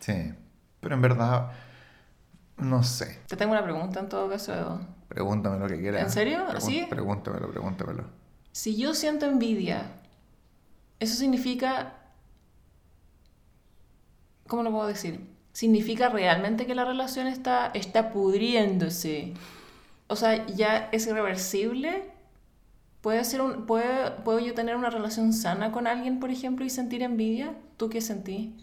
Sí, 0.00 0.32
pero 0.86 0.94
en 0.94 1.02
verdad, 1.02 1.50
no 2.58 2.84
sé. 2.84 3.18
Te 3.26 3.36
tengo 3.36 3.50
una 3.50 3.64
pregunta 3.64 3.98
en 3.98 4.08
todo 4.08 4.28
caso, 4.30 4.54
Edo. 4.54 4.80
Pregúntame 5.08 5.58
lo 5.58 5.66
que 5.66 5.80
quieras. 5.80 6.00
¿En 6.00 6.10
serio? 6.10 6.44
¿Sí? 6.60 6.86
Pregúntamelo, 6.88 7.50
pregúntamelo. 7.50 8.04
Si 8.52 8.76
yo 8.76 8.94
siento 8.94 9.26
envidia, 9.26 9.82
eso 11.00 11.16
significa... 11.16 11.94
¿Cómo 14.46 14.62
lo 14.62 14.70
puedo 14.70 14.86
decir? 14.86 15.28
¿Significa 15.52 16.08
realmente 16.08 16.66
que 16.66 16.76
la 16.76 16.84
relación 16.84 17.26
está, 17.26 17.72
está 17.74 18.12
pudriéndose? 18.12 19.34
O 20.06 20.14
sea, 20.14 20.46
ya 20.46 20.88
es 20.92 21.08
irreversible. 21.08 22.12
¿Puede 23.00 23.24
ser 23.24 23.40
un, 23.40 23.66
puede, 23.66 24.12
¿Puedo 24.22 24.38
yo 24.38 24.54
tener 24.54 24.76
una 24.76 24.90
relación 24.90 25.32
sana 25.32 25.72
con 25.72 25.88
alguien, 25.88 26.20
por 26.20 26.30
ejemplo, 26.30 26.64
y 26.64 26.70
sentir 26.70 27.02
envidia? 27.02 27.56
¿Tú 27.76 27.90
qué 27.90 28.00
sentí? 28.00 28.54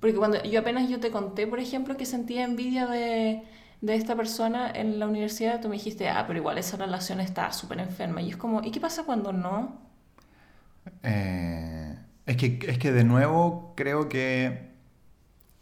Porque 0.00 0.16
cuando 0.16 0.42
yo 0.44 0.60
apenas 0.60 0.88
yo 0.88 0.98
te 0.98 1.10
conté, 1.10 1.46
por 1.46 1.60
ejemplo, 1.60 1.96
que 1.96 2.06
sentía 2.06 2.44
envidia 2.44 2.86
de, 2.86 3.42
de 3.82 3.94
esta 3.94 4.16
persona 4.16 4.70
en 4.70 4.98
la 4.98 5.06
universidad, 5.06 5.60
tú 5.60 5.68
me 5.68 5.76
dijiste, 5.76 6.08
ah, 6.08 6.24
pero 6.26 6.38
igual 6.38 6.58
esa 6.58 6.78
relación 6.78 7.20
está 7.20 7.52
súper 7.52 7.80
enferma. 7.80 8.22
Y 8.22 8.30
es 8.30 8.36
como, 8.36 8.62
¿y 8.62 8.70
qué 8.70 8.80
pasa 8.80 9.04
cuando 9.04 9.32
no? 9.32 9.78
Eh, 11.02 11.96
es, 12.26 12.36
que, 12.36 12.58
es 12.66 12.78
que 12.78 12.92
de 12.92 13.04
nuevo 13.04 13.74
creo 13.76 14.08
que... 14.08 14.70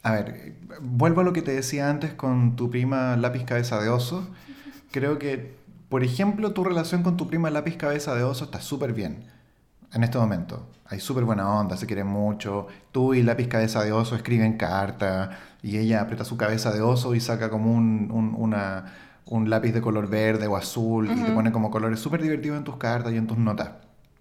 A 0.05 0.13
ver, 0.13 0.55
vuelvo 0.81 1.23
a 1.23 1.25
lo 1.25 1.33
que 1.33 1.43
te 1.43 1.51
decía 1.53 1.91
antes 1.91 2.15
con 2.15 2.55
tu 2.55 2.71
prima 2.71 3.17
lápiz 3.17 3.45
cabeza 3.45 3.81
de 3.83 3.89
oso. 3.89 4.29
Creo 4.93 5.19
que, 5.19 5.57
por 5.89 6.05
ejemplo, 6.05 6.53
tu 6.53 6.65
relación 6.65 7.03
con 7.03 7.17
tu 7.17 7.29
prima 7.29 7.51
lápiz 7.51 7.77
cabeza 7.77 8.15
de 8.15 8.23
oso 8.23 8.45
está 8.45 8.61
súper 8.61 8.95
bien 8.95 9.25
en 9.93 10.05
este 10.05 10.19
momento. 10.19 10.69
Hay 10.87 11.01
súper 11.01 11.25
buena 11.25 11.49
onda, 11.49 11.77
se 11.77 11.87
quieren 11.87 12.07
mucho. 12.07 12.67
Tú 12.93 13.15
y 13.15 13.23
lápiz 13.23 13.49
cabeza 13.49 13.83
de 13.85 13.93
oso 13.93 14.17
escriben 14.17 14.57
cartas 14.57 15.31
y 15.63 15.77
ella 15.79 16.01
aprieta 16.01 16.25
su 16.25 16.37
cabeza 16.37 16.73
de 16.73 16.81
oso 16.81 17.15
y 17.15 17.21
saca 17.21 17.51
como 17.51 17.73
un, 17.73 18.11
una, 18.37 18.87
un 19.27 19.51
lápiz 19.51 19.73
de 19.73 19.81
color 19.81 20.09
verde 20.09 20.47
o 20.47 20.57
azul 20.57 21.11
y 21.11 21.25
te 21.25 21.33
pone 21.33 21.53
como 21.53 21.71
colores 21.71 22.01
súper 22.01 22.23
divertidos 22.23 22.59
en 22.59 22.65
tus 22.65 22.77
cartas 22.77 23.13
y 23.13 23.17
en 23.17 23.27
tus 23.27 23.39
notas. 23.39 23.71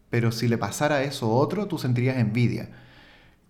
Pero 0.09 0.31
si 0.31 0.47
le 0.47 0.57
pasara 0.57 1.03
eso 1.03 1.27
a 1.27 1.35
otro, 1.35 1.67
tú 1.67 1.77
sentirías 1.77 2.17
envidia. 2.17 2.69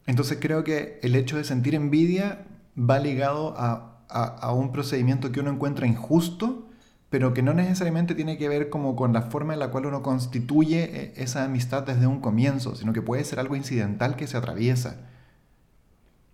Entonces 0.05 0.37
creo 0.39 0.63
que 0.63 0.99
el 1.03 1.15
hecho 1.15 1.37
de 1.37 1.43
sentir 1.43 1.75
envidia 1.75 2.45
va 2.77 2.99
ligado 2.99 3.55
a, 3.57 3.99
a, 4.09 4.23
a 4.23 4.53
un 4.53 4.71
procedimiento 4.71 5.31
que 5.31 5.39
uno 5.39 5.51
encuentra 5.51 5.87
injusto 5.87 6.66
pero 7.09 7.33
que 7.33 7.41
no 7.41 7.53
necesariamente 7.53 8.15
tiene 8.15 8.37
que 8.37 8.49
ver 8.49 8.69
como 8.69 8.95
con 8.95 9.13
la 9.13 9.23
forma 9.23 9.53
en 9.53 9.59
la 9.59 9.69
cual 9.69 9.85
uno 9.85 10.01
constituye 10.01 10.83
eh, 10.83 11.13
esa 11.15 11.45
amistad 11.45 11.83
desde 11.83 12.07
un 12.07 12.19
comienzo, 12.19 12.75
sino 12.75 12.91
que 12.91 13.01
puede 13.01 13.23
ser 13.23 13.39
algo 13.39 13.55
incidental 13.55 14.15
que 14.15 14.27
se 14.27 14.35
atraviesa. 14.37 14.97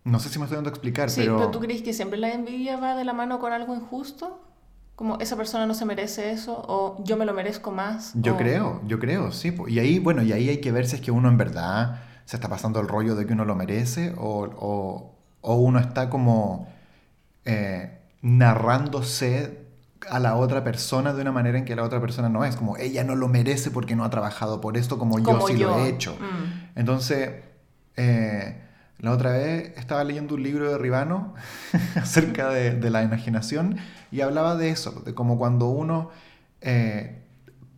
No 0.03 0.19
sé 0.19 0.29
si 0.29 0.39
me 0.39 0.45
estoy 0.45 0.55
dando 0.55 0.69
a 0.69 0.73
explicar, 0.73 1.09
sí, 1.09 1.21
pero... 1.21 1.49
tú 1.51 1.59
crees 1.59 1.81
que 1.81 1.93
siempre 1.93 2.17
la 2.17 2.33
envidia 2.33 2.77
va 2.77 2.95
de 2.95 3.05
la 3.05 3.13
mano 3.13 3.39
con 3.39 3.53
algo 3.53 3.75
injusto? 3.75 4.41
Como 4.95 5.17
esa 5.19 5.35
persona 5.35 5.65
no 5.65 5.73
se 5.73 5.85
merece 5.85 6.31
eso 6.31 6.63
o 6.67 7.03
yo 7.03 7.17
me 7.17 7.25
lo 7.25 7.33
merezco 7.33 7.71
más. 7.71 8.11
Yo 8.15 8.37
creo, 8.37 8.81
yo 8.85 8.99
creo, 8.99 9.31
sí. 9.31 9.55
Y 9.67 9.79
ahí, 9.79 9.99
bueno, 9.99 10.21
y 10.23 10.33
ahí 10.33 10.49
hay 10.49 10.57
que 10.57 10.71
ver 10.71 10.87
si 10.87 10.97
es 10.97 11.01
que 11.01 11.11
uno 11.11 11.29
en 11.29 11.37
verdad 11.37 12.01
se 12.25 12.37
está 12.37 12.47
pasando 12.47 12.79
el 12.79 12.87
rollo 12.87 13.15
de 13.15 13.25
que 13.25 13.33
uno 13.33 13.45
lo 13.45 13.55
merece 13.55 14.13
o, 14.17 15.15
o, 15.41 15.55
uno 15.55 15.79
está 15.79 16.09
como 16.09 16.67
eh, 17.45 17.99
narrándose 18.21 19.62
a 20.09 20.19
la 20.19 20.35
otra 20.35 20.63
persona 20.63 21.13
de 21.13 21.21
una 21.21 21.31
manera 21.31 21.57
en 21.57 21.65
que 21.65 21.75
la 21.75 21.83
otra 21.83 21.99
persona 21.99 22.29
no 22.29 22.45
es, 22.45 22.55
como 22.55 22.77
ella 22.77 23.03
no 23.03 23.15
lo 23.15 23.27
merece 23.27 23.71
porque 23.71 23.95
no 23.95 24.03
ha 24.03 24.09
trabajado 24.09 24.61
por 24.61 24.77
esto 24.77 24.97
como, 24.97 25.19
yo 25.19 25.47
sí 25.47 25.57
lo 25.57 25.79
he 25.79 25.89
hecho. 25.89 26.15
Mm. 26.19 26.79
Entonces, 26.79 27.31
eh, 27.97 28.61
la 28.99 29.11
otra 29.11 29.31
vez 29.33 29.73
estaba 29.77 30.03
leyendo 30.03 30.35
un 30.35 30.43
libro 30.43 30.71
de 30.71 30.77
Ribano 30.77 31.33
acerca 31.95 32.49
de, 32.49 32.89
la 32.89 33.03
enajenación 33.03 33.77
y 34.11 34.21
hablaba 34.21 34.55
de 34.55 34.69
eso, 34.69 35.01
de 35.05 35.13
como 35.13 35.37
cuando 35.37 35.67
uno 35.67 36.09
eh, 36.61 37.22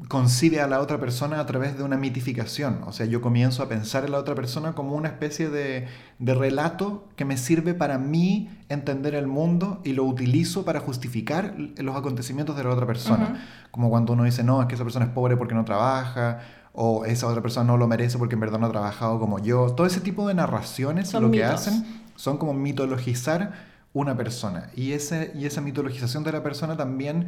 concibe 0.10 0.62
a 0.62 0.68
la 0.68 0.82
otra 0.82 1.00
persona 1.00 1.40
a 1.40 1.46
través 1.46 1.78
de 1.78 1.84
una 1.84 1.98
mitificación. 1.98 2.82
O 2.86 2.92
sea, 2.92 3.06
yo 3.06 3.22
comienzo 3.22 3.64
a 3.64 3.70
pensar 3.70 4.06
en 4.06 4.12
la 4.12 4.20
otra 4.20 4.36
persona 4.36 4.74
como 4.74 4.96
una 4.96 5.08
especie 5.08 5.50
de, 5.50 5.88
relato 6.20 7.08
que 7.16 7.26
me 7.26 7.38
sirve 7.38 7.74
para 7.74 7.98
mí 7.98 8.50
entender 8.70 9.16
el 9.16 9.28
mundo 9.28 9.82
y 9.84 9.94
lo 9.94 10.04
utilizo 10.04 10.66
para 10.66 10.80
justificar 10.80 11.56
los 11.78 11.96
acontecimientos 11.96 12.58
de 12.58 12.66
la 12.66 12.72
otra 12.72 12.86
persona. 12.86 13.42
Como 13.72 13.90
cuando 13.90 14.14
uno 14.14 14.26
dice, 14.26 14.44
no, 14.44 14.62
es 14.62 14.68
que 14.68 14.76
esa 14.76 14.84
persona 14.84 15.06
es 15.06 15.12
pobre 15.12 15.38
porque 15.38 15.56
no 15.56 15.64
trabaja, 15.64 16.40
o 16.74 17.06
esa 17.06 17.28
otra 17.28 17.42
persona 17.42 17.66
no 17.66 17.78
lo 17.78 17.88
merece 17.88 18.18
porque 18.18 18.36
en 18.36 18.42
verdad 18.42 18.60
no 18.60 18.68
ha 18.68 18.72
trabajado 18.72 19.18
como 19.18 19.40
yo. 19.40 19.72
Todo 19.72 19.88
ese 19.88 20.02
tipo 20.02 20.28
de 20.28 20.34
narraciones 20.34 21.14
lo 21.14 21.32
que 21.32 21.46
hacen 21.46 22.04
son 22.16 22.38
como 22.38 22.54
mitologizar 22.54 23.54
una 23.94 24.18
persona. 24.18 24.70
Y, 24.76 24.92
ese, 24.92 25.32
y 25.36 25.46
esa 25.46 25.62
mitologización 25.62 26.26
de 26.26 26.34
la 26.34 26.44
persona 26.44 26.76
también 26.76 27.28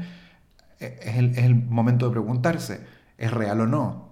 es 0.79 1.37
el, 1.37 1.55
momento 1.55 2.05
de 2.05 2.11
preguntarse, 2.11 2.81
¿es 3.17 3.31
real 3.31 3.61
o 3.61 3.67
no? 3.67 4.07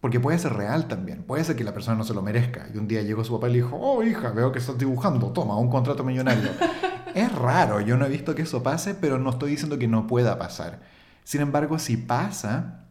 Porque 0.00 0.20
puede 0.20 0.38
ser 0.38 0.52
real 0.52 0.86
también, 0.86 1.22
puede 1.22 1.44
ser 1.44 1.56
que 1.56 1.64
la 1.64 1.72
persona 1.72 1.96
no 1.96 2.04
se 2.04 2.14
lo 2.14 2.22
merezca. 2.22 2.68
Y 2.72 2.78
un 2.78 2.86
día 2.86 3.02
llegó 3.02 3.24
su 3.24 3.32
papá 3.32 3.48
y 3.48 3.52
le 3.52 3.56
dijo, 3.58 3.76
oh 3.80 4.02
hija, 4.02 4.30
veo 4.30 4.52
que 4.52 4.58
estás 4.58 4.78
dibujando, 4.78 5.32
toma, 5.32 5.56
un 5.56 5.70
contrato 5.70 6.04
millonario. 6.04 6.50
es 7.14 7.32
raro, 7.32 7.80
yo 7.80 7.96
no 7.96 8.04
he 8.04 8.08
visto 8.08 8.34
que 8.34 8.42
eso 8.42 8.62
pase, 8.62 8.94
pero 8.94 9.18
no 9.18 9.30
estoy 9.30 9.52
diciendo 9.52 9.78
que 9.78 9.88
no 9.88 10.06
pueda 10.06 10.38
pasar. 10.38 10.80
Sin 11.24 11.40
embargo, 11.40 11.78
si 11.78 11.96
pasa, 11.96 12.84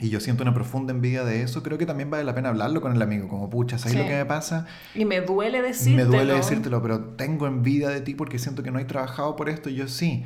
y 0.00 0.08
yo 0.08 0.18
siento 0.18 0.42
una 0.42 0.52
profunda 0.52 0.92
envidia 0.92 1.24
de 1.24 1.42
eso, 1.42 1.62
creo 1.62 1.78
que 1.78 1.86
también 1.86 2.10
vale 2.10 2.24
la 2.24 2.34
pena 2.34 2.48
hablarlo 2.48 2.80
con 2.80 2.92
el 2.96 3.00
amigo, 3.00 3.28
como 3.28 3.48
pucha, 3.48 3.78
¿sabes 3.78 3.96
lo 3.96 4.04
que 4.04 4.16
me 4.16 4.24
pasa? 4.24 4.66
Y 4.94 5.04
me 5.04 5.20
duele 5.20 5.62
decírtelo. 5.62 6.10
Me 6.10 6.16
duele 6.16 6.34
decírtelo, 6.34 6.82
pero 6.82 7.00
tengo 7.00 7.46
envidia 7.46 7.90
de 7.90 8.00
ti 8.00 8.14
porque 8.14 8.40
siento 8.40 8.64
que 8.64 8.72
no 8.72 8.80
hay 8.80 8.86
trabajado 8.86 9.36
por 9.36 9.48
esto 9.48 9.70
y 9.70 9.76
yo 9.76 9.86
sí 9.86 10.24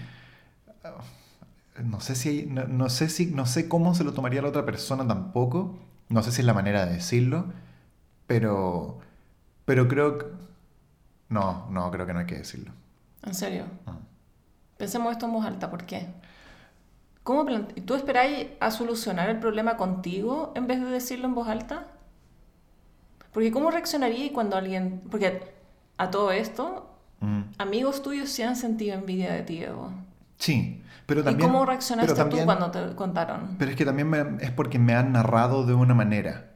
no 1.82 2.00
sé 2.00 2.14
si, 2.14 2.46
no, 2.46 2.88
sé 2.88 3.08
si, 3.08 3.26
no 3.26 3.46
sé 3.46 3.68
cómo 3.68 3.94
se 3.94 4.04
lo 4.04 4.12
tomaría 4.12 4.42
la 4.42 4.48
otra 4.48 4.64
persona 4.64 5.06
tampoco, 5.06 5.76
no 6.08 6.22
sé 6.22 6.30
si 6.30 6.40
es 6.40 6.46
la 6.46 6.54
manera 6.54 6.86
de 6.86 6.94
decirlo, 6.94 7.46
pero, 8.26 8.98
pero 9.64 9.88
creo 9.88 10.18
que, 10.18 10.26
no, 11.28 11.68
no, 11.70 11.90
creo 11.90 12.06
que 12.06 12.12
no 12.12 12.20
hay 12.20 12.26
que 12.26 12.36
decirlo. 12.36 12.72
¿En 13.24 13.34
serio? 13.34 13.64
Pensemos 14.76 15.12
esto 15.12 15.26
en 15.26 15.32
voz 15.32 15.44
alta, 15.44 15.70
¿por 15.70 15.84
qué? 15.84 16.06
¿Cómo 17.22 17.46
¿Tú 17.86 17.94
esperáis 17.94 18.48
a 18.60 18.70
solucionar 18.70 19.30
el 19.30 19.38
problema 19.38 19.76
contigo 19.76 20.52
en 20.54 20.66
vez 20.66 20.80
de 20.80 20.86
decirlo 20.86 21.26
en 21.26 21.34
voz 21.34 21.48
alta? 21.48 21.88
Porque 23.32 23.50
¿cómo 23.50 23.70
reaccionaría 23.70 24.32
cuando 24.32 24.56
alguien... 24.56 25.02
Porque 25.10 25.54
a 25.96 26.10
todo 26.10 26.32
esto, 26.32 26.94
mm. 27.20 27.42
amigos 27.58 28.02
tuyos 28.02 28.28
se 28.28 28.44
han 28.44 28.56
sentido 28.56 28.94
envidia 28.94 29.32
de 29.32 29.42
ti, 29.42 29.64
Evo. 29.64 29.92
Sí, 30.38 30.82
pero 31.06 31.22
también... 31.22 31.48
¿Y 31.48 31.52
cómo 31.52 31.66
reaccionaste 31.66 32.24
tú 32.24 32.38
cuando 32.44 32.70
te 32.70 32.94
contaron? 32.94 33.56
Pero 33.58 33.70
es 33.70 33.76
que 33.76 33.84
también 33.84 34.38
es 34.40 34.50
porque 34.50 34.78
me 34.78 34.94
han 34.94 35.12
narrado 35.12 35.66
de 35.66 35.74
una 35.74 35.94
manera. 35.94 36.54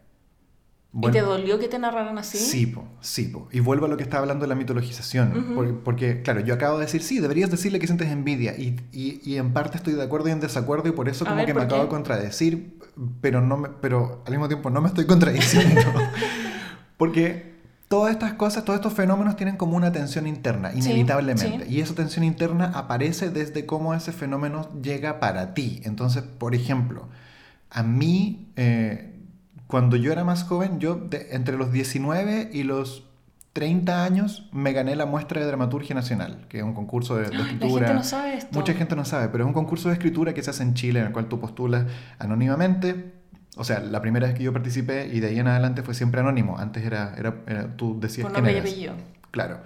¿Y 0.94 1.10
te 1.10 1.20
dolió 1.20 1.58
que 1.58 1.68
te 1.68 1.78
narraran 1.78 2.16
así? 2.16 2.38
Sí, 2.38 2.66
po, 2.66 2.84
sí, 3.00 3.24
po. 3.24 3.48
Y 3.52 3.60
vuelvo 3.60 3.86
a 3.86 3.88
lo 3.88 3.96
que 3.98 4.02
estaba 4.02 4.22
hablando 4.22 4.44
de 4.44 4.48
la 4.48 4.54
mitologización. 4.54 5.80
porque, 5.84 6.22
claro, 6.22 6.40
yo 6.40 6.54
acabo 6.54 6.78
de 6.78 6.86
decir, 6.86 7.02
sí, 7.02 7.20
deberías 7.20 7.50
decirle 7.50 7.78
que 7.78 7.86
sientes 7.86 8.08
envidia. 8.08 8.56
Y, 8.56 8.80
y, 8.90 9.20
y 9.22 9.36
en 9.36 9.52
parte 9.52 9.76
estoy 9.76 9.94
de 9.94 10.02
acuerdo 10.02 10.28
y 10.28 10.32
en 10.32 10.40
desacuerdo 10.40 10.88
y 10.88 10.92
por 10.92 11.08
eso 11.08 11.26
como 11.26 11.44
que 11.44 11.52
me 11.52 11.62
acabo 11.62 11.82
de 11.82 11.88
contradecir, 11.88 12.78
pero, 13.20 13.42
no 13.42 13.58
me, 13.58 13.68
pero 13.68 14.22
al 14.26 14.32
mismo 14.32 14.48
tiempo 14.48 14.70
no 14.70 14.80
me 14.80 14.88
estoy 14.88 15.04
contradiciendo. 15.06 15.82
porque 16.96 17.57
todas 17.88 18.12
estas 18.12 18.34
cosas, 18.34 18.64
todos 18.64 18.78
estos 18.78 18.92
fenómenos 18.92 19.36
tienen 19.36 19.56
como 19.56 19.76
una 19.76 19.90
tensión 19.90 20.26
interna, 20.26 20.72
inevitablemente. 20.74 21.66
Y 21.68 21.80
esa 21.80 21.94
tensión 21.94 22.24
interna 22.24 22.70
aparece 22.74 23.30
desde 23.30 23.66
cómo 23.66 23.94
ese 23.94 24.12
fenómeno 24.12 24.68
llega 24.80 25.20
para 25.20 25.54
ti. 25.54 25.80
Entonces, 25.84 26.22
por 26.22 26.54
ejemplo, 26.54 27.08
a 27.70 27.82
mí, 27.82 28.52
eh, 28.56 29.14
cuando 29.66 29.96
yo 29.96 30.12
era 30.12 30.22
más 30.22 30.44
joven, 30.44 30.78
yo 30.78 31.08
entre 31.30 31.56
los 31.56 31.72
19 31.72 32.50
y 32.52 32.62
los 32.62 33.04
30 33.54 34.04
años 34.04 34.48
me 34.52 34.72
gané 34.72 34.94
la 34.94 35.06
muestra 35.06 35.40
de 35.40 35.46
Dramaturgia 35.46 35.94
Nacional, 35.94 36.46
que 36.48 36.58
es 36.58 36.64
un 36.64 36.74
concurso 36.74 37.16
de, 37.16 37.24
escritura. 37.24 37.80
La 37.80 37.88
gente 37.88 37.94
no 37.94 38.04
sabe 38.04 38.34
esto. 38.34 38.58
Mucha 38.58 38.74
gente 38.74 38.96
no 38.96 39.04
sabe, 39.06 39.28
pero 39.28 39.44
es 39.44 39.48
un 39.48 39.54
concurso 39.54 39.88
de 39.88 39.94
escritura 39.94 40.34
que 40.34 40.42
se 40.42 40.50
hace 40.50 40.62
en 40.62 40.74
Chile, 40.74 41.00
en 41.00 41.06
el 41.06 41.12
cual 41.12 41.26
tú 41.26 41.40
postulas 41.40 41.86
anónimamente 42.18 43.17
o 43.56 43.64
sea, 43.64 43.80
la 43.80 44.00
primera 44.00 44.26
vez 44.26 44.36
que 44.36 44.44
yo 44.44 44.52
participé 44.52 45.08
y 45.12 45.20
de 45.20 45.28
ahí 45.28 45.38
en 45.38 45.48
adelante 45.48 45.82
fue 45.82 45.94
siempre 45.94 46.20
anónimo. 46.20 46.58
Antes 46.58 46.84
era, 46.84 47.14
era, 47.16 47.76
tú 47.76 47.98
decías 48.00 48.30
quién 48.32 48.46
eras. 48.46 48.70
Y 48.70 48.88
Claro. 49.30 49.60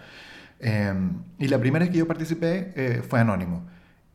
Em, 0.60 1.22
y 1.38 1.48
la 1.48 1.58
primera 1.58 1.84
vez 1.84 1.92
que 1.92 1.98
yo 1.98 2.06
participé 2.06 2.72
eh, 2.76 3.02
fue 3.06 3.20
anónimo. 3.20 3.66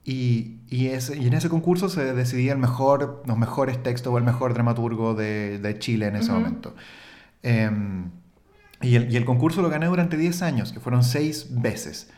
Y, 0.04 0.62
y, 0.70 0.88
ese, 0.88 1.18
y, 1.18 1.28
en 1.28 1.34
ese 1.34 1.50
concurso 1.50 1.90
se 1.90 2.14
decidía 2.14 2.54
el 2.54 2.58
mejor, 2.58 3.24
los 3.26 3.38
mejores 3.38 3.84
textos 3.84 4.14
o 4.14 4.18
el 4.18 4.24
mejor 4.24 4.54
dramaturgo 4.54 5.14
de, 5.14 5.60
de 5.60 5.80
Chile 5.80 6.08
en 6.08 6.16
ese 6.16 6.32
momento. 6.32 6.74
Em, 7.44 8.12
y, 8.82 8.96
el, 8.96 9.12
y, 9.12 9.18
el, 9.18 9.26
concurso 9.26 9.62
lo 9.62 9.70
gané 9.70 9.88
durante 9.88 10.16
10 10.16 10.42
años, 10.44 10.72
que 10.72 10.80
fueron 10.80 11.04
6 11.04 11.62
veces. 11.62 12.10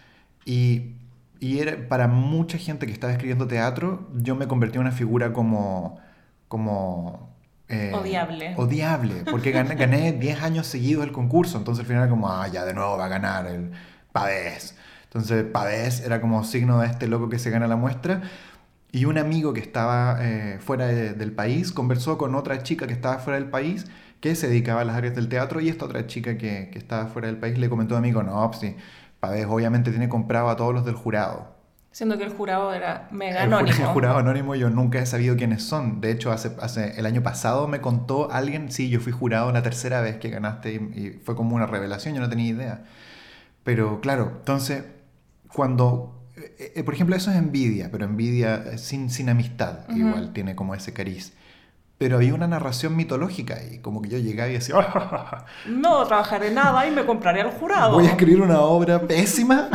Y, 0.45 0.97
y 1.39 1.59
era, 1.59 1.87
para 1.87 2.07
mucha 2.07 2.59
gente 2.59 2.85
que 2.85 2.91
estaba 2.91 3.11
escribiendo 3.11 3.47
teatro, 3.47 4.07
yo 4.13 4.35
me 4.35 4.47
convertí 4.47 4.75
en 4.75 4.81
una 4.81 4.91
figura 4.91 5.33
como, 5.33 5.99
como 6.47 7.35
eh, 7.69 7.91
odiable. 7.93 8.53
Odiable, 8.57 9.23
porque 9.29 9.51
gané, 9.51 9.75
gané 9.75 10.13
10 10.13 10.41
años 10.41 10.65
seguidos 10.65 11.03
el 11.05 11.11
concurso, 11.11 11.57
entonces 11.57 11.81
al 11.81 11.85
final 11.85 12.03
era 12.03 12.09
como, 12.09 12.27
ah, 12.29 12.47
ya 12.47 12.65
de 12.65 12.73
nuevo 12.73 12.97
va 12.97 13.05
a 13.05 13.09
ganar 13.09 13.45
el 13.45 13.71
Pavés. 14.11 14.75
Entonces 15.03 15.43
Pavés 15.43 16.01
era 16.01 16.19
como 16.19 16.43
signo 16.43 16.79
de 16.79 16.87
este 16.87 17.07
loco 17.07 17.29
que 17.29 17.39
se 17.39 17.51
gana 17.51 17.67
la 17.67 17.75
muestra. 17.75 18.21
Y 18.91 19.05
un 19.05 19.19
amigo 19.19 19.53
que 19.53 19.59
estaba 19.59 20.17
eh, 20.19 20.57
fuera 20.59 20.87
del 20.87 21.31
país 21.31 21.71
conversó 21.71 22.17
con 22.17 22.33
otra 22.33 22.63
chica 22.63 22.87
que 22.87 22.93
estaba 22.93 23.19
fuera 23.19 23.39
del 23.39 23.49
país 23.49 23.85
que 24.19 24.35
se 24.35 24.47
dedicaba 24.47 24.81
a 24.81 24.83
las 24.85 24.95
áreas 24.95 25.15
del 25.15 25.29
teatro 25.29 25.61
y 25.61 25.69
esta 25.69 25.85
otra 25.85 26.07
chica 26.07 26.37
que, 26.37 26.69
que 26.71 26.79
estaba 26.79 27.05
fuera 27.07 27.27
del 27.27 27.37
país 27.37 27.57
le 27.59 27.69
comentó 27.69 27.95
a 27.95 28.01
mí, 28.01 28.11
no, 28.11 28.47
pues 28.49 28.59
sí, 28.59 28.75
Pavés 29.19 29.45
obviamente 29.47 29.91
tiene 29.91 30.09
comprado 30.09 30.49
a 30.49 30.55
todos 30.55 30.73
los 30.73 30.85
del 30.85 30.95
jurado. 30.95 31.58
Siendo 31.91 32.17
que 32.17 32.23
el 32.23 32.31
jurado 32.31 32.73
era 32.73 33.07
mega 33.11 33.43
anónimo. 33.43 33.77
El 33.77 33.85
jurado 33.87 34.17
anónimo 34.17 34.55
yo 34.55 34.69
nunca 34.69 34.99
he 34.99 35.05
sabido 35.05 35.35
quiénes 35.35 35.63
son. 35.63 36.01
De 36.01 36.11
hecho, 36.11 36.31
hace, 36.31 36.55
hace 36.61 36.99
el 36.99 37.05
año 37.05 37.23
pasado 37.23 37.67
me 37.67 37.81
contó 37.81 38.31
alguien, 38.31 38.71
sí, 38.71 38.89
yo 38.89 38.99
fui 38.99 39.11
jurado 39.11 39.51
la 39.51 39.63
tercera 39.63 40.01
vez 40.01 40.17
que 40.17 40.29
ganaste 40.29 40.73
y, 40.73 41.19
fue 41.23 41.35
como 41.35 41.55
una 41.55 41.65
revelación, 41.65 42.15
yo 42.15 42.21
no 42.21 42.29
tenía 42.29 42.47
idea. 42.47 42.83
Pero 43.63 44.01
claro, 44.01 44.33
entonces, 44.39 44.83
cuando... 45.53 46.15
Eh, 46.37 46.73
eh, 46.77 46.83
por 46.83 46.93
ejemplo, 46.93 47.15
eso 47.15 47.31
es 47.31 47.37
envidia, 47.37 47.89
pero 47.91 48.05
envidia 48.05 48.77
sin, 48.77 49.09
sin 49.09 49.29
amistad, 49.29 49.79
igual 49.89 50.31
tiene 50.31 50.55
como 50.55 50.73
ese 50.73 50.93
cariz 50.93 51.33
pero 51.99 52.15
había 52.15 52.33
una 52.33 52.47
narración 52.47 52.95
mitológica 52.95 53.57
y 53.61 53.79
como 53.79 54.01
que 54.01 54.07
yo 54.07 54.17
llegaba 54.17 54.49
y 54.49 54.53
decía, 54.53 54.75
ah, 54.77 55.45
no 55.67 56.05
trabajaré 56.05 56.49
nada 56.49 56.87
y 56.87 56.91
me 56.91 57.05
compraré 57.05 57.41
al 57.41 57.51
jurado. 57.51 57.91
Voy 57.91 58.05
a 58.05 58.11
escribir 58.11 58.41
una 58.41 58.61
obra 58.61 59.01
pésima, 59.01 59.67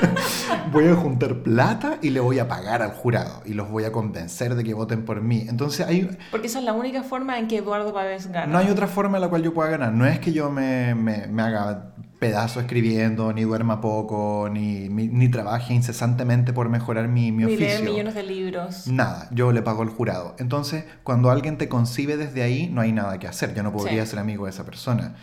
voy 0.72 0.88
a 0.88 0.94
juntar 0.94 1.42
plata 1.42 1.98
y 2.00 2.10
le 2.10 2.20
voy 2.20 2.38
a 2.38 2.48
pagar 2.48 2.80
al 2.80 2.92
jurado 2.92 3.42
y 3.44 3.52
los 3.52 3.70
voy 3.70 3.84
a 3.84 3.92
convencer 3.92 4.54
de 4.54 4.64
que 4.64 4.72
voten 4.72 5.04
por 5.04 5.20
mí. 5.20 5.44
Entonces 5.50 5.86
hay... 5.86 6.08
Porque 6.30 6.46
esa 6.46 6.60
es 6.60 6.64
la 6.64 6.72
única 6.72 7.02
forma 7.02 7.38
en 7.38 7.46
que 7.46 7.58
Eduardo 7.58 7.92
Pávez 7.92 8.32
gana. 8.32 8.46
No 8.46 8.56
hay 8.56 8.70
otra 8.70 8.86
forma 8.86 9.18
en 9.18 9.20
la 9.20 9.28
cual 9.28 9.42
yo 9.42 9.52
pueda 9.52 9.68
ganar. 9.68 9.92
No 9.92 10.06
es 10.06 10.18
que 10.18 10.32
yo 10.32 10.50
me, 10.50 10.94
me, 10.94 11.26
me 11.26 11.42
haga 11.42 11.92
pedazo 12.20 12.60
escribiendo, 12.60 13.32
ni 13.32 13.42
duerma 13.42 13.80
poco, 13.80 14.48
ni, 14.52 14.90
ni, 14.90 15.28
trabaje 15.30 15.72
incesantemente 15.72 16.52
por 16.52 16.68
mejorar 16.68 17.08
mi, 17.08 17.32
mi 17.32 17.44
oficio. 17.44 17.66
Ni 17.66 17.72
leer 17.72 17.82
millones 17.82 18.14
de 18.14 18.22
libros. 18.22 18.86
Nada, 18.86 19.26
yo 19.32 19.50
le 19.52 19.62
pago 19.62 19.82
al 19.82 19.88
jurado. 19.88 20.36
Entonces, 20.38 20.84
cuando 21.02 21.30
alguien 21.30 21.56
te 21.56 21.70
concibe 21.70 22.18
desde 22.18 22.42
ahí, 22.42 22.68
no 22.68 22.82
hay 22.82 22.92
nada 22.92 23.18
que 23.18 23.26
hacer. 23.26 23.54
Yo 23.54 23.62
no 23.62 23.72
podría 23.72 24.04
ser 24.04 24.18
amigo 24.18 24.44
de 24.44 24.50
esa 24.50 24.64
persona. 24.64 25.16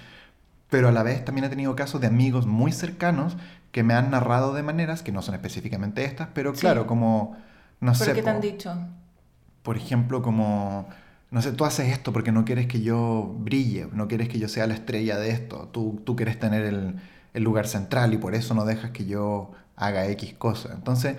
Pero 0.71 0.89
a 0.89 0.91
la 0.91 1.03
vez 1.03 1.23
también 1.23 1.45
he 1.45 1.49
tenido 1.49 1.75
casos 1.75 2.01
de 2.01 2.07
amigos 2.07 2.47
muy 2.47 2.71
cercanos 2.71 3.37
que 3.71 3.83
me 3.83 3.93
han 3.93 4.09
narrado 4.09 4.53
de 4.53 4.63
maneras 4.63 5.03
que 5.03 5.11
no 5.11 5.21
son 5.21 5.35
específicamente 5.35 6.03
estas, 6.03 6.29
pero 6.33 6.51
claro, 6.53 6.87
como, 6.87 7.37
no 7.79 7.93
sé. 7.93 8.13
qué 8.13 8.23
te 8.23 8.29
han 8.29 8.41
dicho? 8.41 8.75
Por 9.61 9.77
ejemplo, 9.77 10.23
como 10.23 10.89
no 11.29 11.41
sé, 11.41 11.51
tú 11.51 11.65
haces 11.65 11.89
esto 11.89 12.13
porque 12.13 12.31
no 12.31 12.45
quieres 12.45 12.67
que 12.67 12.81
yo 12.81 13.35
brille, 13.39 13.87
no 13.91 14.07
quieres 14.07 14.29
que 14.29 14.39
yo 14.39 14.47
sea 14.47 14.65
la 14.67 14.73
estrella 14.73 15.17
de 15.17 15.31
esto, 15.31 15.69
tú, 15.71 16.01
tú 16.05 16.15
quieres 16.15 16.39
tener 16.39 16.63
el, 16.63 16.95
el 17.33 17.43
lugar 17.43 17.67
central 17.67 18.13
y 18.13 18.17
por 18.17 18.33
eso 18.33 18.53
no 18.53 18.65
dejas 18.65 18.91
que 18.91 19.05
yo 19.05 19.51
haga 19.75 20.07
X 20.07 20.33
cosa. 20.35 20.71
Entonces, 20.73 21.17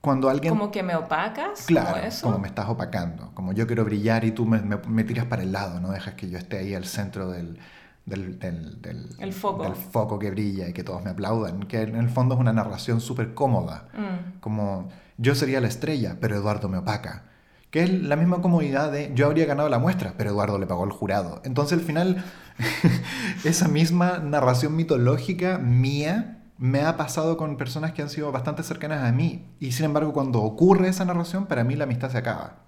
cuando 0.00 0.30
alguien... 0.30 0.54
¿Como 0.54 0.70
que 0.70 0.82
me 0.82 0.94
opacas? 0.94 1.66
Claro, 1.66 2.00
como 2.22 2.38
me 2.38 2.48
estás 2.48 2.68
opacando, 2.68 3.32
como 3.34 3.52
yo 3.52 3.66
quiero 3.66 3.84
brillar 3.84 4.24
y 4.24 4.30
tú 4.30 4.46
me, 4.46 4.60
me, 4.60 5.04
tiras 5.04 5.26
para 5.26 5.42
el 5.42 5.52
lado, 5.52 5.80
no 5.80 5.90
dejas 5.90 6.14
que 6.14 6.30
yo 6.30 6.38
esté 6.38 6.58
ahí 6.58 6.74
al 6.74 6.84
centro 6.84 7.28
del, 7.30 7.58
del, 8.06 8.38
del, 8.38 8.80
del, 8.80 9.08
el 9.18 9.32
foco. 9.32 9.64
del 9.64 9.74
foco 9.74 10.18
que 10.18 10.30
brilla 10.30 10.68
y 10.68 10.72
que 10.72 10.84
todos 10.84 11.02
me 11.04 11.10
aplaudan, 11.10 11.64
que 11.64 11.82
en 11.82 11.96
el 11.96 12.08
fondo 12.08 12.34
es 12.36 12.40
una 12.40 12.52
narración 12.52 13.00
súper 13.00 13.34
cómoda, 13.34 13.88
mm. 13.92 14.38
como 14.38 14.88
yo 15.18 15.34
sería 15.34 15.60
la 15.60 15.68
estrella, 15.68 16.16
pero 16.20 16.36
Eduardo 16.36 16.68
me 16.68 16.78
opaca 16.78 17.29
que 17.70 17.82
es 17.82 17.90
la 17.90 18.16
misma 18.16 18.42
comodidad 18.42 18.90
de 18.90 19.12
yo 19.14 19.26
habría 19.26 19.46
ganado 19.46 19.68
la 19.68 19.78
muestra, 19.78 20.14
pero 20.16 20.30
Eduardo 20.30 20.58
le 20.58 20.66
pagó 20.66 20.84
al 20.84 20.90
jurado. 20.90 21.40
Entonces 21.44 21.78
al 21.78 21.84
final, 21.84 22.24
esa 23.44 23.68
misma 23.68 24.18
narración 24.18 24.74
mitológica 24.74 25.58
mía 25.58 26.40
me 26.58 26.82
ha 26.82 26.96
pasado 26.96 27.36
con 27.36 27.56
personas 27.56 27.92
que 27.92 28.02
han 28.02 28.10
sido 28.10 28.30
bastante 28.32 28.62
cercanas 28.62 29.02
a 29.02 29.12
mí. 29.12 29.46
Y 29.60 29.72
sin 29.72 29.86
embargo, 29.86 30.12
cuando 30.12 30.42
ocurre 30.42 30.88
esa 30.88 31.04
narración, 31.04 31.46
para 31.46 31.64
mí 31.64 31.74
la 31.74 31.84
amistad 31.84 32.10
se 32.10 32.18
acaba. 32.18 32.58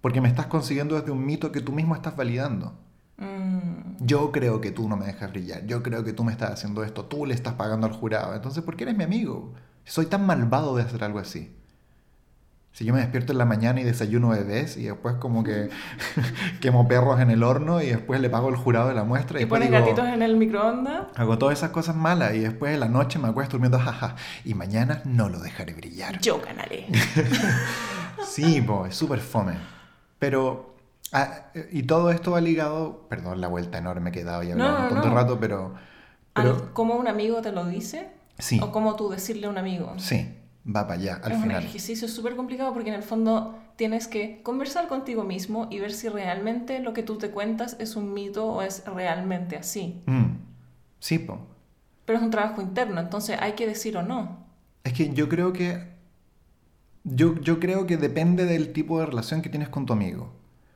Porque 0.00 0.20
me 0.20 0.28
estás 0.28 0.46
consiguiendo 0.46 0.94
desde 0.94 1.10
un 1.10 1.24
mito 1.26 1.50
que 1.50 1.60
tú 1.60 1.72
mismo 1.72 1.96
estás 1.96 2.14
validando. 2.14 2.78
Mm. 3.16 3.96
Yo 3.98 4.30
creo 4.30 4.60
que 4.60 4.70
tú 4.70 4.88
no 4.88 4.96
me 4.96 5.06
dejas 5.06 5.32
brillar. 5.32 5.66
Yo 5.66 5.82
creo 5.82 6.04
que 6.04 6.12
tú 6.12 6.22
me 6.22 6.30
estás 6.30 6.52
haciendo 6.52 6.84
esto. 6.84 7.06
Tú 7.06 7.26
le 7.26 7.34
estás 7.34 7.54
pagando 7.54 7.86
al 7.88 7.94
jurado. 7.94 8.34
Entonces, 8.34 8.62
¿por 8.62 8.76
qué 8.76 8.84
eres 8.84 8.96
mi 8.96 9.02
amigo? 9.02 9.54
Soy 9.84 10.06
tan 10.06 10.24
malvado 10.24 10.76
de 10.76 10.84
hacer 10.84 11.02
algo 11.02 11.18
así. 11.18 11.56
Si 12.76 12.84
yo 12.84 12.92
me 12.92 13.00
despierto 13.00 13.32
en 13.32 13.38
la 13.38 13.46
mañana 13.46 13.80
y 13.80 13.84
desayuno 13.84 14.28
bebés 14.28 14.76
y 14.76 14.82
después 14.82 15.14
como 15.14 15.42
que 15.42 15.70
quemo 16.60 16.86
perros 16.86 17.18
en 17.20 17.30
el 17.30 17.42
horno 17.42 17.80
y 17.80 17.86
después 17.86 18.20
le 18.20 18.28
pago 18.28 18.50
el 18.50 18.56
jurado 18.56 18.88
de 18.88 18.94
la 18.94 19.02
muestra. 19.02 19.40
¿Y, 19.40 19.44
y 19.44 19.46
pones 19.46 19.70
gatitos 19.70 20.06
en 20.06 20.20
el 20.20 20.36
microondas? 20.36 21.06
Hago 21.14 21.38
todas 21.38 21.56
esas 21.56 21.70
cosas 21.70 21.96
malas 21.96 22.34
y 22.34 22.40
después 22.40 22.74
en 22.74 22.80
la 22.80 22.88
noche 22.88 23.18
me 23.18 23.28
acuesto 23.28 23.52
durmiendo, 23.52 23.78
jaja, 23.78 24.16
y 24.44 24.52
mañana 24.52 25.00
no 25.06 25.30
lo 25.30 25.40
dejaré 25.40 25.72
brillar. 25.72 26.20
Yo 26.20 26.38
ganaré. 26.42 26.86
sí, 28.26 28.62
es 28.86 28.94
súper 28.94 29.20
fome. 29.20 29.54
Pero, 30.18 30.74
ah, 31.12 31.46
y 31.72 31.84
todo 31.84 32.10
esto 32.10 32.32
va 32.32 32.42
ligado, 32.42 33.06
perdón 33.08 33.40
la 33.40 33.48
vuelta 33.48 33.78
enorme 33.78 34.12
que 34.12 34.20
he 34.20 34.24
dado 34.24 34.42
y 34.42 34.50
hablado 34.50 34.94
un 35.02 35.14
rato, 35.14 35.40
pero... 35.40 35.72
pero... 36.34 36.74
¿Cómo 36.74 36.96
un 36.96 37.08
amigo 37.08 37.40
te 37.40 37.52
lo 37.52 37.64
dice? 37.64 38.10
Sí. 38.38 38.60
¿O 38.62 38.70
cómo 38.70 38.96
tú 38.96 39.08
decirle 39.08 39.46
a 39.46 39.48
un 39.48 39.56
amigo? 39.56 39.94
Sí 39.96 40.42
va 40.66 40.86
para 40.86 41.00
allá 41.00 41.20
al 41.22 41.32
es 41.32 41.40
final. 41.40 41.58
un 41.62 41.68
ejercicio 41.68 42.08
súper 42.08 42.36
complicado 42.36 42.72
porque 42.72 42.88
en 42.88 42.96
el 42.96 43.02
fondo 43.02 43.58
tienes 43.76 44.08
que 44.08 44.40
conversar 44.42 44.88
contigo 44.88 45.22
mismo 45.24 45.68
y 45.70 45.78
ver 45.78 45.92
si 45.92 46.08
realmente 46.08 46.80
lo 46.80 46.92
que 46.92 47.02
tú 47.02 47.18
te 47.18 47.30
cuentas 47.30 47.76
es 47.78 47.96
un 47.96 48.12
mito 48.12 48.46
o 48.46 48.62
es 48.62 48.84
realmente 48.86 49.56
así. 49.56 50.00
Mm. 50.06 50.36
Sí, 50.98 51.18
po. 51.18 51.38
Pero 52.04 52.18
es 52.18 52.24
un 52.24 52.30
trabajo 52.30 52.62
interno, 52.62 53.00
entonces 53.00 53.36
hay 53.40 53.52
que 53.52 53.66
decir 53.66 53.96
o 53.96 54.02
no. 54.02 54.44
Es 54.84 54.92
que 54.92 55.12
yo 55.12 55.28
creo 55.28 55.52
que 55.52 55.96
yo, 57.04 57.40
yo 57.40 57.60
creo 57.60 57.86
que 57.86 57.96
depende 57.96 58.46
del 58.46 58.72
tipo 58.72 58.98
de 58.98 59.06
relación 59.06 59.42
que 59.42 59.48
tienes 59.48 59.68
con 59.68 59.86
tu 59.86 59.92
amigo. 59.92 60.32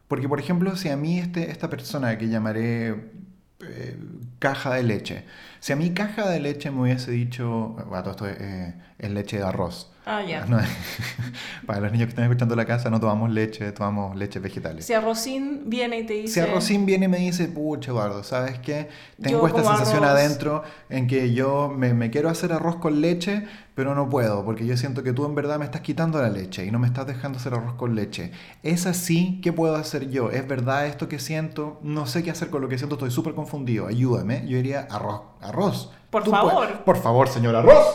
Porque, 0.07 0.29
por 0.29 0.41
ejemplo, 0.41 0.77
si 0.77 0.89
a 0.89 0.97
mí 0.97 1.19
este, 1.19 1.51
esta 1.51 1.71
persona 1.71 2.19
que 2.19 2.29
llamaré 2.29 3.13
eh, 3.61 3.97
caja 4.41 4.75
de 4.75 4.83
leche. 4.83 5.25
Si 5.61 5.73
a 5.73 5.77
mí 5.77 5.91
caja 5.91 6.29
de 6.29 6.41
leche 6.41 6.71
me 6.71 6.81
hubiese 6.81 7.13
dicho, 7.13 7.77
bueno, 7.87 8.11
esto 8.11 8.27
es, 8.27 8.75
leche 8.99 9.37
de 9.37 9.45
arroz. 9.45 9.93
Ah, 10.07 10.23
ya. 10.23 10.47
para 11.67 11.81
los 11.81 11.93
niños 11.93 12.07
que 12.07 12.11
están 12.11 12.25
escuchando 12.25 12.57
la 12.57 12.65
casa, 12.65 12.91
no 12.91 12.99
tomamos 12.99 13.31
leche, 13.31 13.71
tomamos 13.73 14.17
leche 14.17 14.41
vegetales. 14.41 14.87
Si 14.87 14.95
Arrocín 14.95 15.65
viene 15.67 16.01
y 16.01 16.07
te 16.07 16.15
dice... 16.15 16.33
Si 16.33 16.41
Arrocín 16.41 16.87
viene 16.87 17.05
y 17.05 17.09
me 17.09 17.19
dice, 17.19 17.47
pucha, 17.49 17.91
Eduardo, 17.91 18.25
¿sabes 18.25 18.59
qué? 18.59 18.89
Tengo 19.23 19.47
esta 19.47 19.63
sensación 19.63 20.03
adentro 20.05 20.65
en 20.89 21.07
que 21.07 21.35
yo 21.35 21.69
me, 21.69 21.93
me, 21.93 22.11
quiero 22.11 22.31
hacer 22.31 22.55
arroz 22.55 22.77
con 22.77 23.03
leche, 23.03 23.47
pero 23.81 23.95
no 23.95 24.11
puedo, 24.11 24.45
porque 24.45 24.67
yo 24.67 24.77
siento 24.77 25.03
que 25.03 25.15
tú 25.15 25.25
en 25.25 25.35
verdad 25.35 25.59
me 25.59 25.65
estás 25.65 25.81
quitando 25.81 26.21
la 26.21 26.29
leche 26.29 26.67
y 26.67 26.71
no 26.71 26.79
me 26.79 26.87
estás 26.87 27.07
dejando 27.07 27.39
hacer 27.39 27.55
arroz 27.55 27.77
con 27.77 27.95
leche. 27.95 28.31
¿Es 28.63 28.85
así? 28.85 29.41
¿Qué 29.43 29.55
puedo 29.55 29.75
hacer 29.75 30.11
yo? 30.11 30.31
¿Es 30.31 30.47
verdad 30.47 30.87
esto 30.87 31.09
que 31.09 31.19
siento? 31.19 31.81
No 31.83 32.05
sé 32.05 32.23
qué 32.23 32.31
hacer 32.31 32.51
con 32.51 32.61
lo 32.61 32.69
que 32.69 32.77
siento, 32.77 32.97
estoy 32.97 33.11
súper 33.11 33.33
confundido. 33.33 33.87
Ayúdame. 33.87 34.43
Yo 34.47 34.59
diría 34.59 34.87
arroz. 34.91 35.23
Arroz. 35.41 35.93
Por 36.11 36.29
favor. 36.29 36.85
por 36.85 36.99
favor, 36.99 37.29
señor 37.31 37.57
arroz. 37.57 37.87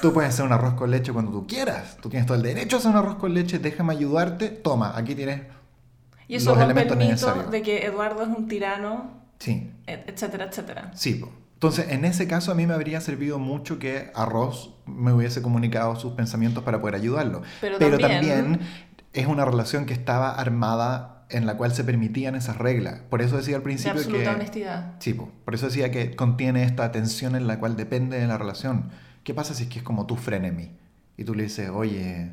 Tú 0.00 0.12
puedes 0.12 0.30
hacer 0.30 0.44
un 0.44 0.52
arroz 0.52 0.74
con 0.74 0.92
leche 0.92 1.12
cuando 1.12 1.32
tú 1.32 1.44
quieras. 1.44 1.96
Tú 2.00 2.08
tienes 2.08 2.24
todo 2.24 2.36
el 2.36 2.44
derecho 2.44 2.76
a 2.76 2.78
hacer 2.78 2.92
un 2.92 2.98
arroz 2.98 3.16
con 3.16 3.34
leche. 3.34 3.58
Déjame 3.58 3.94
ayudarte. 3.94 4.48
Toma, 4.48 4.96
aquí 4.96 5.16
tienes 5.16 5.40
y 6.28 6.36
eso 6.36 6.54
los 6.54 6.62
elementos 6.62 6.96
necesarios. 6.96 7.50
de 7.50 7.62
que 7.62 7.84
Eduardo 7.84 8.22
es 8.22 8.28
un 8.28 8.46
tirano. 8.46 9.10
Sí. 9.40 9.72
Etcétera, 9.88 10.44
etcétera. 10.44 10.92
Sí. 10.94 11.20
Entonces, 11.62 11.90
en 11.90 12.04
ese 12.04 12.26
caso 12.26 12.50
a 12.50 12.56
mí 12.56 12.66
me 12.66 12.74
habría 12.74 13.00
servido 13.00 13.38
mucho 13.38 13.78
que 13.78 14.10
Arroz 14.16 14.74
me 14.84 15.12
hubiese 15.12 15.42
comunicado 15.42 15.94
sus 15.94 16.14
pensamientos 16.14 16.64
para 16.64 16.80
poder 16.80 16.96
ayudarlo. 16.96 17.42
Pero, 17.60 17.78
también... 18.00 18.58
es 19.12 19.26
una 19.28 19.44
relación 19.44 19.86
que 19.86 19.92
estaba 19.92 20.32
armada 20.32 21.24
en 21.30 21.46
la 21.46 21.56
cual 21.56 21.72
se 21.72 21.84
permitían 21.84 22.34
esas 22.34 22.56
reglas. 22.56 23.02
Por 23.08 23.22
eso 23.22 23.36
decía 23.36 23.54
al 23.54 23.62
principio 23.62 23.92
de 23.92 24.00
absoluta 24.00 24.24
que... 24.24 24.34
honestidad. 24.34 24.94
Sí, 24.98 25.14
por 25.14 25.54
eso 25.54 25.66
decía 25.66 25.92
que 25.92 26.16
contiene 26.16 26.64
esta 26.64 26.90
tensión 26.90 27.36
en 27.36 27.46
la 27.46 27.60
cual 27.60 27.76
depende 27.76 28.18
de 28.18 28.26
la 28.26 28.38
relación. 28.38 28.90
¿Qué 29.22 29.32
pasa 29.32 29.54
si 29.54 29.62
es 29.62 29.68
que 29.68 29.78
es 29.78 29.84
como 29.84 30.06
tu 30.06 30.16
frenemy? 30.16 30.72
Y 31.16 31.22
tú 31.22 31.36
le 31.36 31.44
dices, 31.44 31.70
oye, 31.70 32.32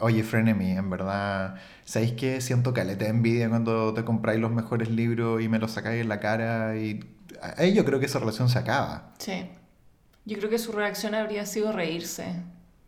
oye, 0.00 0.22
frenemy, 0.22 0.72
en 0.72 0.90
verdad, 0.90 1.56
¿sabéis 1.84 2.12
que 2.12 2.40
siento 2.40 2.72
que 2.72 2.84
le 2.84 2.96
te 2.96 3.08
envidia 3.08 3.48
cuando 3.48 3.94
te 3.94 4.04
compráis 4.04 4.40
los 4.40 4.50
mejores 4.50 4.90
libros 4.90 5.42
y 5.42 5.48
me 5.48 5.58
los 5.58 5.72
sacáis 5.72 6.00
en 6.00 6.08
la 6.08 6.20
cara? 6.20 6.76
Y 6.76 7.04
ahí 7.56 7.74
yo 7.74 7.84
creo 7.84 8.00
que 8.00 8.06
esa 8.06 8.18
relación 8.18 8.48
se 8.48 8.58
acaba. 8.58 9.12
Sí. 9.18 9.48
Yo 10.24 10.38
creo 10.38 10.50
que 10.50 10.58
su 10.58 10.72
reacción 10.72 11.14
habría 11.14 11.46
sido 11.46 11.72
reírse 11.72 12.42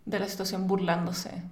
de 0.04 0.18
la 0.18 0.28
situación 0.28 0.66
burlándose. 0.66 1.42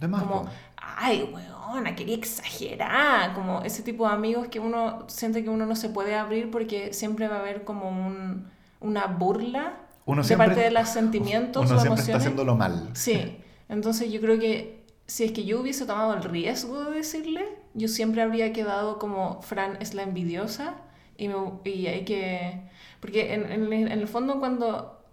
De 0.00 0.08
más, 0.08 0.22
como, 0.22 0.48
ay, 0.76 1.30
weona, 1.32 1.94
quería 1.94 2.16
exagerar. 2.16 3.34
Como 3.34 3.62
ese 3.62 3.82
tipo 3.82 4.06
de 4.06 4.14
amigos 4.14 4.48
que 4.48 4.60
uno 4.60 5.04
siente 5.08 5.42
que 5.44 5.50
uno 5.50 5.66
no 5.66 5.76
se 5.76 5.88
puede 5.90 6.14
abrir 6.14 6.50
porque 6.50 6.92
siempre 6.92 7.28
va 7.28 7.36
a 7.36 7.40
haber 7.40 7.64
como 7.64 7.88
un, 7.90 8.46
una 8.80 9.06
burla 9.06 9.74
de 10.06 10.36
parte 10.36 10.60
de 10.60 10.70
los 10.70 10.88
sentimientos 10.90 11.70
uno 11.70 11.80
siempre 11.80 12.02
está 12.02 12.16
haciéndolo 12.16 12.56
mal. 12.56 12.90
Sí. 12.92 13.38
Entonces 13.68 14.12
yo 14.12 14.20
creo 14.20 14.38
que 14.38 14.83
si 15.06 15.24
es 15.24 15.32
que 15.32 15.44
yo 15.44 15.60
hubiese 15.60 15.86
tomado 15.86 16.14
el 16.14 16.22
riesgo 16.22 16.84
de 16.84 16.96
decirle, 16.96 17.46
yo 17.74 17.88
siempre 17.88 18.22
habría 18.22 18.52
quedado 18.52 18.98
como 18.98 19.42
Fran 19.42 19.76
es 19.80 19.94
la 19.94 20.02
envidiosa 20.02 20.74
y, 21.18 21.28
y 21.64 21.86
hay 21.86 22.04
que... 22.04 22.60
Porque 23.00 23.34
en, 23.34 23.72
en, 23.72 23.88
el 23.88 24.08
fondo 24.08 24.40
cuando... 24.40 25.04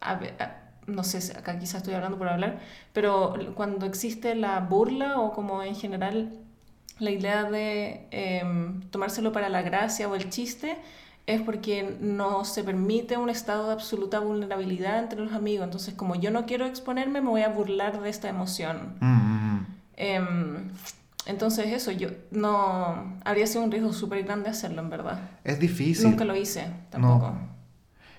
no 0.88 1.04
sé, 1.04 1.38
acá 1.38 1.60
quizás 1.60 1.78
estoy 1.78 1.94
hablando 1.94 2.18
por 2.18 2.30
hablar, 2.30 2.60
pero 2.94 3.34
cuando 3.56 3.86
existe 3.86 4.36
la 4.36 4.60
burla 4.62 5.20
o 5.20 5.34
como 5.34 5.62
en 5.64 5.76
general 5.76 6.32
la 7.00 7.12
idea 7.12 7.44
de 7.46 8.08
em, 8.12 8.82
tomárselo 8.92 9.32
para 9.32 9.50
la 9.50 9.62
gracia 9.62 10.08
o 10.08 10.16
el 10.16 10.30
chiste, 10.30 10.78
es 11.28 11.42
porque 11.42 11.98
no 12.00 12.46
se 12.46 12.64
permite 12.64 13.18
un 13.18 13.30
estado 13.30 13.68
de 13.68 13.74
absoluta 13.74 14.20
vulnerabilidad 14.20 15.00
entre 15.00 15.20
los 15.20 15.34
amigos. 15.34 15.66
Entonces, 15.66 15.94
como 15.94 16.16
yo 16.16 16.32
no 16.32 16.46
quiero 16.46 16.66
exponerme, 16.66 17.22
me 17.22 17.30
voy 17.30 17.42
a 17.42 17.50
burlar 17.50 18.02
de 18.02 18.10
esta 18.10 18.30
emoción. 18.30 18.96
Mm, 19.00 19.06
mm, 19.06 19.61
Em, 19.98 20.70
entonces 21.26 21.68
eso, 21.68 21.92
yo 21.92 22.10
no... 22.32 23.20
Habría 23.24 23.48
sido 23.48 23.64
un 23.64 23.72
riesgo 23.72 23.94
súper 23.94 24.24
grande 24.24 24.50
hacerlo, 24.50 24.82
en 24.82 24.90
verdad. 24.90 25.20
Es 25.44 25.60
difícil. 25.60 26.10
Nunca 26.10 26.26
lo 26.26 26.36
hice, 26.36 26.68
tampoco. 26.90 27.36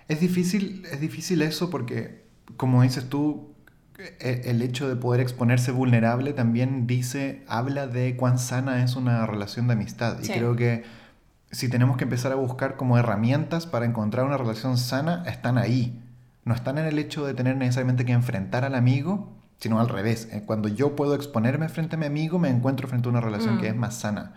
Es 0.09 0.21
difícil, 0.21 0.85
es 0.91 1.01
difícil 1.01 1.43
eso 1.43 1.71
porque, 1.71 2.25
como 2.57 2.83
dices 2.83 3.09
tú, 3.09 3.55
e, 3.99 4.43
el 4.47 4.63
hecho 4.63 4.89
de 4.89 4.97
poder 4.97 5.21
exponerse 5.21 5.71
vulnerable 5.71 6.33
también 6.33 6.87
dice, 6.87 7.45
habla 7.47 7.87
de 7.87 8.17
cuán 8.17 8.39
sana 8.39 8.83
es 8.85 8.97
una 8.97 9.27
relación 9.27 9.67
de 9.67 9.75
amistad. 9.75 10.19
Y 10.23 10.29
creo 10.29 10.57
que 10.57 10.85
si 11.51 11.69
tenemos 11.69 11.97
que 11.97 12.05
empezar 12.05 12.33
a 12.33 12.37
buscar 12.37 12.77
como 12.77 12.99
herramientas 12.99 13.67
para 13.67 13.85
encontrar 13.85 14.27
una 14.27 14.39
relación 14.39 14.79
sana, 14.79 15.23
están 15.27 15.59
ahí. 15.59 16.03
No 16.45 16.55
están 16.55 16.79
en 16.79 16.87
el 16.87 16.99
hecho 16.99 17.25
de 17.27 17.35
tener 17.35 17.57
necesariamente 17.57 18.05
que 18.05 18.13
enfrentar 18.13 18.65
al 18.65 18.75
amigo, 18.75 19.33
sino 19.63 19.79
al 19.79 19.89
revés. 19.89 20.29
Eh, 20.33 20.43
cuando 20.45 20.69
yo 20.69 20.97
puedo 20.97 21.15
exponerme 21.15 21.69
frente 21.69 21.95
a 21.95 21.99
mi 21.99 22.07
amigo, 22.07 22.41
me 22.41 22.49
encuentro 22.49 22.89
frente 22.89 23.09
a 23.09 23.11
una 23.11 23.21
relación 23.21 23.59
que 23.59 23.69
mm. 23.69 23.75
es 23.75 23.77
más 23.77 23.95
sana. 23.95 24.33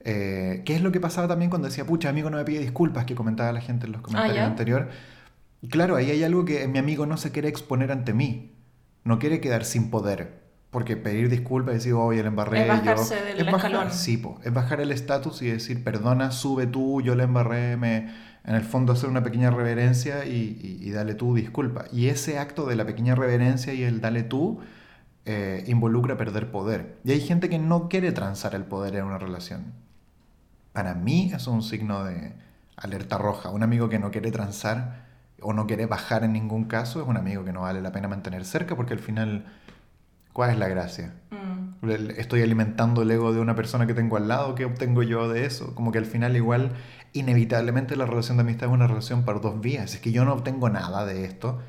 Eh, 0.00 0.60
¿Qué 0.66 0.76
es 0.76 0.82
lo 0.82 0.92
que 0.92 1.00
pasaba 1.00 1.26
también 1.26 1.48
cuando 1.48 1.66
decía, 1.66 1.86
pucha, 1.86 2.10
amigo 2.10 2.28
no 2.28 2.36
me 2.36 2.44
pide 2.44 2.58
disculpas, 2.58 3.06
que 3.06 3.14
comentaba 3.14 3.50
la 3.52 3.62
gente 3.62 3.86
en 3.86 3.92
los 3.92 4.02
comentarios 4.02 4.40
ah, 4.40 4.46
anteriores? 4.46 4.88
Claro, 5.70 5.96
ahí 5.96 6.10
hay 6.10 6.22
algo 6.24 6.44
que 6.44 6.68
mi 6.68 6.78
amigo 6.78 7.06
no 7.06 7.16
se 7.16 7.32
quiere 7.32 7.48
exponer 7.48 7.90
ante 7.90 8.12
mí. 8.12 8.52
No 9.02 9.18
quiere 9.18 9.40
quedar 9.40 9.64
sin 9.64 9.88
poder. 9.88 10.42
Porque 10.70 10.98
pedir 10.98 11.30
disculpas 11.30 11.72
y 11.72 11.78
decir, 11.78 11.94
oye, 11.94 12.20
le 12.20 12.28
embarré 12.28 12.62
es 12.62 12.68
bajarse 12.68 13.14
Del 13.14 13.46
es 13.46 13.50
bajar, 13.50 13.92
sí, 13.92 14.22
es 14.42 14.52
bajar 14.52 14.82
el 14.82 14.92
estatus 14.92 15.40
y 15.40 15.46
decir, 15.46 15.82
perdona, 15.82 16.32
sube 16.32 16.66
tú, 16.66 17.00
yo 17.00 17.14
le 17.14 17.24
embarré, 17.24 17.78
me... 17.78 18.33
en 18.44 18.54
el 18.54 18.62
fondo 18.62 18.92
hacer 18.92 19.08
una 19.08 19.22
pequeña 19.22 19.50
reverencia 19.50 20.26
y, 20.26 20.78
y, 20.82 20.90
dale 20.90 21.14
tú 21.14 21.34
disculpa. 21.34 21.86
Y 21.92 22.08
ese 22.08 22.38
acto 22.38 22.66
de 22.66 22.76
la 22.76 22.84
pequeña 22.84 23.14
reverencia 23.14 23.72
y 23.72 23.82
el 23.82 24.00
dale 24.00 24.22
tú 24.22 24.60
eh, 25.24 25.64
involucra 25.66 26.16
perder 26.16 26.50
poder. 26.50 26.96
Y 27.04 27.12
hay 27.12 27.20
gente 27.20 27.48
que 27.48 27.58
no 27.58 27.88
quiere 27.88 28.12
transar 28.12 28.54
el 28.54 28.64
poder 28.64 28.96
en 28.96 29.04
una 29.04 29.18
relación. 29.18 29.72
Para 30.72 30.94
mí 30.94 31.32
es 31.34 31.46
un 31.46 31.62
signo 31.62 32.04
de 32.04 32.34
alerta 32.76 33.16
roja. 33.16 33.48
Un 33.48 33.62
amigo 33.62 33.88
que 33.88 33.98
no 33.98 34.10
quiere 34.10 34.30
transar 34.30 35.04
o 35.40 35.52
no 35.52 35.66
quiere 35.66 35.86
bajar 35.86 36.24
en 36.24 36.32
ningún 36.34 36.64
caso 36.64 37.00
es 37.00 37.08
un 37.08 37.16
amigo 37.16 37.44
que 37.44 37.52
no 37.52 37.62
vale 37.62 37.80
la 37.80 37.92
pena 37.92 38.08
mantener 38.08 38.44
cerca 38.44 38.76
porque 38.76 38.92
al 38.92 38.98
final 38.98 39.46
¿Cuál 40.34 40.50
es 40.50 40.58
la 40.58 40.66
gracia? 40.66 41.14
Mm. 41.30 41.90
Estoy 42.18 42.42
alimentando 42.42 43.02
el 43.02 43.10
ego 43.12 43.32
de 43.32 43.38
una 43.38 43.54
persona 43.54 43.86
que 43.86 43.94
tengo 43.94 44.16
al 44.16 44.26
lado, 44.26 44.56
¿qué 44.56 44.64
obtengo 44.64 45.04
yo 45.04 45.28
de 45.28 45.46
eso? 45.46 45.76
Como 45.76 45.92
que 45.92 45.98
al 45.98 46.06
final 46.06 46.34
igual, 46.34 46.72
inevitablemente 47.14 47.96
la 47.96 48.04
relación 48.04 48.36
de 48.36 48.42
amistad 48.42 48.68
es 48.68 48.74
una 48.74 48.86
relación 48.86 49.24
por 49.24 49.40
dos 49.40 49.60
vías. 49.60 49.94
Es 49.94 50.00
que 50.00 50.12
yo 50.12 50.24
no 50.26 50.34
obtengo 50.34 50.68
nada 50.68 51.06
de 51.06 51.24
esto. 51.24 51.60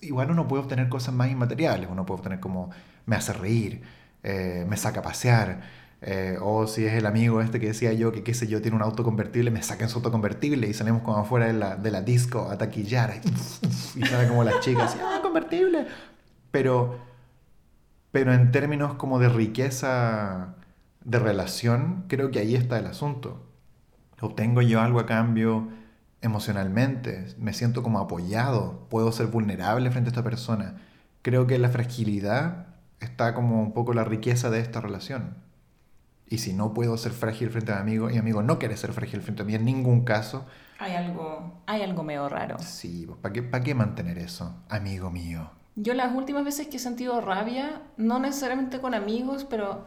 Igual 0.00 0.30
uno 0.30 0.46
puede 0.46 0.62
obtener 0.62 0.88
cosas 0.88 1.14
más 1.14 1.30
inmateriales. 1.30 1.88
Uno 1.90 2.04
puede 2.04 2.18
obtener 2.18 2.40
como 2.40 2.70
me 3.06 3.16
hace 3.16 3.32
reír, 3.32 3.82
eh, 4.22 4.66
me 4.68 4.76
saca 4.76 5.00
a 5.00 5.02
pasear, 5.02 5.62
eh, 6.02 6.38
o 6.40 6.66
si 6.66 6.84
es 6.86 6.94
el 6.94 7.06
amigo 7.06 7.40
este 7.40 7.60
que 7.60 7.68
decía 7.68 7.92
yo 7.92 8.12
que 8.12 8.22
qué 8.22 8.34
sé 8.34 8.46
yo 8.46 8.62
tiene 8.62 8.76
un 8.76 8.82
auto 8.82 9.02
convertible, 9.02 9.50
me 9.50 9.62
saca 9.62 9.84
en 9.84 9.90
su 9.90 9.98
auto 9.98 10.10
convertible 10.10 10.68
y 10.68 10.74
salimos 10.74 11.02
como 11.02 11.18
afuera 11.18 11.46
de 11.46 11.52
la, 11.52 11.76
de 11.76 11.90
la 11.90 12.02
disco 12.02 12.48
a 12.50 12.56
taquillar 12.56 13.20
y, 13.96 14.02
sale 14.02 14.28
como 14.28 14.44
las 14.44 14.60
chicas, 14.60 14.96
ah, 15.02 15.20
convertible. 15.22 15.86
Pero 16.50 16.98
pero 18.12 18.32
en 18.32 18.50
términos 18.50 18.94
como 18.94 19.18
de 19.18 19.28
riqueza 19.28 20.56
de 21.04 21.18
relación, 21.18 22.04
creo 22.08 22.30
que 22.30 22.40
ahí 22.40 22.54
está 22.54 22.78
el 22.78 22.86
asunto. 22.86 23.49
Obtengo 24.20 24.62
yo 24.62 24.80
algo 24.80 25.00
a 25.00 25.06
cambio 25.06 25.68
emocionalmente, 26.22 27.34
me 27.38 27.52
siento 27.52 27.82
como 27.82 27.98
apoyado, 27.98 28.86
puedo 28.90 29.10
ser 29.12 29.28
vulnerable 29.28 29.90
frente 29.90 30.08
a 30.08 30.12
esta 30.12 30.24
persona. 30.24 30.76
Creo 31.22 31.46
que 31.46 31.58
la 31.58 31.70
fragilidad 31.70 32.66
está 33.00 33.34
como 33.34 33.62
un 33.62 33.72
poco 33.72 33.94
la 33.94 34.04
riqueza 34.04 34.50
de 34.50 34.60
esta 34.60 34.80
relación. 34.80 35.34
Y 36.28 36.38
si 36.38 36.52
no 36.52 36.74
puedo 36.74 36.96
ser 36.96 37.12
frágil 37.12 37.50
frente 37.50 37.72
a 37.72 37.76
mi 37.76 37.80
amigo 37.80 38.10
y 38.10 38.12
mi 38.12 38.18
amigo 38.18 38.42
no 38.42 38.58
quiere 38.58 38.76
ser 38.76 38.92
frágil 38.92 39.20
frente 39.20 39.42
a 39.42 39.44
mí 39.44 39.54
en 39.54 39.64
ningún 39.64 40.04
caso. 40.04 40.46
Hay 40.78 40.92
algo, 40.92 41.62
hay 41.66 41.82
algo 41.82 42.02
medio 42.02 42.28
raro. 42.28 42.58
Sí, 42.60 43.08
¿para 43.20 43.32
qué, 43.32 43.42
¿para 43.42 43.64
qué 43.64 43.74
mantener 43.74 44.18
eso, 44.18 44.54
amigo 44.68 45.10
mío? 45.10 45.50
Yo 45.74 45.94
las 45.94 46.14
últimas 46.14 46.44
veces 46.44 46.68
que 46.68 46.76
he 46.76 46.80
sentido 46.80 47.20
rabia, 47.20 47.82
no 47.96 48.18
necesariamente 48.18 48.80
con 48.80 48.94
amigos, 48.94 49.44
pero 49.48 49.86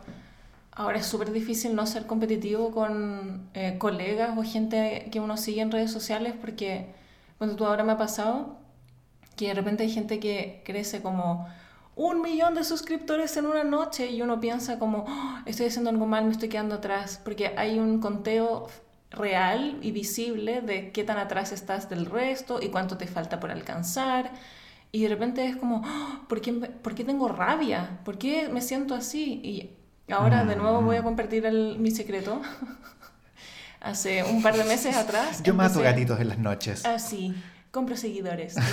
ahora 0.76 1.00
es 1.00 1.06
súper 1.06 1.32
difícil 1.32 1.76
no 1.76 1.86
ser 1.86 2.06
competitivo 2.06 2.72
con 2.72 3.50
eh, 3.54 3.78
colegas 3.78 4.38
o 4.38 4.44
gente 4.44 5.10
que 5.12 5.20
uno 5.20 5.38
sigue 5.38 5.62
en 5.62 5.72
redes 5.72 5.92
sociales 5.92 6.34
porque 6.40 6.88
cuando 7.38 7.56
tú 7.56 7.66
ahora 7.66 7.84
me 7.84 7.94
ha 7.94 7.98
pasado 7.98 8.58
que 9.36 9.48
de 9.48 9.54
repente 9.54 9.84
hay 9.84 9.92
gente 9.92 10.20
que 10.20 10.62
crece 10.66 11.02
como 11.02 11.48
un 11.96 12.22
millón 12.22 12.56
de 12.56 12.64
suscriptores 12.64 13.38
en 13.38 13.46
una 13.46 13.64
noche 13.64 14.10
y 14.10 14.22
uno 14.22 14.40
piensa 14.40 14.80
como 14.80 15.06
oh, 15.08 15.38
estoy 15.46 15.68
haciendo 15.68 15.90
algo 15.92 16.08
mal, 16.08 16.26
me 16.26 16.32
estoy 16.32 16.50
quedando 16.50 16.76
atrás 16.76 17.22
porque 17.24 17.54
hay 17.58 17.78
un 17.78 18.00
conteo 18.00 18.68
real 19.12 19.78
y 19.82 19.92
visible 19.92 20.62
de 20.62 20.92
qué 20.92 21.04
tan 21.04 21.20
atrás 21.20 21.52
estás 21.52 21.88
del 21.90 22.08
resto 22.08 22.60
y 22.62 22.70
cuánto 22.70 22.98
te 22.98 23.06
falta 23.06 23.40
por 23.40 23.52
alcanzar 23.52 24.32
y 24.92 25.04
de 25.04 25.10
repente 25.10 25.46
es 25.46 25.56
como, 25.56 25.82
¡Ah! 25.86 26.22
¿por, 26.28 26.42
qué, 26.42 26.54
¿por 26.54 26.96
qué 26.96 27.04
tengo 27.04 27.28
rabia? 27.28 28.00
¿Por 28.06 28.18
qué 28.18 28.48
me 28.50 28.62
siento 28.62 28.94
así? 28.96 29.42
Y 29.44 29.83
ahora 30.10 30.46
de 30.46 30.56
nuevo 30.56 30.82
voy 30.82 30.98
a 30.98 31.02
mm. 31.02 31.06
compartir 31.06 31.46
el, 31.46 31.78
mi 31.80 31.92
secreto. 31.92 32.42
Hace 33.82 34.24
un 34.24 34.42
par 34.42 34.56
de 34.56 34.64
meses 34.64 34.96
atrás. 34.96 35.44
Yo 35.44 35.54
mato 35.54 35.82
gatitos 35.82 36.20
en 36.22 36.30
las 36.30 36.38
noches. 36.38 36.86
Ah, 36.86 37.00
sí. 37.00 37.36
Compro 37.70 37.98
seguidores. 37.98 38.56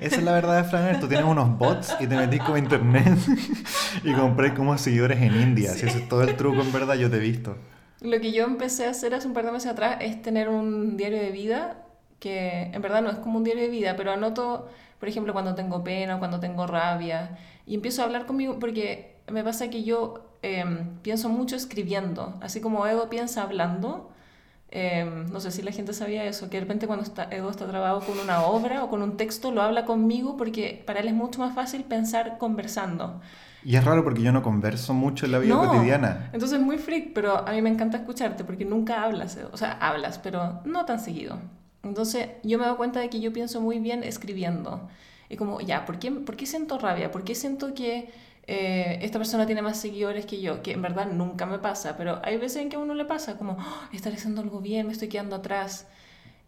Esa 0.00 0.16
es 0.16 0.22
la 0.22 0.32
verdad 0.32 0.62
de 0.62 0.68
Franer. 0.68 0.98
Tú 1.00 1.06
tienes 1.06 1.26
unos 1.26 1.58
bots 1.58 1.94
y 2.00 2.06
te 2.06 2.16
metís 2.16 2.40
como 2.40 2.56
internet 2.56 3.18
y 4.04 4.12
compré 4.14 4.54
como 4.54 4.78
seguidores 4.78 5.20
en 5.20 5.34
India. 5.40 5.72
Si 5.72 5.86
ese 5.86 5.98
es 5.98 6.08
todo 6.08 6.22
el 6.22 6.36
truco, 6.36 6.62
en 6.62 6.72
verdad, 6.72 6.94
yo 6.94 7.10
te 7.10 7.16
he 7.16 7.20
visto. 7.20 7.56
Lo 8.00 8.18
que 8.20 8.32
yo 8.32 8.44
empecé 8.44 8.86
a 8.86 8.90
hacer 8.90 9.14
hace 9.14 9.28
un 9.28 9.34
par 9.34 9.44
de 9.44 9.52
meses 9.52 9.70
atrás 9.70 9.98
es 10.00 10.22
tener 10.22 10.48
un 10.48 10.96
diario 10.96 11.18
de 11.18 11.30
vida 11.30 11.82
que 12.18 12.70
en 12.72 12.80
verdad 12.80 13.02
no 13.02 13.10
es 13.10 13.18
como 13.18 13.38
un 13.38 13.44
diario 13.44 13.64
de 13.64 13.68
vida, 13.68 13.96
pero 13.96 14.12
anoto, 14.12 14.68
por 15.00 15.08
ejemplo, 15.08 15.32
cuando 15.32 15.56
tengo 15.56 15.82
pena, 15.82 16.20
cuando 16.20 16.38
tengo 16.38 16.66
rabia, 16.68 17.36
y 17.66 17.74
empiezo 17.74 18.02
a 18.02 18.06
hablar 18.06 18.26
conmigo 18.26 18.58
porque 18.58 19.16
me 19.30 19.44
pasa 19.44 19.70
que 19.70 19.84
yo 19.84 20.36
em, 20.42 20.98
pienso 21.02 21.28
mucho 21.28 21.56
escribiendo, 21.56 22.38
así 22.40 22.60
como 22.60 22.86
Edo 22.86 23.08
piensa 23.08 23.42
hablando. 23.42 24.10
Em, 24.74 25.30
no 25.30 25.38
sé 25.38 25.50
si 25.50 25.60
la 25.60 25.70
gente 25.70 25.92
sabía 25.92 26.24
eso, 26.24 26.48
que 26.48 26.56
de 26.56 26.62
repente 26.62 26.86
cuando 26.86 27.04
está, 27.04 27.24
Edo 27.24 27.50
está 27.50 27.66
trabajado 27.66 28.00
con 28.00 28.18
una 28.18 28.42
obra 28.42 28.82
o 28.82 28.88
con 28.88 29.02
un 29.02 29.18
texto, 29.18 29.52
lo 29.52 29.60
habla 29.60 29.84
conmigo 29.84 30.36
porque 30.36 30.82
para 30.86 31.00
él 31.00 31.08
es 31.08 31.14
mucho 31.14 31.40
más 31.40 31.54
fácil 31.54 31.84
pensar 31.84 32.38
conversando. 32.38 33.20
Y 33.64 33.76
es 33.76 33.84
raro 33.84 34.02
porque 34.02 34.22
yo 34.22 34.32
no 34.32 34.42
converso 34.42 34.92
mucho 34.94 35.26
en 35.26 35.32
la 35.32 35.38
vida 35.38 35.54
cotidiana. 35.54 36.30
Entonces 36.32 36.58
es 36.58 36.64
muy 36.64 36.78
freak, 36.78 37.12
pero 37.12 37.46
a 37.46 37.52
mí 37.52 37.62
me 37.62 37.70
encanta 37.70 37.98
escucharte 37.98 38.44
porque 38.44 38.64
nunca 38.64 39.04
hablas, 39.04 39.38
o 39.52 39.56
sea, 39.56 39.72
hablas, 39.72 40.18
pero 40.18 40.60
no 40.64 40.84
tan 40.84 40.98
seguido. 40.98 41.38
Entonces 41.82 42.28
yo 42.42 42.58
me 42.58 42.66
doy 42.66 42.76
cuenta 42.76 43.00
de 43.00 43.10
que 43.10 43.20
yo 43.20 43.32
pienso 43.32 43.60
muy 43.60 43.78
bien 43.78 44.02
escribiendo. 44.02 44.88
Y 45.32 45.36
como, 45.36 45.62
ya, 45.62 45.86
¿por 45.86 45.98
qué, 45.98 46.10
¿por 46.10 46.36
qué 46.36 46.44
siento 46.44 46.78
rabia? 46.78 47.10
¿Por 47.10 47.24
qué 47.24 47.34
siento 47.34 47.72
que 47.72 48.10
eh, 48.46 48.98
esta 49.00 49.18
persona 49.18 49.46
tiene 49.46 49.62
más 49.62 49.80
seguidores 49.80 50.26
que 50.26 50.42
yo? 50.42 50.62
Que 50.62 50.72
en 50.72 50.82
verdad 50.82 51.10
nunca 51.10 51.46
me 51.46 51.58
pasa, 51.58 51.96
pero 51.96 52.20
hay 52.22 52.36
veces 52.36 52.60
en 52.60 52.68
que 52.68 52.76
a 52.76 52.78
uno 52.78 52.94
le 52.94 53.06
pasa, 53.06 53.38
como, 53.38 53.52
oh, 53.52 53.94
estaré 53.94 54.16
haciendo 54.16 54.42
algo 54.42 54.60
bien, 54.60 54.86
me 54.86 54.92
estoy 54.92 55.08
quedando 55.08 55.36
atrás. 55.36 55.86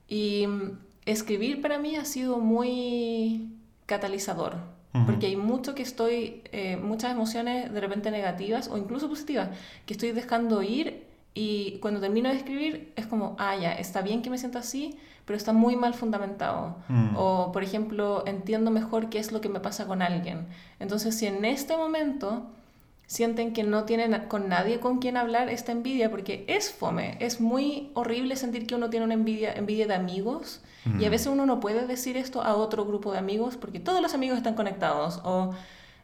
Y 0.07 0.47
mm, 0.47 0.78
escribir 1.07 1.62
para 1.62 1.78
mí 1.78 1.97
ha 1.97 2.05
sido 2.05 2.41
muy 2.41 3.49
catalizador, 3.87 4.59
porque 5.07 5.26
hay 5.26 5.37
mucho 5.37 5.74
que 5.74 5.82
estoy, 5.82 6.43
eh, 6.53 6.76
muchas 6.76 7.11
emociones 7.11 7.72
de 7.72 7.80
repente 7.80 8.11
negativas 8.11 8.68
o 8.68 8.76
incluso 8.76 9.09
positivas, 9.09 9.49
que 9.87 9.95
estoy 9.95 10.12
dejando 10.12 10.62
ir 10.62 11.05
y 11.35 11.78
cuando 11.80 12.01
termino 12.01 12.28
de 12.28 12.37
escribir 12.37 12.93
es 12.95 13.07
como, 13.07 13.35
ah, 13.39 13.57
ya, 13.57 13.72
está 13.72 14.03
bien 14.03 14.22
que 14.22 14.30
me 14.30 14.39
sienta 14.39 14.61
así, 14.61 14.97
pero 15.24 15.37
está 15.37 15.53
muy 15.53 15.74
mal 15.74 15.93
fundamentado. 15.93 16.76
Mm. 16.89 17.16
O, 17.16 17.51
por 17.51 17.64
ejemplo, 17.64 18.22
entiendo 18.26 18.70
mejor 18.70 19.09
qué 19.09 19.18
es 19.18 19.32
lo 19.32 19.41
que 19.41 19.49
me 19.49 19.59
pasa 19.59 19.87
con 19.87 20.01
alguien. 20.01 20.47
Entonces, 20.78 21.16
si 21.16 21.26
en 21.26 21.45
este 21.45 21.76
momento 21.76 22.47
sienten 23.07 23.53
que 23.53 23.64
no 23.64 23.85
tienen 23.85 24.28
con 24.28 24.49
nadie 24.49 24.80
con 24.80 24.99
quien 24.99 25.16
hablar 25.16 25.49
esta 25.49 25.72
envidia, 25.72 26.11
porque 26.11 26.45
es 26.47 26.72
fome, 26.72 27.16
es 27.20 27.41
muy 27.41 27.91
horrible 27.95 28.37
sentir 28.37 28.66
que 28.66 28.76
uno 28.76 28.89
tiene 28.89 29.05
una 29.05 29.14
envidia, 29.14 29.53
envidia 29.53 29.87
de 29.87 29.95
amigos, 29.95 30.62
y 30.87 31.05
a 31.05 31.09
mm. 31.09 31.11
veces 31.11 31.26
uno 31.26 31.47
no 31.47 31.61
puede 31.61 31.87
decir 31.87 32.16
esto 32.16 32.43
a 32.43 32.55
otro 32.55 32.85
grupo 32.85 33.11
de 33.11 33.18
amigos 33.18 33.57
porque 33.57 33.80
todos 33.80 34.03
los 34.03 34.14
amigos 34.14 34.37
están 34.37 34.55
conectados, 34.55 35.20
o 35.24 35.53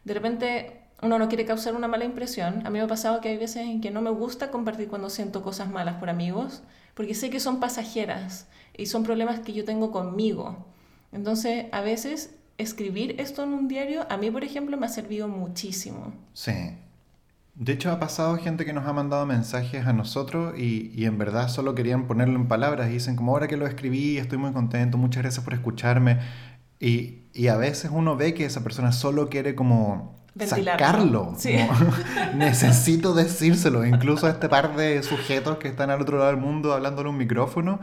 de 0.03 0.13
repente 0.13 0.80
uno 1.01 1.17
no 1.17 1.27
quiere 1.27 1.45
causar 1.45 1.75
una 1.75 1.87
mala 1.87 2.05
impresión. 2.05 2.65
A 2.65 2.69
mí 2.69 2.79
me 2.79 2.81
ha 2.81 2.87
pasado 2.87 3.21
que 3.21 3.29
hay 3.29 3.37
veces 3.37 3.67
en 3.67 3.81
que 3.81 3.91
no 3.91 4.01
me 4.01 4.11
gusta 4.11 4.51
compartir 4.51 4.87
cuando 4.87 5.09
siento 5.09 5.41
cosas 5.41 5.69
malas 5.69 5.95
por 5.95 6.09
amigos, 6.09 6.63
porque 6.93 7.15
sé 7.15 7.29
que 7.29 7.39
son 7.39 7.59
pasajeras 7.59 8.47
y 8.77 8.85
son 8.85 9.03
problemas 9.03 9.39
que 9.39 9.53
yo 9.53 9.65
tengo 9.65 9.91
conmigo. 9.91 10.65
Entonces, 11.11 11.65
a 11.71 11.81
veces 11.81 12.35
escribir 12.57 13.19
esto 13.19 13.43
en 13.43 13.53
un 13.53 13.67
diario, 13.67 14.05
a 14.09 14.17
mí, 14.17 14.29
por 14.29 14.43
ejemplo, 14.43 14.77
me 14.77 14.85
ha 14.85 14.89
servido 14.89 15.27
muchísimo. 15.27 16.13
Sí. 16.33 16.53
De 17.55 17.73
hecho, 17.73 17.91
ha 17.91 17.99
pasado 17.99 18.37
gente 18.37 18.63
que 18.63 18.71
nos 18.71 18.85
ha 18.87 18.93
mandado 18.93 19.25
mensajes 19.25 19.85
a 19.85 19.93
nosotros 19.93 20.57
y, 20.57 20.91
y, 20.95 21.05
en 21.05 21.17
verdad 21.17 21.49
solo 21.49 21.75
querían 21.75 22.07
ponerlo 22.07 22.35
en 22.35 22.47
palabras 22.47 22.89
y 22.89 22.93
dicen 22.93 23.17
como 23.17 23.33
ahora 23.33 23.47
que 23.47 23.57
lo 23.57 23.67
escribí, 23.67 24.17
estoy 24.17 24.37
muy 24.37 24.53
contento, 24.53 24.97
muchas 24.97 25.23
gracias 25.23 25.43
por 25.43 25.53
escucharme. 25.53 26.19
Y, 26.79 27.23
y 27.33 27.47
a 27.47 27.57
veces 27.57 27.91
uno 27.93 28.15
ve 28.15 28.33
que 28.33 28.45
esa 28.45 28.63
persona 28.63 28.91
solo 28.91 29.29
quiere 29.29 29.53
como 29.53 30.20
sacarlo. 30.39 31.35
necesito 32.35 33.13
decírselo. 33.13 33.85
Incluso 33.85 34.27
a 34.27 34.31
este 34.31 34.49
par 34.49 34.75
de 34.75 35.03
sujetos 35.03 35.57
que 35.57 35.67
están 35.67 35.89
al 35.89 36.01
otro 36.01 36.17
lado 36.17 36.29
del 36.31 36.39
mundo 36.39 36.73
hablándole 36.73 37.09
un 37.09 37.17
micrófono. 37.17 37.79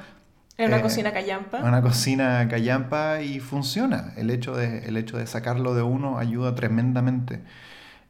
En 0.56 0.68
una 0.68 0.78
eh, 0.78 0.82
cocina 0.82 1.12
callampa. 1.12 1.58
Una 1.58 1.82
cocina 1.82 2.48
callampa 2.48 3.20
y 3.20 3.40
funciona. 3.40 4.12
El 4.16 4.30
hecho 4.30 4.56
de, 4.56 4.80
el 4.86 4.96
hecho 4.96 5.16
de 5.16 5.26
sacarlo 5.26 5.74
de 5.74 5.82
uno 5.82 6.18
ayuda 6.18 6.54
tremendamente. 6.54 7.44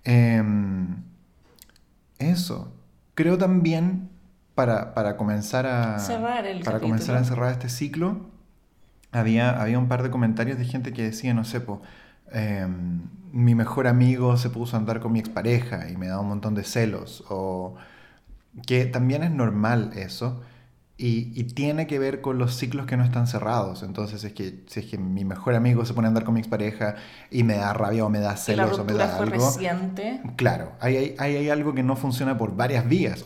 Em, 0.04 1.02
eso. 2.18 2.72
Creo 3.14 3.36
también, 3.36 4.08
para, 4.54 4.94
para 4.94 5.16
comenzar 5.16 5.66
a... 5.66 5.98
Cerrar 5.98 6.46
el 6.46 6.62
Para 6.62 6.80
comenzar 6.80 7.16
a 7.16 7.24
cerrar 7.24 7.52
este 7.52 7.68
ciclo, 7.68 8.30
había, 9.12 9.60
había 9.60 9.78
un 9.78 9.88
par 9.88 10.02
de 10.02 10.10
comentarios 10.10 10.58
de 10.58 10.64
gente 10.64 10.92
que 10.92 11.02
decía, 11.02 11.34
no 11.34 11.44
sé, 11.44 11.60
po, 11.60 11.82
Em, 12.32 13.08
mi 13.32 13.54
mejor 13.54 13.86
amigo 13.86 14.36
se 14.36 14.50
puso 14.50 14.76
a 14.76 14.80
andar 14.80 15.00
con 15.00 15.12
mi 15.12 15.18
expareja 15.18 15.90
y 15.90 15.96
me 15.96 16.08
da 16.08 16.20
un 16.20 16.28
montón 16.28 16.54
de 16.54 16.64
celos, 16.64 17.24
o 17.28 17.76
que 18.66 18.86
también 18.86 19.22
es 19.22 19.30
normal 19.30 19.92
eso, 19.94 20.42
y, 21.00 21.44
tiene 21.44 21.86
que 21.86 22.00
ver 22.00 22.20
con 22.20 22.38
los 22.38 22.56
ciclos 22.56 22.84
que 22.86 22.96
no 22.96 23.04
están 23.04 23.28
cerrados. 23.28 23.84
Entonces, 23.84 24.24
es 24.24 24.32
que, 24.32 24.64
si 24.66 24.80
es 24.80 24.86
que 24.86 24.98
mi 24.98 25.24
mejor 25.24 25.54
amigo 25.54 25.84
se 25.84 25.94
pone 25.94 26.06
a 26.06 26.08
andar 26.08 26.24
con 26.24 26.34
mi 26.34 26.40
expareja 26.40 26.96
y 27.30 27.44
me 27.44 27.54
da 27.54 27.72
rabia 27.72 28.04
o 28.04 28.10
me 28.10 28.18
da 28.18 28.36
celos 28.36 28.76
o 28.80 28.84
me 28.84 28.94
da 28.94 29.16
algo. 29.16 29.30
Reciente. 29.30 30.20
Claro, 30.34 30.72
hay, 30.80 31.14
hay, 31.18 31.36
hay, 31.36 31.50
algo 31.50 31.72
que 31.72 31.84
no 31.84 31.94
funciona 31.94 32.36
por 32.36 32.56
varias 32.56 32.88
vías. 32.88 33.22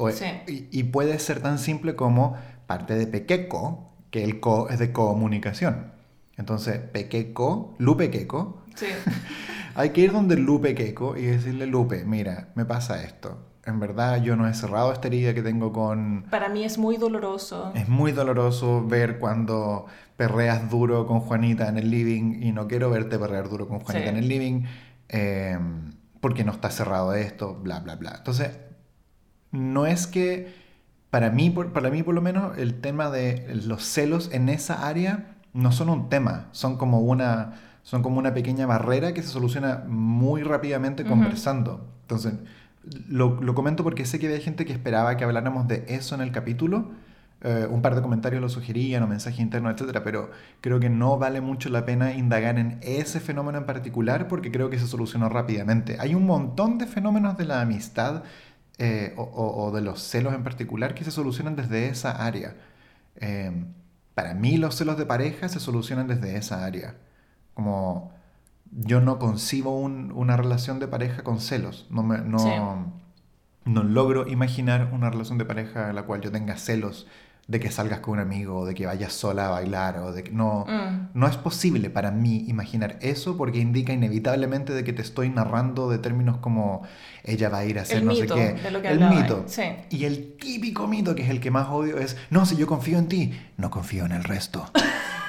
y, 0.46 0.68
y, 0.70 0.82
puede 0.84 1.18
ser 1.18 1.40
tan 1.40 1.58
simple 1.58 1.96
como 1.96 2.36
parte 2.66 2.94
de 2.94 3.06
pequeco, 3.06 3.90
que 4.10 4.22
el 4.22 4.38
co 4.38 4.68
es 4.68 4.78
de 4.78 4.92
comunicación. 4.92 5.92
Entonces, 6.36 6.78
pequeco, 6.78 7.74
lupequeco, 7.78 8.61
Sí. 8.74 8.86
Hay 9.74 9.90
que 9.90 10.02
ir 10.02 10.12
donde 10.12 10.36
Lupe 10.36 10.74
Keiko 10.74 11.16
y 11.16 11.22
decirle, 11.22 11.66
Lupe, 11.66 12.04
mira, 12.04 12.48
me 12.54 12.64
pasa 12.64 13.02
esto. 13.02 13.48
En 13.64 13.78
verdad 13.78 14.20
yo 14.22 14.36
no 14.36 14.48
he 14.48 14.54
cerrado 14.54 14.92
esta 14.92 15.06
herida 15.06 15.34
que 15.34 15.42
tengo 15.42 15.72
con... 15.72 16.24
Para 16.30 16.48
mí 16.48 16.64
es 16.64 16.78
muy 16.78 16.96
doloroso. 16.96 17.72
Es 17.74 17.88
muy 17.88 18.12
doloroso 18.12 18.84
ver 18.86 19.18
cuando 19.18 19.86
perreas 20.16 20.68
duro 20.68 21.06
con 21.06 21.20
Juanita 21.20 21.68
en 21.68 21.78
el 21.78 21.90
living 21.90 22.42
y 22.42 22.52
no 22.52 22.66
quiero 22.66 22.90
verte 22.90 23.18
perrear 23.18 23.48
duro 23.48 23.68
con 23.68 23.80
Juanita 23.80 24.10
en 24.10 24.16
el 24.16 24.28
living 24.28 24.64
em, 25.08 25.92
porque 26.20 26.44
no 26.44 26.52
está 26.52 26.70
cerrado 26.70 27.14
esto, 27.14 27.54
bla, 27.54 27.80
bla, 27.80 27.96
bla. 27.96 28.14
Entonces, 28.18 28.50
no 29.52 29.86
es 29.86 30.06
que, 30.06 30.52
para 31.10 31.30
mí, 31.30 31.50
para 31.50 31.90
mí 31.90 32.02
por 32.02 32.14
lo 32.14 32.20
menos, 32.20 32.58
el 32.58 32.80
tema 32.80 33.10
de 33.10 33.46
los 33.64 33.84
celos 33.84 34.30
en 34.32 34.48
esa 34.48 34.86
área 34.88 35.36
no 35.52 35.70
son 35.70 35.88
un 35.88 36.08
tema, 36.08 36.48
son 36.52 36.76
como 36.76 37.00
una 37.00 37.71
son 37.82 38.02
como 38.02 38.18
una 38.18 38.34
pequeña 38.34 38.66
barrera 38.66 39.12
que 39.12 39.22
se 39.22 39.28
soluciona 39.28 39.84
muy 39.86 40.42
rápidamente 40.42 41.04
conversando. 41.04 41.86
Entonces, 42.02 42.34
lo, 43.08 43.40
lo, 43.40 43.54
comento 43.54 43.84
porque 43.84 44.04
sé 44.04 44.18
que 44.18 44.26
había 44.26 44.40
gente 44.40 44.64
que 44.64 44.72
esperaba 44.72 45.16
que 45.16 45.24
habláramos 45.24 45.68
de 45.68 45.84
eso 45.88 46.14
en 46.14 46.20
el 46.20 46.32
capítulo. 46.32 46.90
Eh, 47.44 47.66
un 47.68 47.82
par 47.82 47.96
de 47.96 48.02
comentarios 48.02 48.40
lo 48.40 48.48
sugerían 48.48 49.02
o 49.02 49.08
mensajes 49.08 49.40
internos, 49.40 49.80
etc. 49.80 50.00
Pero 50.04 50.30
creo 50.60 50.78
que 50.78 50.88
no 50.88 51.18
vale 51.18 51.40
mucho 51.40 51.68
la 51.70 51.84
pena 51.84 52.14
indagar 52.14 52.58
en 52.58 52.78
ese 52.82 53.18
fenómeno 53.18 53.58
en 53.58 53.66
particular 53.66 54.28
porque 54.28 54.52
creo 54.52 54.70
que 54.70 54.78
se 54.78 54.86
solucionó 54.86 55.28
rápidamente. 55.28 55.96
Hay 55.98 56.14
un 56.14 56.24
montón 56.24 56.78
de 56.78 56.86
fenómenos 56.86 57.36
de 57.36 57.44
la 57.46 57.60
amistad 57.60 58.22
eh, 58.78 59.14
o, 59.16 59.22
o, 59.24 59.72
de 59.72 59.80
los 59.80 60.00
celos 60.02 60.34
en 60.34 60.44
particular 60.44 60.94
que 60.94 61.04
se 61.04 61.10
solucionan 61.10 61.56
desde 61.56 61.88
esa 61.88 62.24
área. 62.24 62.54
Eh, 63.16 63.64
para 64.14 64.34
mí 64.34 64.56
los 64.56 64.76
celos 64.76 64.96
de 64.98 65.06
pareja 65.06 65.48
se 65.48 65.60
solucionan 65.60 66.06
desde 66.06 66.36
esa 66.36 66.64
área. 66.64 66.96
Como 67.54 68.12
yo 68.70 69.00
no 69.00 69.18
concibo 69.18 69.78
una 69.78 70.36
relación 70.36 70.78
de 70.80 70.88
pareja 70.88 71.22
con 71.22 71.40
celos. 71.40 71.86
No, 71.90 72.02
me, 72.02 72.18
no, 72.18 72.92
no 73.64 73.82
logro 73.82 74.26
imaginar 74.28 74.90
una 74.92 75.10
relación 75.10 75.38
de 75.38 75.44
pareja 75.44 75.90
en 75.90 75.96
la 75.96 76.04
cual 76.04 76.20
yo 76.20 76.30
tenga 76.30 76.56
celos 76.56 77.06
de 77.48 77.58
que 77.58 77.70
salgas 77.70 78.00
con 78.00 78.14
un 78.14 78.20
amigo, 78.20 78.60
o 78.60 78.66
de 78.66 78.74
que 78.74 78.86
vayas 78.86 79.12
sola 79.12 79.48
a 79.48 79.50
bailar, 79.50 79.98
o 79.98 80.12
de 80.12 80.22
que 80.22 80.30
no, 80.30 80.64
mm. 80.66 81.08
no 81.12 81.26
es 81.26 81.36
posible 81.36 81.90
para 81.90 82.10
mí 82.12 82.44
imaginar 82.46 82.98
eso 83.00 83.36
porque 83.36 83.58
indica 83.58 83.92
inevitablemente 83.92 84.72
de 84.72 84.84
que 84.84 84.92
te 84.92 85.02
estoy 85.02 85.28
narrando 85.28 85.90
de 85.90 85.98
términos 85.98 86.38
como 86.38 86.82
ella 87.24 87.48
va 87.48 87.58
a 87.58 87.64
ir 87.64 87.78
a 87.78 87.82
hacer 87.82 88.04
no 88.04 88.14
sé 88.14 88.26
qué. 88.26 88.56
el 88.84 89.00
mito. 89.00 89.44
Y 89.90 90.04
el 90.04 90.36
típico 90.36 90.86
mito 90.86 91.14
que 91.14 91.22
es 91.22 91.30
el 91.30 91.40
que 91.40 91.50
más 91.50 91.68
odio 91.68 91.98
es, 91.98 92.16
no, 92.30 92.46
si 92.46 92.56
yo 92.56 92.66
confío 92.66 92.98
en 92.98 93.08
ti, 93.08 93.38
no 93.56 93.70
confío 93.70 94.06
en 94.06 94.12
el 94.12 94.24
resto. 94.24 94.70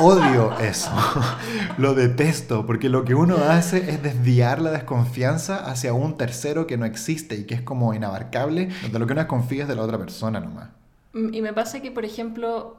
odio 0.00 0.58
eso. 0.58 0.90
lo 1.78 1.94
detesto, 1.94 2.66
porque 2.66 2.88
lo 2.88 3.04
que 3.04 3.14
uno 3.14 3.36
hace 3.36 3.90
es 3.90 4.02
desviar 4.02 4.60
la 4.60 4.70
desconfianza 4.70 5.56
hacia 5.70 5.92
un 5.92 6.16
tercero 6.16 6.66
que 6.66 6.76
no 6.76 6.86
existe 6.86 7.36
y 7.36 7.44
que 7.44 7.54
es 7.54 7.62
como 7.62 7.94
inabarcable, 7.94 8.70
de 8.90 8.98
lo 8.98 9.06
que 9.06 9.12
uno 9.12 9.28
confía 9.28 9.62
es 9.62 9.68
de 9.68 9.76
la 9.76 9.82
otra 9.82 9.98
persona 9.98 10.40
nomás. 10.40 10.70
Mm, 11.12 11.34
y 11.34 11.42
me 11.42 11.52
pasa 11.52 11.80
que, 11.80 11.90
por 11.90 12.04
ejemplo, 12.04 12.76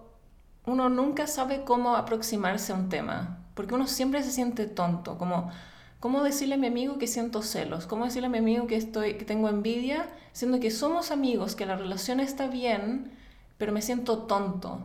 uno 0.65 0.89
nunca 0.89 1.28
sabe 1.28 1.63
cómo 1.63 1.95
aproximarse 1.95 2.72
a 2.72 2.76
un 2.76 2.89
tema, 2.89 3.39
porque 3.53 3.76
uno 3.76 3.88
siempre 3.88 4.24
se 4.24 4.32
siente 4.32 4.65
tonto, 4.65 5.17
como 5.17 5.51
cómo 5.99 6.24
decirle 6.24 6.55
a 6.55 6.57
mi 6.57 6.67
amigo 6.67 6.97
que 6.97 7.07
siento 7.07 7.43
celos, 7.43 7.86
cómo 7.86 8.05
decirle 8.05 8.28
a 8.28 8.32
mi 8.32 8.39
amigo 8.39 8.67
que 8.67 8.76
estoy 8.76 9.13
que 9.15 9.26
tengo 9.26 9.49
envidia, 9.49 10.09
siendo 10.34 10.59
que 10.59 10.72
somos 10.72 11.11
amigos, 11.11 11.55
que 11.55 11.65
la 11.65 11.76
relación 11.76 12.19
está 12.19 12.47
bien, 12.47 13.11
pero 13.57 13.72
me 13.72 13.82
siento 13.82 14.19
tonto. 14.24 14.80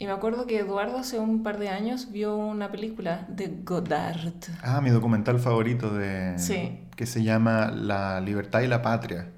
Y 0.00 0.06
me 0.06 0.12
acuerdo 0.12 0.46
que 0.46 0.58
Eduardo 0.58 0.96
hace 0.96 1.18
un 1.18 1.42
par 1.42 1.58
de 1.58 1.68
años 1.68 2.10
vio 2.10 2.34
una 2.34 2.72
película 2.72 3.26
de 3.28 3.52
Godard. 3.62 4.32
Ah, 4.62 4.80
mi 4.80 4.88
documental 4.88 5.38
favorito 5.38 5.92
de... 5.92 6.38
Sí. 6.38 6.86
Que 6.96 7.04
se 7.04 7.22
llama 7.22 7.70
La 7.70 8.18
libertad 8.22 8.62
y 8.62 8.66
la 8.66 8.80
patria. 8.80 9.28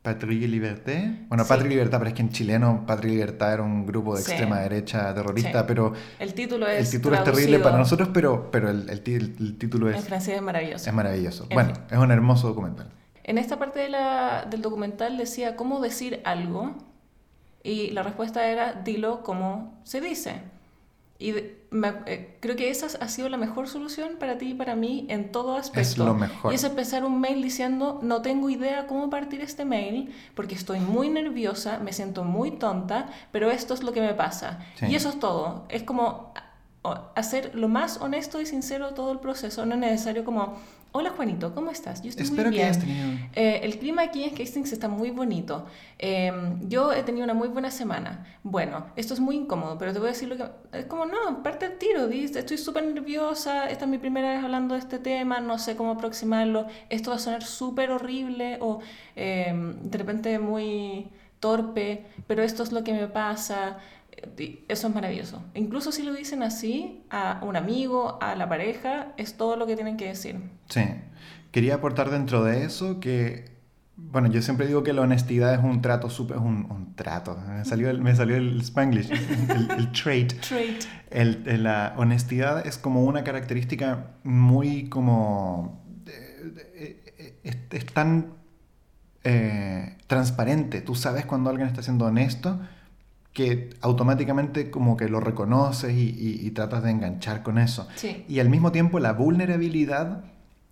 Patria 0.00 0.44
y 0.44 0.46
Liberté. 0.46 1.26
Bueno, 1.26 1.44
Patria 1.44 1.66
y 1.66 1.70
Libertad, 1.70 1.98
pero 1.98 2.08
es 2.10 2.14
que 2.14 2.22
en 2.22 2.30
chileno 2.30 2.84
Patria 2.86 3.10
y 3.10 3.14
Libertad 3.16 3.54
era 3.54 3.62
un 3.64 3.84
grupo 3.84 4.14
de 4.14 4.20
extrema 4.20 4.60
derecha 4.60 5.12
terrorista, 5.12 5.66
pero... 5.66 5.92
El 6.20 6.34
título 6.34 6.68
es... 6.68 6.86
El 6.86 7.00
título 7.00 7.16
es 7.16 7.24
terrible 7.24 7.58
para 7.58 7.76
nosotros, 7.76 8.10
pero, 8.14 8.52
pero 8.52 8.70
el, 8.70 8.88
el, 8.88 9.02
título 9.02 9.90
es... 9.90 9.96
En 9.96 10.02
francés 10.04 10.36
es 10.36 10.42
maravilloso. 10.42 10.88
Es 10.88 10.94
maravilloso. 10.94 11.48
bueno, 11.52 11.72
es 11.90 11.98
un 11.98 12.12
hermoso 12.12 12.46
documental. 12.46 12.92
En 13.24 13.38
esta 13.38 13.58
parte 13.58 13.80
de 13.80 13.88
la, 13.88 14.46
del 14.48 14.62
documental 14.62 15.18
decía 15.18 15.56
cómo 15.56 15.80
decir 15.80 16.20
algo 16.24 16.76
y 17.64 17.90
la 17.90 18.02
respuesta 18.02 18.46
era, 18.46 18.74
dilo 18.74 19.22
como 19.22 19.80
se 19.82 20.00
dice. 20.00 20.42
Y 21.18 21.30
eh, 21.30 22.36
creo 22.40 22.56
que 22.56 22.68
esa 22.68 22.86
ha 23.00 23.08
sido 23.08 23.28
la 23.30 23.38
mejor 23.38 23.68
solución 23.68 24.16
para 24.20 24.36
ti 24.36 24.50
y 24.50 24.54
para 24.54 24.76
mí 24.76 25.06
en 25.08 25.32
todo 25.32 25.56
aspecto. 25.56 25.80
Es 25.80 25.98
lo 25.98 26.14
mejor. 26.14 26.52
Y 26.52 26.56
es 26.56 26.64
empezar 26.64 27.04
un 27.04 27.20
mail 27.20 27.40
diciendo, 27.40 28.00
no 28.02 28.20
tengo 28.20 28.50
idea 28.50 28.86
cómo 28.86 29.08
partir 29.08 29.40
este 29.40 29.64
mail 29.64 30.14
porque 30.34 30.54
estoy 30.54 30.78
muy 30.78 31.08
nerviosa, 31.08 31.78
me 31.78 31.94
siento 31.94 32.24
muy 32.24 32.50
tonta, 32.50 33.06
pero 33.32 33.50
esto 33.50 33.72
es 33.72 33.82
lo 33.82 33.92
que 33.92 34.02
me 34.02 34.12
pasa. 34.12 34.60
Y 34.86 34.94
eso 34.94 35.08
es 35.08 35.18
todo. 35.18 35.64
Es 35.70 35.84
como 35.84 36.34
hacer 37.14 37.54
lo 37.54 37.68
más 37.68 37.98
honesto 38.00 38.40
y 38.40 38.46
sincero 38.46 38.94
todo 38.94 39.12
el 39.12 39.18
proceso. 39.18 39.64
No 39.66 39.74
es 39.74 39.80
necesario 39.80 40.24
como, 40.24 40.58
Hola 40.96 41.10
Juanito, 41.10 41.52
¿cómo 41.56 41.72
estás? 41.72 42.02
Yo 42.02 42.10
estoy 42.10 42.24
Espero 42.24 42.50
muy 42.50 42.58
bien. 42.58 42.72
Que 42.72 42.78
tenido... 42.78 43.08
Eh, 43.34 43.60
el 43.64 43.80
clima 43.80 44.02
aquí 44.02 44.22
en 44.22 44.40
Hastings 44.40 44.70
está 44.70 44.86
muy 44.86 45.10
bonito. 45.10 45.66
Em, 45.98 46.68
yo 46.68 46.92
he 46.92 47.02
tenido 47.02 47.24
una 47.24 47.34
muy 47.34 47.48
buena 47.48 47.72
semana. 47.72 48.24
Bueno, 48.44 48.86
esto 48.94 49.12
es 49.12 49.18
muy 49.18 49.34
incómodo, 49.34 49.76
pero 49.76 49.92
te 49.92 49.98
voy 49.98 50.06
a 50.06 50.12
decir 50.12 50.28
lo 50.28 50.36
que... 50.36 50.44
Es 50.70 50.84
como, 50.84 51.04
no, 51.04 51.42
parte 51.42 51.66
el 51.66 51.78
tiro. 51.78 52.08
Estoy 52.08 52.58
súper 52.58 52.84
nerviosa, 52.84 53.68
esta 53.70 53.86
es 53.86 53.90
mi 53.90 53.98
primera 53.98 54.30
vez 54.34 54.44
hablando 54.44 54.74
de 54.74 54.80
este 54.82 55.00
tema, 55.00 55.40
no 55.40 55.58
sé 55.58 55.74
cómo 55.74 55.90
aproximarlo. 55.90 56.68
Esto 56.90 57.10
va 57.10 57.16
a 57.16 57.18
sonar 57.18 57.42
súper 57.42 57.90
horrible 57.90 58.58
o 58.60 58.78
em, 59.16 59.74
de 59.90 59.98
repente 59.98 60.38
muy 60.38 61.08
torpe, 61.40 62.06
pero 62.28 62.44
esto 62.44 62.62
es 62.62 62.70
lo 62.70 62.84
que 62.84 62.92
me 62.92 63.08
pasa. 63.08 63.78
Eso 64.68 64.88
es 64.88 64.94
maravilloso. 64.94 65.42
Incluso 65.54 65.92
si 65.92 66.02
lo 66.02 66.12
dicen 66.12 66.42
así 66.42 67.04
a 67.10 67.40
un 67.42 67.56
amigo, 67.56 68.18
a 68.20 68.34
la 68.36 68.48
pareja, 68.48 69.12
es 69.16 69.36
todo 69.36 69.56
lo 69.56 69.66
que 69.66 69.76
tienen 69.76 69.96
que 69.96 70.06
decir. 70.06 70.40
Sí. 70.68 70.82
Quería 71.50 71.76
aportar 71.76 72.10
dentro 72.10 72.42
de 72.44 72.64
eso 72.64 73.00
que, 73.00 73.52
bueno, 73.96 74.28
yo 74.28 74.42
siempre 74.42 74.66
digo 74.66 74.82
que 74.82 74.92
la 74.92 75.02
honestidad 75.02 75.54
es 75.54 75.60
un 75.62 75.80
trato 75.82 76.10
súper, 76.10 76.38
un, 76.38 76.66
un, 76.70 76.94
trato, 76.96 77.36
me 77.48 77.64
salió 77.64 77.90
el, 77.90 78.00
me 78.00 78.14
salió 78.14 78.36
el 78.36 78.60
spanglish, 78.60 79.10
el, 79.50 79.70
el 79.70 79.92
trait. 79.92 80.32
trait. 80.40 80.84
El, 81.10 81.62
la 81.62 81.94
honestidad 81.96 82.66
es 82.66 82.76
como 82.76 83.04
una 83.04 83.22
característica 83.22 84.14
muy 84.24 84.88
como, 84.88 85.84
es, 87.44 87.86
tan 87.86 88.34
eh, 89.22 89.96
transparente, 90.06 90.80
tú 90.80 90.94
sabes 90.94 91.24
cuando 91.24 91.50
alguien 91.50 91.68
está 91.68 91.82
siendo 91.82 92.06
honesto 92.06 92.60
que 93.34 93.70
automáticamente 93.80 94.70
como 94.70 94.96
que 94.96 95.08
lo 95.08 95.20
reconoces 95.20 95.92
y, 95.94 96.50
tratas 96.52 96.84
de 96.84 96.92
enganchar 96.92 97.42
con 97.42 97.58
eso. 97.58 97.88
Y 98.28 98.38
al 98.38 98.48
mismo 98.48 98.70
tiempo 98.70 99.00
la 99.00 99.12
vulnerabilidad 99.12 100.22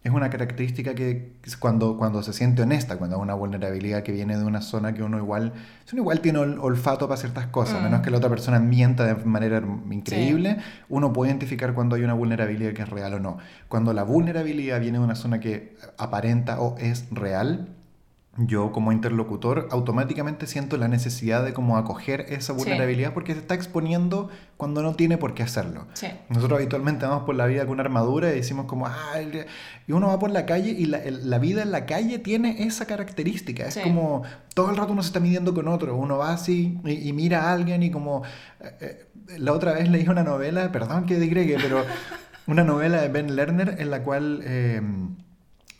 es 0.05 0.13
una 0.13 0.31
característica 0.31 0.95
que 0.95 1.33
cuando, 1.61 1.97
cuando 1.97 2.23
se 2.23 2.33
siente 2.33 2.63
honesta, 2.63 2.99
cuando 2.99 3.17
hay 3.17 3.23
una 3.23 3.35
vulnerabilidad 3.35 4.03
que 4.03 4.13
viene 4.13 4.37
de 4.37 4.45
una 4.45 4.61
zona 4.61 4.95
que 4.95 5.03
uno 5.03 5.19
igual, 5.19 5.53
uno 5.93 6.03
igual 6.03 6.21
tiene 6.21 6.39
olfato 6.39 7.09
para 7.09 7.21
ciertas 7.21 7.47
cosas, 7.47 7.81
mm. 7.81 7.85
menos 7.85 8.01
que 8.01 8.11
la 8.11 8.19
otra 8.19 8.29
persona 8.29 8.59
mienta 8.59 9.05
de 9.07 9.25
manera 9.25 9.63
increíble, 9.91 10.59
uno 10.89 11.13
puede 11.13 11.31
identificar 11.31 11.75
cuando 11.75 11.97
hay 11.97 12.03
una 12.03 12.15
vulnerabilidad 12.15 12.73
que 12.73 12.83
es 12.83 12.89
real 12.89 13.15
o 13.15 13.21
no. 13.21 13.39
Cuando 13.69 13.93
la 13.93 14.03
vulnerabilidad 14.03 14.81
viene 14.81 14.99
de 14.99 15.05
una 15.05 15.15
zona 15.15 15.39
que 15.39 15.77
aparenta 15.99 16.61
o 16.61 16.77
es 16.79 17.07
real, 17.11 17.69
yo 18.39 18.73
como 18.73 18.93
interlocutor 18.93 19.69
automáticamente 19.71 20.47
siento 20.47 20.79
la 20.79 20.89
necesidad 20.89 21.45
de 21.45 21.53
como 21.53 21.77
acoger 21.77 22.27
esa 22.31 22.55
vulnerabilidad 22.55 23.13
porque 23.13 23.35
se 23.35 23.41
está 23.41 23.55
exponiendo 23.55 24.31
cuando 24.57 24.83
no 24.83 24.95
tiene 24.95 25.19
por 25.19 25.35
qué 25.35 25.43
hacerlo. 25.43 25.87
Nosotros 26.31 26.59
habitualmente 26.59 27.05
vamos 27.05 27.25
por 27.25 27.35
la 27.35 27.45
vida 27.45 27.65
con 27.65 27.73
una 27.73 27.83
armadura 27.83 28.31
y 28.31 28.37
decimos 28.37 28.65
como, 28.65 28.87
ah, 28.87 29.21
y 29.87 29.93
uno 29.93 30.09
va 30.09 30.19
por 30.19 30.31
la 30.31 30.47
calle 30.47 30.71
y 30.71 30.87
la, 30.87 31.39
vida 31.39 31.63
en 31.63 31.73
la 31.73 31.85
calle 31.85 32.19
tiene 32.19 32.63
esa 32.63 32.87
característica. 32.87 33.67
Es 33.67 33.77
como 33.77 34.23
todo 34.55 34.71
el 34.71 34.79
rato 34.79 34.93
uno 34.93 35.03
se 35.03 35.09
está 35.09 35.21
midiendo 35.21 35.53
con 35.53 35.69
otro. 35.69 35.95
Uno 35.95 36.17
va 36.17 36.33
así 36.33 36.79
y, 36.85 37.13
mira 37.13 37.49
a 37.49 37.53
alguien 37.53 37.83
y 37.83 37.91
como... 37.91 38.23
Eh, 38.61 38.77
eh, 38.81 39.09
la 39.39 39.53
otra 39.53 39.73
vez 39.73 39.89
leí 39.89 40.09
una 40.09 40.25
novela, 40.25 40.73
perdón 40.73 41.07
que 41.07 41.19
digregue, 41.19 41.57
pero 41.61 41.85
una 42.47 42.65
novela 42.65 43.01
de 43.01 43.09
Ben 43.09 43.37
Lerner 43.37 43.77
en 43.79 43.91
la 43.91 44.03
cual... 44.03 44.41
Eh, 44.43 44.81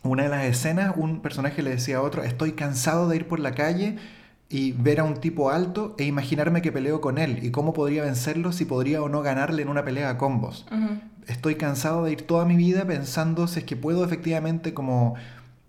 una 0.03 0.23
de 0.23 0.29
las 0.29 0.43
escenas, 0.45 0.93
un 0.95 1.21
personaje 1.21 1.61
le 1.61 1.71
decía 1.71 1.97
a 1.97 2.01
otro, 2.01 2.23
estoy 2.23 2.53
cansado 2.53 3.07
de 3.07 3.15
ir 3.15 3.27
por 3.27 3.39
la 3.39 3.53
calle 3.53 3.97
y 4.49 4.73
ver 4.73 4.99
a 4.99 5.03
un 5.03 5.15
tipo 5.15 5.49
alto 5.49 5.95
e 5.97 6.03
imaginarme 6.03 6.61
que 6.61 6.71
peleo 6.71 7.01
con 7.01 7.17
él 7.17 7.43
y 7.43 7.51
cómo 7.51 7.73
podría 7.73 8.03
vencerlo 8.03 8.51
si 8.51 8.65
podría 8.65 9.01
o 9.01 9.09
no 9.09 9.21
ganarle 9.21 9.63
en 9.63 9.69
una 9.69 9.83
pelea 9.83 10.09
a 10.09 10.17
combos. 10.17 10.65
Estoy 11.27 11.55
cansado 11.55 12.03
de 12.03 12.11
ir 12.11 12.27
toda 12.27 12.45
mi 12.45 12.55
vida 12.55 12.85
pensando 12.85 13.47
si 13.47 13.59
es 13.59 13.65
que 13.65 13.75
puedo 13.75 14.03
efectivamente 14.03 14.73
como 14.73 15.15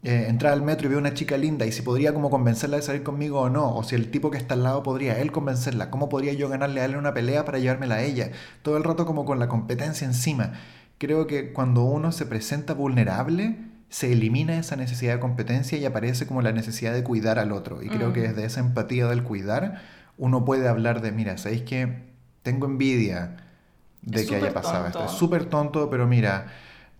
eh, 0.02 0.26
entrar 0.28 0.52
al 0.52 0.60
metro 0.60 0.86
y 0.86 0.90
ver 0.90 0.98
una 0.98 1.14
chica 1.14 1.38
linda 1.38 1.64
y 1.64 1.72
si 1.72 1.80
podría 1.80 2.12
como 2.12 2.28
convencerla 2.28 2.76
de 2.76 2.82
salir 2.82 3.02
conmigo 3.04 3.40
o 3.40 3.48
no, 3.48 3.74
o 3.74 3.84
si 3.84 3.94
el 3.94 4.10
tipo 4.10 4.30
que 4.30 4.36
está 4.36 4.52
al 4.52 4.64
lado 4.64 4.82
podría 4.82 5.18
él 5.18 5.32
convencerla, 5.32 5.90
cómo 5.90 6.10
podría 6.10 6.34
yo 6.34 6.48
ganarle 6.48 6.80
a 6.80 6.84
él 6.84 6.92
en 6.92 6.98
una 6.98 7.14
pelea 7.14 7.44
para 7.46 7.58
llevármela 7.58 7.94
a 7.94 8.02
ella, 8.02 8.32
todo 8.62 8.76
el 8.76 8.84
rato 8.84 9.06
como 9.06 9.24
con 9.24 9.38
la 9.38 9.48
competencia 9.48 10.06
encima. 10.06 10.52
Creo 10.98 11.26
que 11.26 11.52
cuando 11.52 11.84
uno 11.84 12.12
se 12.12 12.26
presenta 12.26 12.74
vulnerable, 12.74 13.56
se 13.94 14.10
elimina 14.10 14.58
esa 14.58 14.74
necesidad 14.74 15.14
de 15.14 15.20
competencia 15.20 15.78
y 15.78 15.84
aparece 15.84 16.26
como 16.26 16.42
la 16.42 16.50
necesidad 16.50 16.92
de 16.92 17.04
cuidar 17.04 17.38
al 17.38 17.52
otro. 17.52 17.80
Y 17.80 17.88
creo 17.88 18.12
que 18.12 18.22
mm. 18.22 18.24
desde 18.24 18.44
esa 18.44 18.58
empatía 18.58 19.06
del 19.06 19.22
cuidar, 19.22 19.82
uno 20.18 20.44
puede 20.44 20.66
hablar 20.66 21.00
de, 21.00 21.12
mira, 21.12 21.38
¿sabéis 21.38 21.62
que 21.62 22.02
tengo 22.42 22.66
envidia 22.66 23.36
de 24.02 24.26
que 24.26 24.34
haya 24.34 24.52
pasado 24.52 24.88
esto? 24.88 25.04
Es 25.04 25.12
súper 25.12 25.44
tonto, 25.44 25.90
pero 25.90 26.08
mira, 26.08 26.48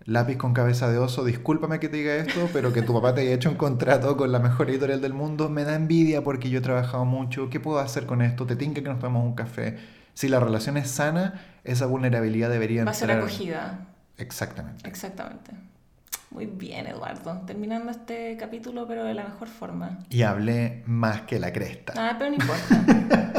lápiz 0.05 0.37
con 0.37 0.53
cabeza 0.53 0.89
de 0.89 0.97
oso, 0.97 1.25
discúlpame 1.25 1.81
que 1.81 1.89
te 1.89 1.97
diga 1.97 2.15
esto, 2.15 2.49
pero 2.53 2.71
que 2.71 2.81
tu 2.81 2.93
papá 2.93 3.13
te 3.13 3.19
haya 3.19 3.33
hecho 3.33 3.49
un 3.49 3.57
contrato 3.57 4.15
con 4.15 4.31
la 4.31 4.39
mejor 4.39 4.69
editorial 4.69 5.01
del 5.01 5.13
mundo, 5.13 5.49
me 5.49 5.65
da 5.65 5.75
envidia 5.75 6.23
porque 6.23 6.49
yo 6.49 6.59
he 6.59 6.61
trabajado 6.61 7.03
mucho, 7.03 7.49
¿qué 7.49 7.59
puedo 7.59 7.79
hacer 7.79 8.05
con 8.05 8.21
esto? 8.21 8.45
¿Te 8.45 8.55
tinca 8.55 8.81
que 8.81 8.87
nos 8.87 8.99
tomemos 8.99 9.25
un 9.25 9.35
café? 9.35 9.77
Si 10.13 10.29
la 10.29 10.39
relación 10.39 10.77
es 10.77 10.91
sana, 10.91 11.43
esa 11.65 11.87
vulnerabilidad 11.87 12.49
debería... 12.49 12.85
Va 12.85 12.91
a 12.91 12.93
ser 12.93 13.11
acogida. 13.11 13.85
Exactamente. 14.17 14.87
Exactamente. 14.87 15.74
Muy 16.35 16.47
bien, 16.47 16.85
Eduardo. 16.85 17.43
Terminando 17.47 17.91
este 17.91 18.35
capítulo, 18.35 18.85
pero 18.85 19.05
de 19.05 19.13
la 19.13 19.23
mejor 19.23 19.47
forma. 19.47 19.99
Y 20.09 20.23
hablé 20.23 20.83
más 20.85 21.21
que 21.21 21.39
la 21.39 21.53
cresta. 21.53 21.93
Ah, 21.95 22.17
pero 22.19 22.31
no 22.31 22.35
importa. 22.35 23.31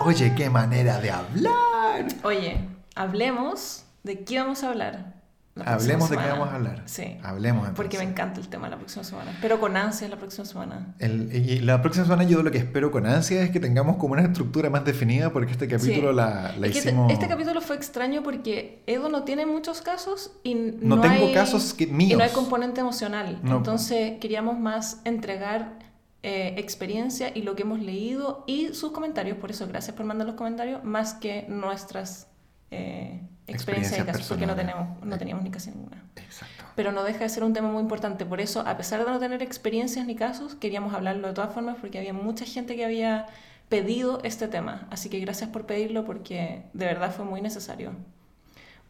Oye, 0.00 0.34
qué 0.34 0.48
manera 0.48 0.98
de 0.98 1.10
hablar. 1.10 2.06
Oye, 2.22 2.66
hablemos 2.94 3.84
de 4.02 4.24
qué 4.24 4.38
vamos 4.38 4.64
a 4.64 4.70
hablar. 4.70 5.17
Hablemos 5.64 6.10
de 6.10 6.16
qué 6.16 6.26
vamos 6.28 6.48
a 6.48 6.54
hablar. 6.54 6.82
Sí. 6.86 7.16
Hablemos 7.22 7.68
Porque 7.74 7.98
me 7.98 8.04
encanta 8.04 8.40
el 8.40 8.48
tema 8.48 8.68
la 8.68 8.76
próxima 8.76 9.04
semana. 9.04 9.36
Pero 9.40 9.60
con 9.60 9.76
ansia 9.76 10.08
la 10.08 10.16
próxima 10.16 10.44
semana. 10.44 10.94
y 11.00 11.60
la 11.60 11.80
próxima 11.82 12.04
semana 12.04 12.24
yo 12.24 12.42
lo 12.42 12.50
que 12.50 12.58
espero 12.58 12.90
con 12.90 13.06
ansia 13.06 13.42
es 13.42 13.50
que 13.50 13.60
tengamos 13.60 13.96
como 13.96 14.14
una 14.14 14.22
estructura 14.22 14.70
más 14.70 14.84
definida 14.84 15.30
porque 15.32 15.52
este 15.52 15.68
capítulo 15.68 16.12
la, 16.12 16.54
la 16.58 16.66
hicimos... 16.66 17.12
Este 17.12 17.28
capítulo 17.28 17.60
fue 17.60 17.76
extraño 17.76 18.22
porque 18.22 18.82
Edo 18.86 19.08
no 19.08 19.24
tiene 19.24 19.46
muchos 19.46 19.82
casos 19.82 20.32
y 20.42 20.54
no, 20.54 20.96
no 20.96 21.00
tengo 21.00 21.32
casos 21.32 21.74
que, 21.74 21.86
míos. 21.86 22.12
Y 22.12 22.16
no 22.16 22.24
hay 22.24 22.30
componente 22.30 22.80
emocional. 22.80 23.40
Entonces 23.44 24.18
queríamos 24.20 24.58
más 24.58 25.00
entregar 25.04 25.78
eh, 26.22 26.54
experiencia 26.56 27.30
y 27.34 27.42
lo 27.42 27.54
que 27.54 27.62
hemos 27.62 27.80
leído 27.80 28.44
y 28.46 28.74
sus 28.74 28.92
comentarios. 28.92 29.38
Por 29.38 29.50
eso 29.50 29.66
gracias 29.66 29.96
por 29.96 30.04
mandar 30.06 30.26
los 30.26 30.36
comentarios 30.36 30.84
más 30.84 31.14
que 31.14 31.46
nuestras... 31.48 32.28
Eh, 32.70 33.22
experiencia 33.48 34.04
de 34.04 34.12
casos, 34.12 34.28
porque 34.28 34.46
no, 34.46 34.54
tenemos, 34.54 35.02
no 35.04 35.18
teníamos 35.18 35.44
ni 35.44 35.50
casi 35.50 35.70
ninguna. 35.70 36.02
Exacto. 36.16 36.64
Pero 36.76 36.92
no 36.92 37.02
deja 37.02 37.20
de 37.20 37.28
ser 37.28 37.44
un 37.44 37.52
tema 37.52 37.68
muy 37.70 37.82
importante. 37.82 38.24
Por 38.24 38.40
eso, 38.40 38.60
a 38.60 38.76
pesar 38.76 39.04
de 39.04 39.10
no 39.10 39.18
tener 39.18 39.42
experiencias 39.42 40.06
ni 40.06 40.14
casos, 40.14 40.54
queríamos 40.54 40.94
hablarlo 40.94 41.28
de 41.28 41.34
todas 41.34 41.52
formas 41.52 41.76
porque 41.80 41.98
había 41.98 42.12
mucha 42.12 42.44
gente 42.44 42.76
que 42.76 42.84
había 42.84 43.26
pedido 43.68 44.20
este 44.22 44.48
tema. 44.48 44.86
Así 44.90 45.08
que 45.08 45.18
gracias 45.20 45.50
por 45.50 45.66
pedirlo 45.66 46.04
porque 46.04 46.64
de 46.72 46.86
verdad 46.86 47.12
fue 47.12 47.24
muy 47.24 47.40
necesario. 47.40 47.92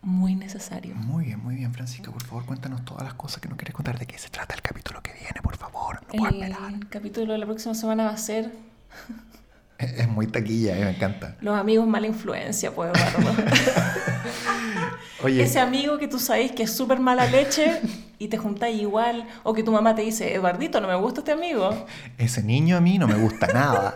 Muy 0.00 0.36
necesario. 0.36 0.94
Muy 0.94 1.24
bien, 1.24 1.42
muy 1.42 1.56
bien, 1.56 1.72
Francisca. 1.72 2.12
Por 2.12 2.22
favor, 2.22 2.44
cuéntanos 2.46 2.84
todas 2.84 3.02
las 3.02 3.14
cosas 3.14 3.40
que 3.40 3.48
no 3.48 3.56
quieres 3.56 3.74
contar. 3.74 3.98
¿De 3.98 4.06
qué 4.06 4.16
se 4.18 4.28
trata 4.28 4.54
el 4.54 4.62
capítulo 4.62 5.02
que 5.02 5.12
viene, 5.12 5.40
por 5.42 5.56
favor? 5.56 6.00
No 6.14 6.28
el 6.28 6.88
capítulo 6.88 7.32
de 7.32 7.38
la 7.38 7.46
próxima 7.46 7.74
semana 7.74 8.04
va 8.04 8.10
a 8.10 8.16
ser 8.16 8.52
es 9.78 10.08
muy 10.08 10.26
taquilla, 10.26 10.76
eh, 10.76 10.84
me 10.84 10.90
encanta. 10.90 11.36
Los 11.40 11.58
amigos 11.58 11.86
mala 11.86 12.06
influencia, 12.06 12.74
pues, 12.74 12.90
Eduardo. 12.90 13.42
Oye. 15.28 15.42
Ese 15.42 15.60
amigo 15.60 15.98
que 15.98 16.08
tú 16.08 16.18
sabes 16.18 16.52
que 16.52 16.62
es 16.62 16.72
súper 16.72 17.00
mala 17.00 17.26
leche 17.26 17.80
y 18.18 18.28
te 18.28 18.38
juntáis 18.38 18.80
igual, 18.80 19.28
o 19.42 19.52
que 19.52 19.62
tu 19.62 19.70
mamá 19.72 19.94
te 19.94 20.02
dice, 20.02 20.34
Eduardito, 20.34 20.80
no 20.80 20.88
me 20.88 20.96
gusta 20.96 21.20
este 21.20 21.32
amigo. 21.32 21.86
Ese 22.16 22.42
niño 22.42 22.78
a 22.78 22.80
mí 22.80 22.98
no 22.98 23.06
me 23.06 23.14
gusta 23.14 23.46
nada. 23.48 23.94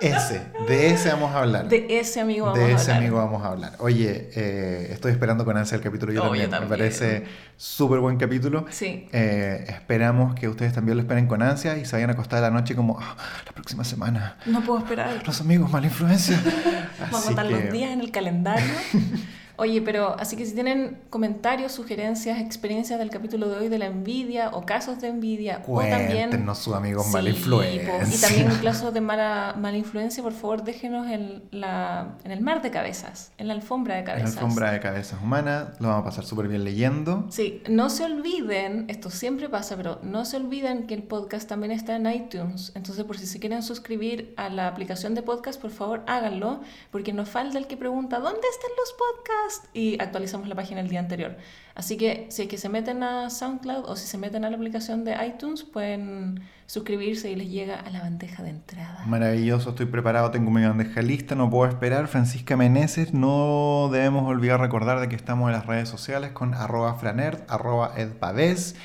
Ese, 0.00 0.42
de 0.68 0.90
ese 0.90 1.08
vamos 1.10 1.32
a 1.32 1.40
hablar. 1.40 1.68
De 1.68 1.86
ese 1.98 2.20
amigo 2.20 2.46
vamos 2.46 2.58
a 2.58 2.62
hablar. 2.62 2.76
De 2.76 2.82
ese 2.82 2.92
amigo 2.92 3.16
vamos 3.16 3.42
a 3.42 3.48
hablar. 3.48 3.72
Oye, 3.78 4.30
eh, 4.34 4.88
estoy 4.90 5.12
esperando 5.12 5.44
con 5.44 5.56
ansia 5.56 5.76
el 5.76 5.82
capítulo. 5.82 6.12
Yo, 6.12 6.22
también. 6.22 6.50
Me 6.50 6.60
parece 6.66 7.24
súper 7.56 8.00
buen 8.00 8.18
capítulo. 8.18 8.66
Sí. 8.70 9.08
Eh, 9.12 9.64
esperamos 9.68 10.34
que 10.34 10.48
ustedes 10.48 10.74
también 10.74 10.98
lo 10.98 11.02
esperen 11.02 11.26
con 11.26 11.42
ansia 11.42 11.78
y 11.78 11.84
se 11.86 11.96
vayan 11.96 12.10
a 12.10 12.12
acostar 12.12 12.42
la 12.42 12.50
noche 12.50 12.76
como 12.76 12.98
ah, 13.00 13.16
la 13.46 13.52
próxima 13.52 13.82
semana. 13.84 14.36
No 14.46 14.62
puedo 14.62 14.80
esperar. 14.80 15.22
Los 15.26 15.40
amigos, 15.40 15.70
mala 15.70 15.86
influencia. 15.86 16.38
vamos 17.00 17.24
a 17.24 17.28
anotar 17.28 17.46
los 17.46 17.72
días 17.72 17.90
en 17.90 18.00
el 18.00 18.10
calendario. 18.10 18.66
Oye, 19.56 19.80
pero 19.82 20.16
así 20.18 20.36
que 20.36 20.44
si 20.44 20.54
tienen 20.54 21.00
comentarios, 21.10 21.72
sugerencias, 21.72 22.40
experiencias 22.40 22.98
del 22.98 23.10
capítulo 23.10 23.48
de 23.48 23.56
hoy 23.56 23.68
de 23.68 23.78
la 23.78 23.86
envidia 23.86 24.50
o 24.52 24.66
casos 24.66 25.00
de 25.00 25.08
envidia 25.08 25.62
o 25.68 25.80
también 25.80 26.30
sus 26.54 26.74
amigos 26.74 27.06
mala 27.08 27.30
influencia. 27.30 28.04
Y 28.04 28.18
también 28.18 28.48
casos 28.62 28.92
de 28.92 29.00
mala, 29.00 29.54
mala 29.58 29.76
influencia, 29.76 30.22
por 30.22 30.32
favor, 30.32 30.64
déjenos 30.64 31.06
en, 31.08 31.44
la, 31.50 32.16
en 32.24 32.32
el 32.32 32.40
mar 32.40 32.62
de 32.62 32.70
cabezas, 32.70 33.32
en 33.38 33.48
la 33.48 33.54
alfombra 33.54 33.96
de 33.96 34.04
cabezas. 34.04 34.30
En 34.30 34.34
la 34.36 34.40
alfombra 34.42 34.72
de 34.72 34.80
cabezas 34.80 35.22
humanas, 35.22 35.80
lo 35.80 35.88
vamos 35.88 36.02
a 36.02 36.04
pasar 36.04 36.24
súper 36.24 36.48
bien 36.48 36.64
leyendo. 36.64 37.26
Sí, 37.30 37.62
no 37.68 37.90
se 37.90 38.04
olviden, 38.04 38.86
esto 38.88 39.10
siempre 39.10 39.48
pasa, 39.48 39.76
pero 39.76 40.00
no 40.02 40.24
se 40.24 40.36
olviden 40.36 40.86
que 40.86 40.94
el 40.94 41.04
podcast 41.04 41.48
también 41.48 41.72
está 41.72 41.94
en 41.96 42.10
iTunes. 42.10 42.72
Entonces, 42.74 43.04
por 43.04 43.18
si 43.18 43.26
se 43.26 43.38
quieren 43.38 43.62
suscribir 43.62 44.34
a 44.36 44.48
la 44.48 44.66
aplicación 44.66 45.14
de 45.14 45.22
podcast, 45.22 45.60
por 45.60 45.70
favor, 45.70 46.02
háganlo, 46.06 46.60
porque 46.90 47.12
nos 47.12 47.28
falta 47.28 47.58
el 47.58 47.66
que 47.66 47.76
pregunta, 47.76 48.18
¿dónde 48.18 48.46
están 48.50 48.70
los 48.76 48.92
podcasts? 48.92 49.43
Y 49.72 50.00
actualizamos 50.00 50.48
la 50.48 50.54
página 50.54 50.80
el 50.80 50.88
día 50.88 51.00
anterior. 51.00 51.36
Así 51.74 51.96
que 51.96 52.26
si 52.30 52.42
es 52.42 52.48
que 52.48 52.56
se 52.56 52.68
meten 52.68 53.02
a 53.02 53.30
SoundCloud 53.30 53.84
o 53.86 53.96
si 53.96 54.06
se 54.06 54.16
meten 54.16 54.44
a 54.44 54.50
la 54.50 54.56
aplicación 54.56 55.04
de 55.04 55.16
iTunes, 55.26 55.64
pueden 55.64 56.40
suscribirse 56.66 57.30
y 57.30 57.36
les 57.36 57.50
llega 57.50 57.80
a 57.80 57.90
la 57.90 58.00
bandeja 58.00 58.42
de 58.42 58.50
entrada. 58.50 59.04
Maravilloso, 59.06 59.70
estoy 59.70 59.86
preparado, 59.86 60.30
tengo 60.30 60.50
mi 60.50 60.64
bandeja 60.64 61.02
lista, 61.02 61.34
no 61.34 61.50
puedo 61.50 61.68
esperar. 61.68 62.06
Francisca 62.06 62.56
Meneses, 62.56 63.12
no 63.12 63.88
debemos 63.92 64.28
olvidar 64.28 64.60
recordar 64.60 65.00
de 65.00 65.08
que 65.08 65.16
estamos 65.16 65.48
en 65.48 65.52
las 65.52 65.66
redes 65.66 65.88
sociales 65.88 66.30
con 66.32 66.54
arroba 66.54 66.94
franerd, 66.94 67.40
arroba 67.48 67.94
edpades. 67.96 68.76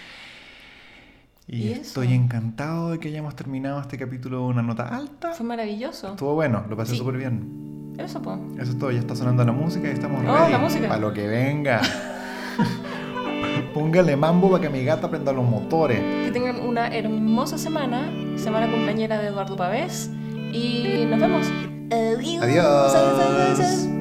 Y, 1.48 1.72
estoy 1.72 2.14
encantado 2.14 2.92
de 2.92 3.00
que 3.00 3.08
hayamos 3.08 3.36
terminado 3.36 3.82
este 3.82 3.98
capítulo 3.98 4.38
de 4.38 4.44
una 4.44 4.62
nota 4.62 4.96
alta. 4.96 5.34
Fue 5.34 5.46
maravilloso. 5.46 6.10
Estuvo 6.10 6.36
bueno, 6.36 6.64
lo 6.70 6.78
pasé 6.78 6.96
súper 6.96 7.18
bien. 7.18 7.79
Eso, 8.00 8.22
pues. 8.22 8.38
Eso 8.58 8.72
es 8.72 8.80
todo, 8.80 8.92
ya 8.92 9.00
está 9.00 9.16
sonando 9.16 9.44
la 9.44 9.52
música 9.52 9.90
y 9.90 9.92
estamos 9.92 10.22
oh, 10.22 10.50
la 10.50 10.58
música. 10.58 10.88
Para 10.88 11.02
lo 11.02 11.14
que 11.14 11.28
venga. 11.28 11.82
Póngale 13.74 14.16
mambo 14.16 14.50
para 14.50 14.64
que 14.64 14.70
mi 14.70 14.84
gata 14.84 15.10
prenda 15.10 15.34
los 15.34 15.46
motores. 15.46 16.00
Que 16.26 16.32
tengan 16.32 16.62
una 16.62 16.88
hermosa 16.88 17.58
semana, 17.58 18.10
semana 18.38 18.72
compañera 18.72 19.20
de 19.20 19.28
Eduardo 19.28 19.58
Pavés. 19.58 20.10
Y 20.54 21.06
nos 21.10 21.20
vemos. 21.20 21.46
Adiós. 21.92 22.96
adiós. 22.96 23.99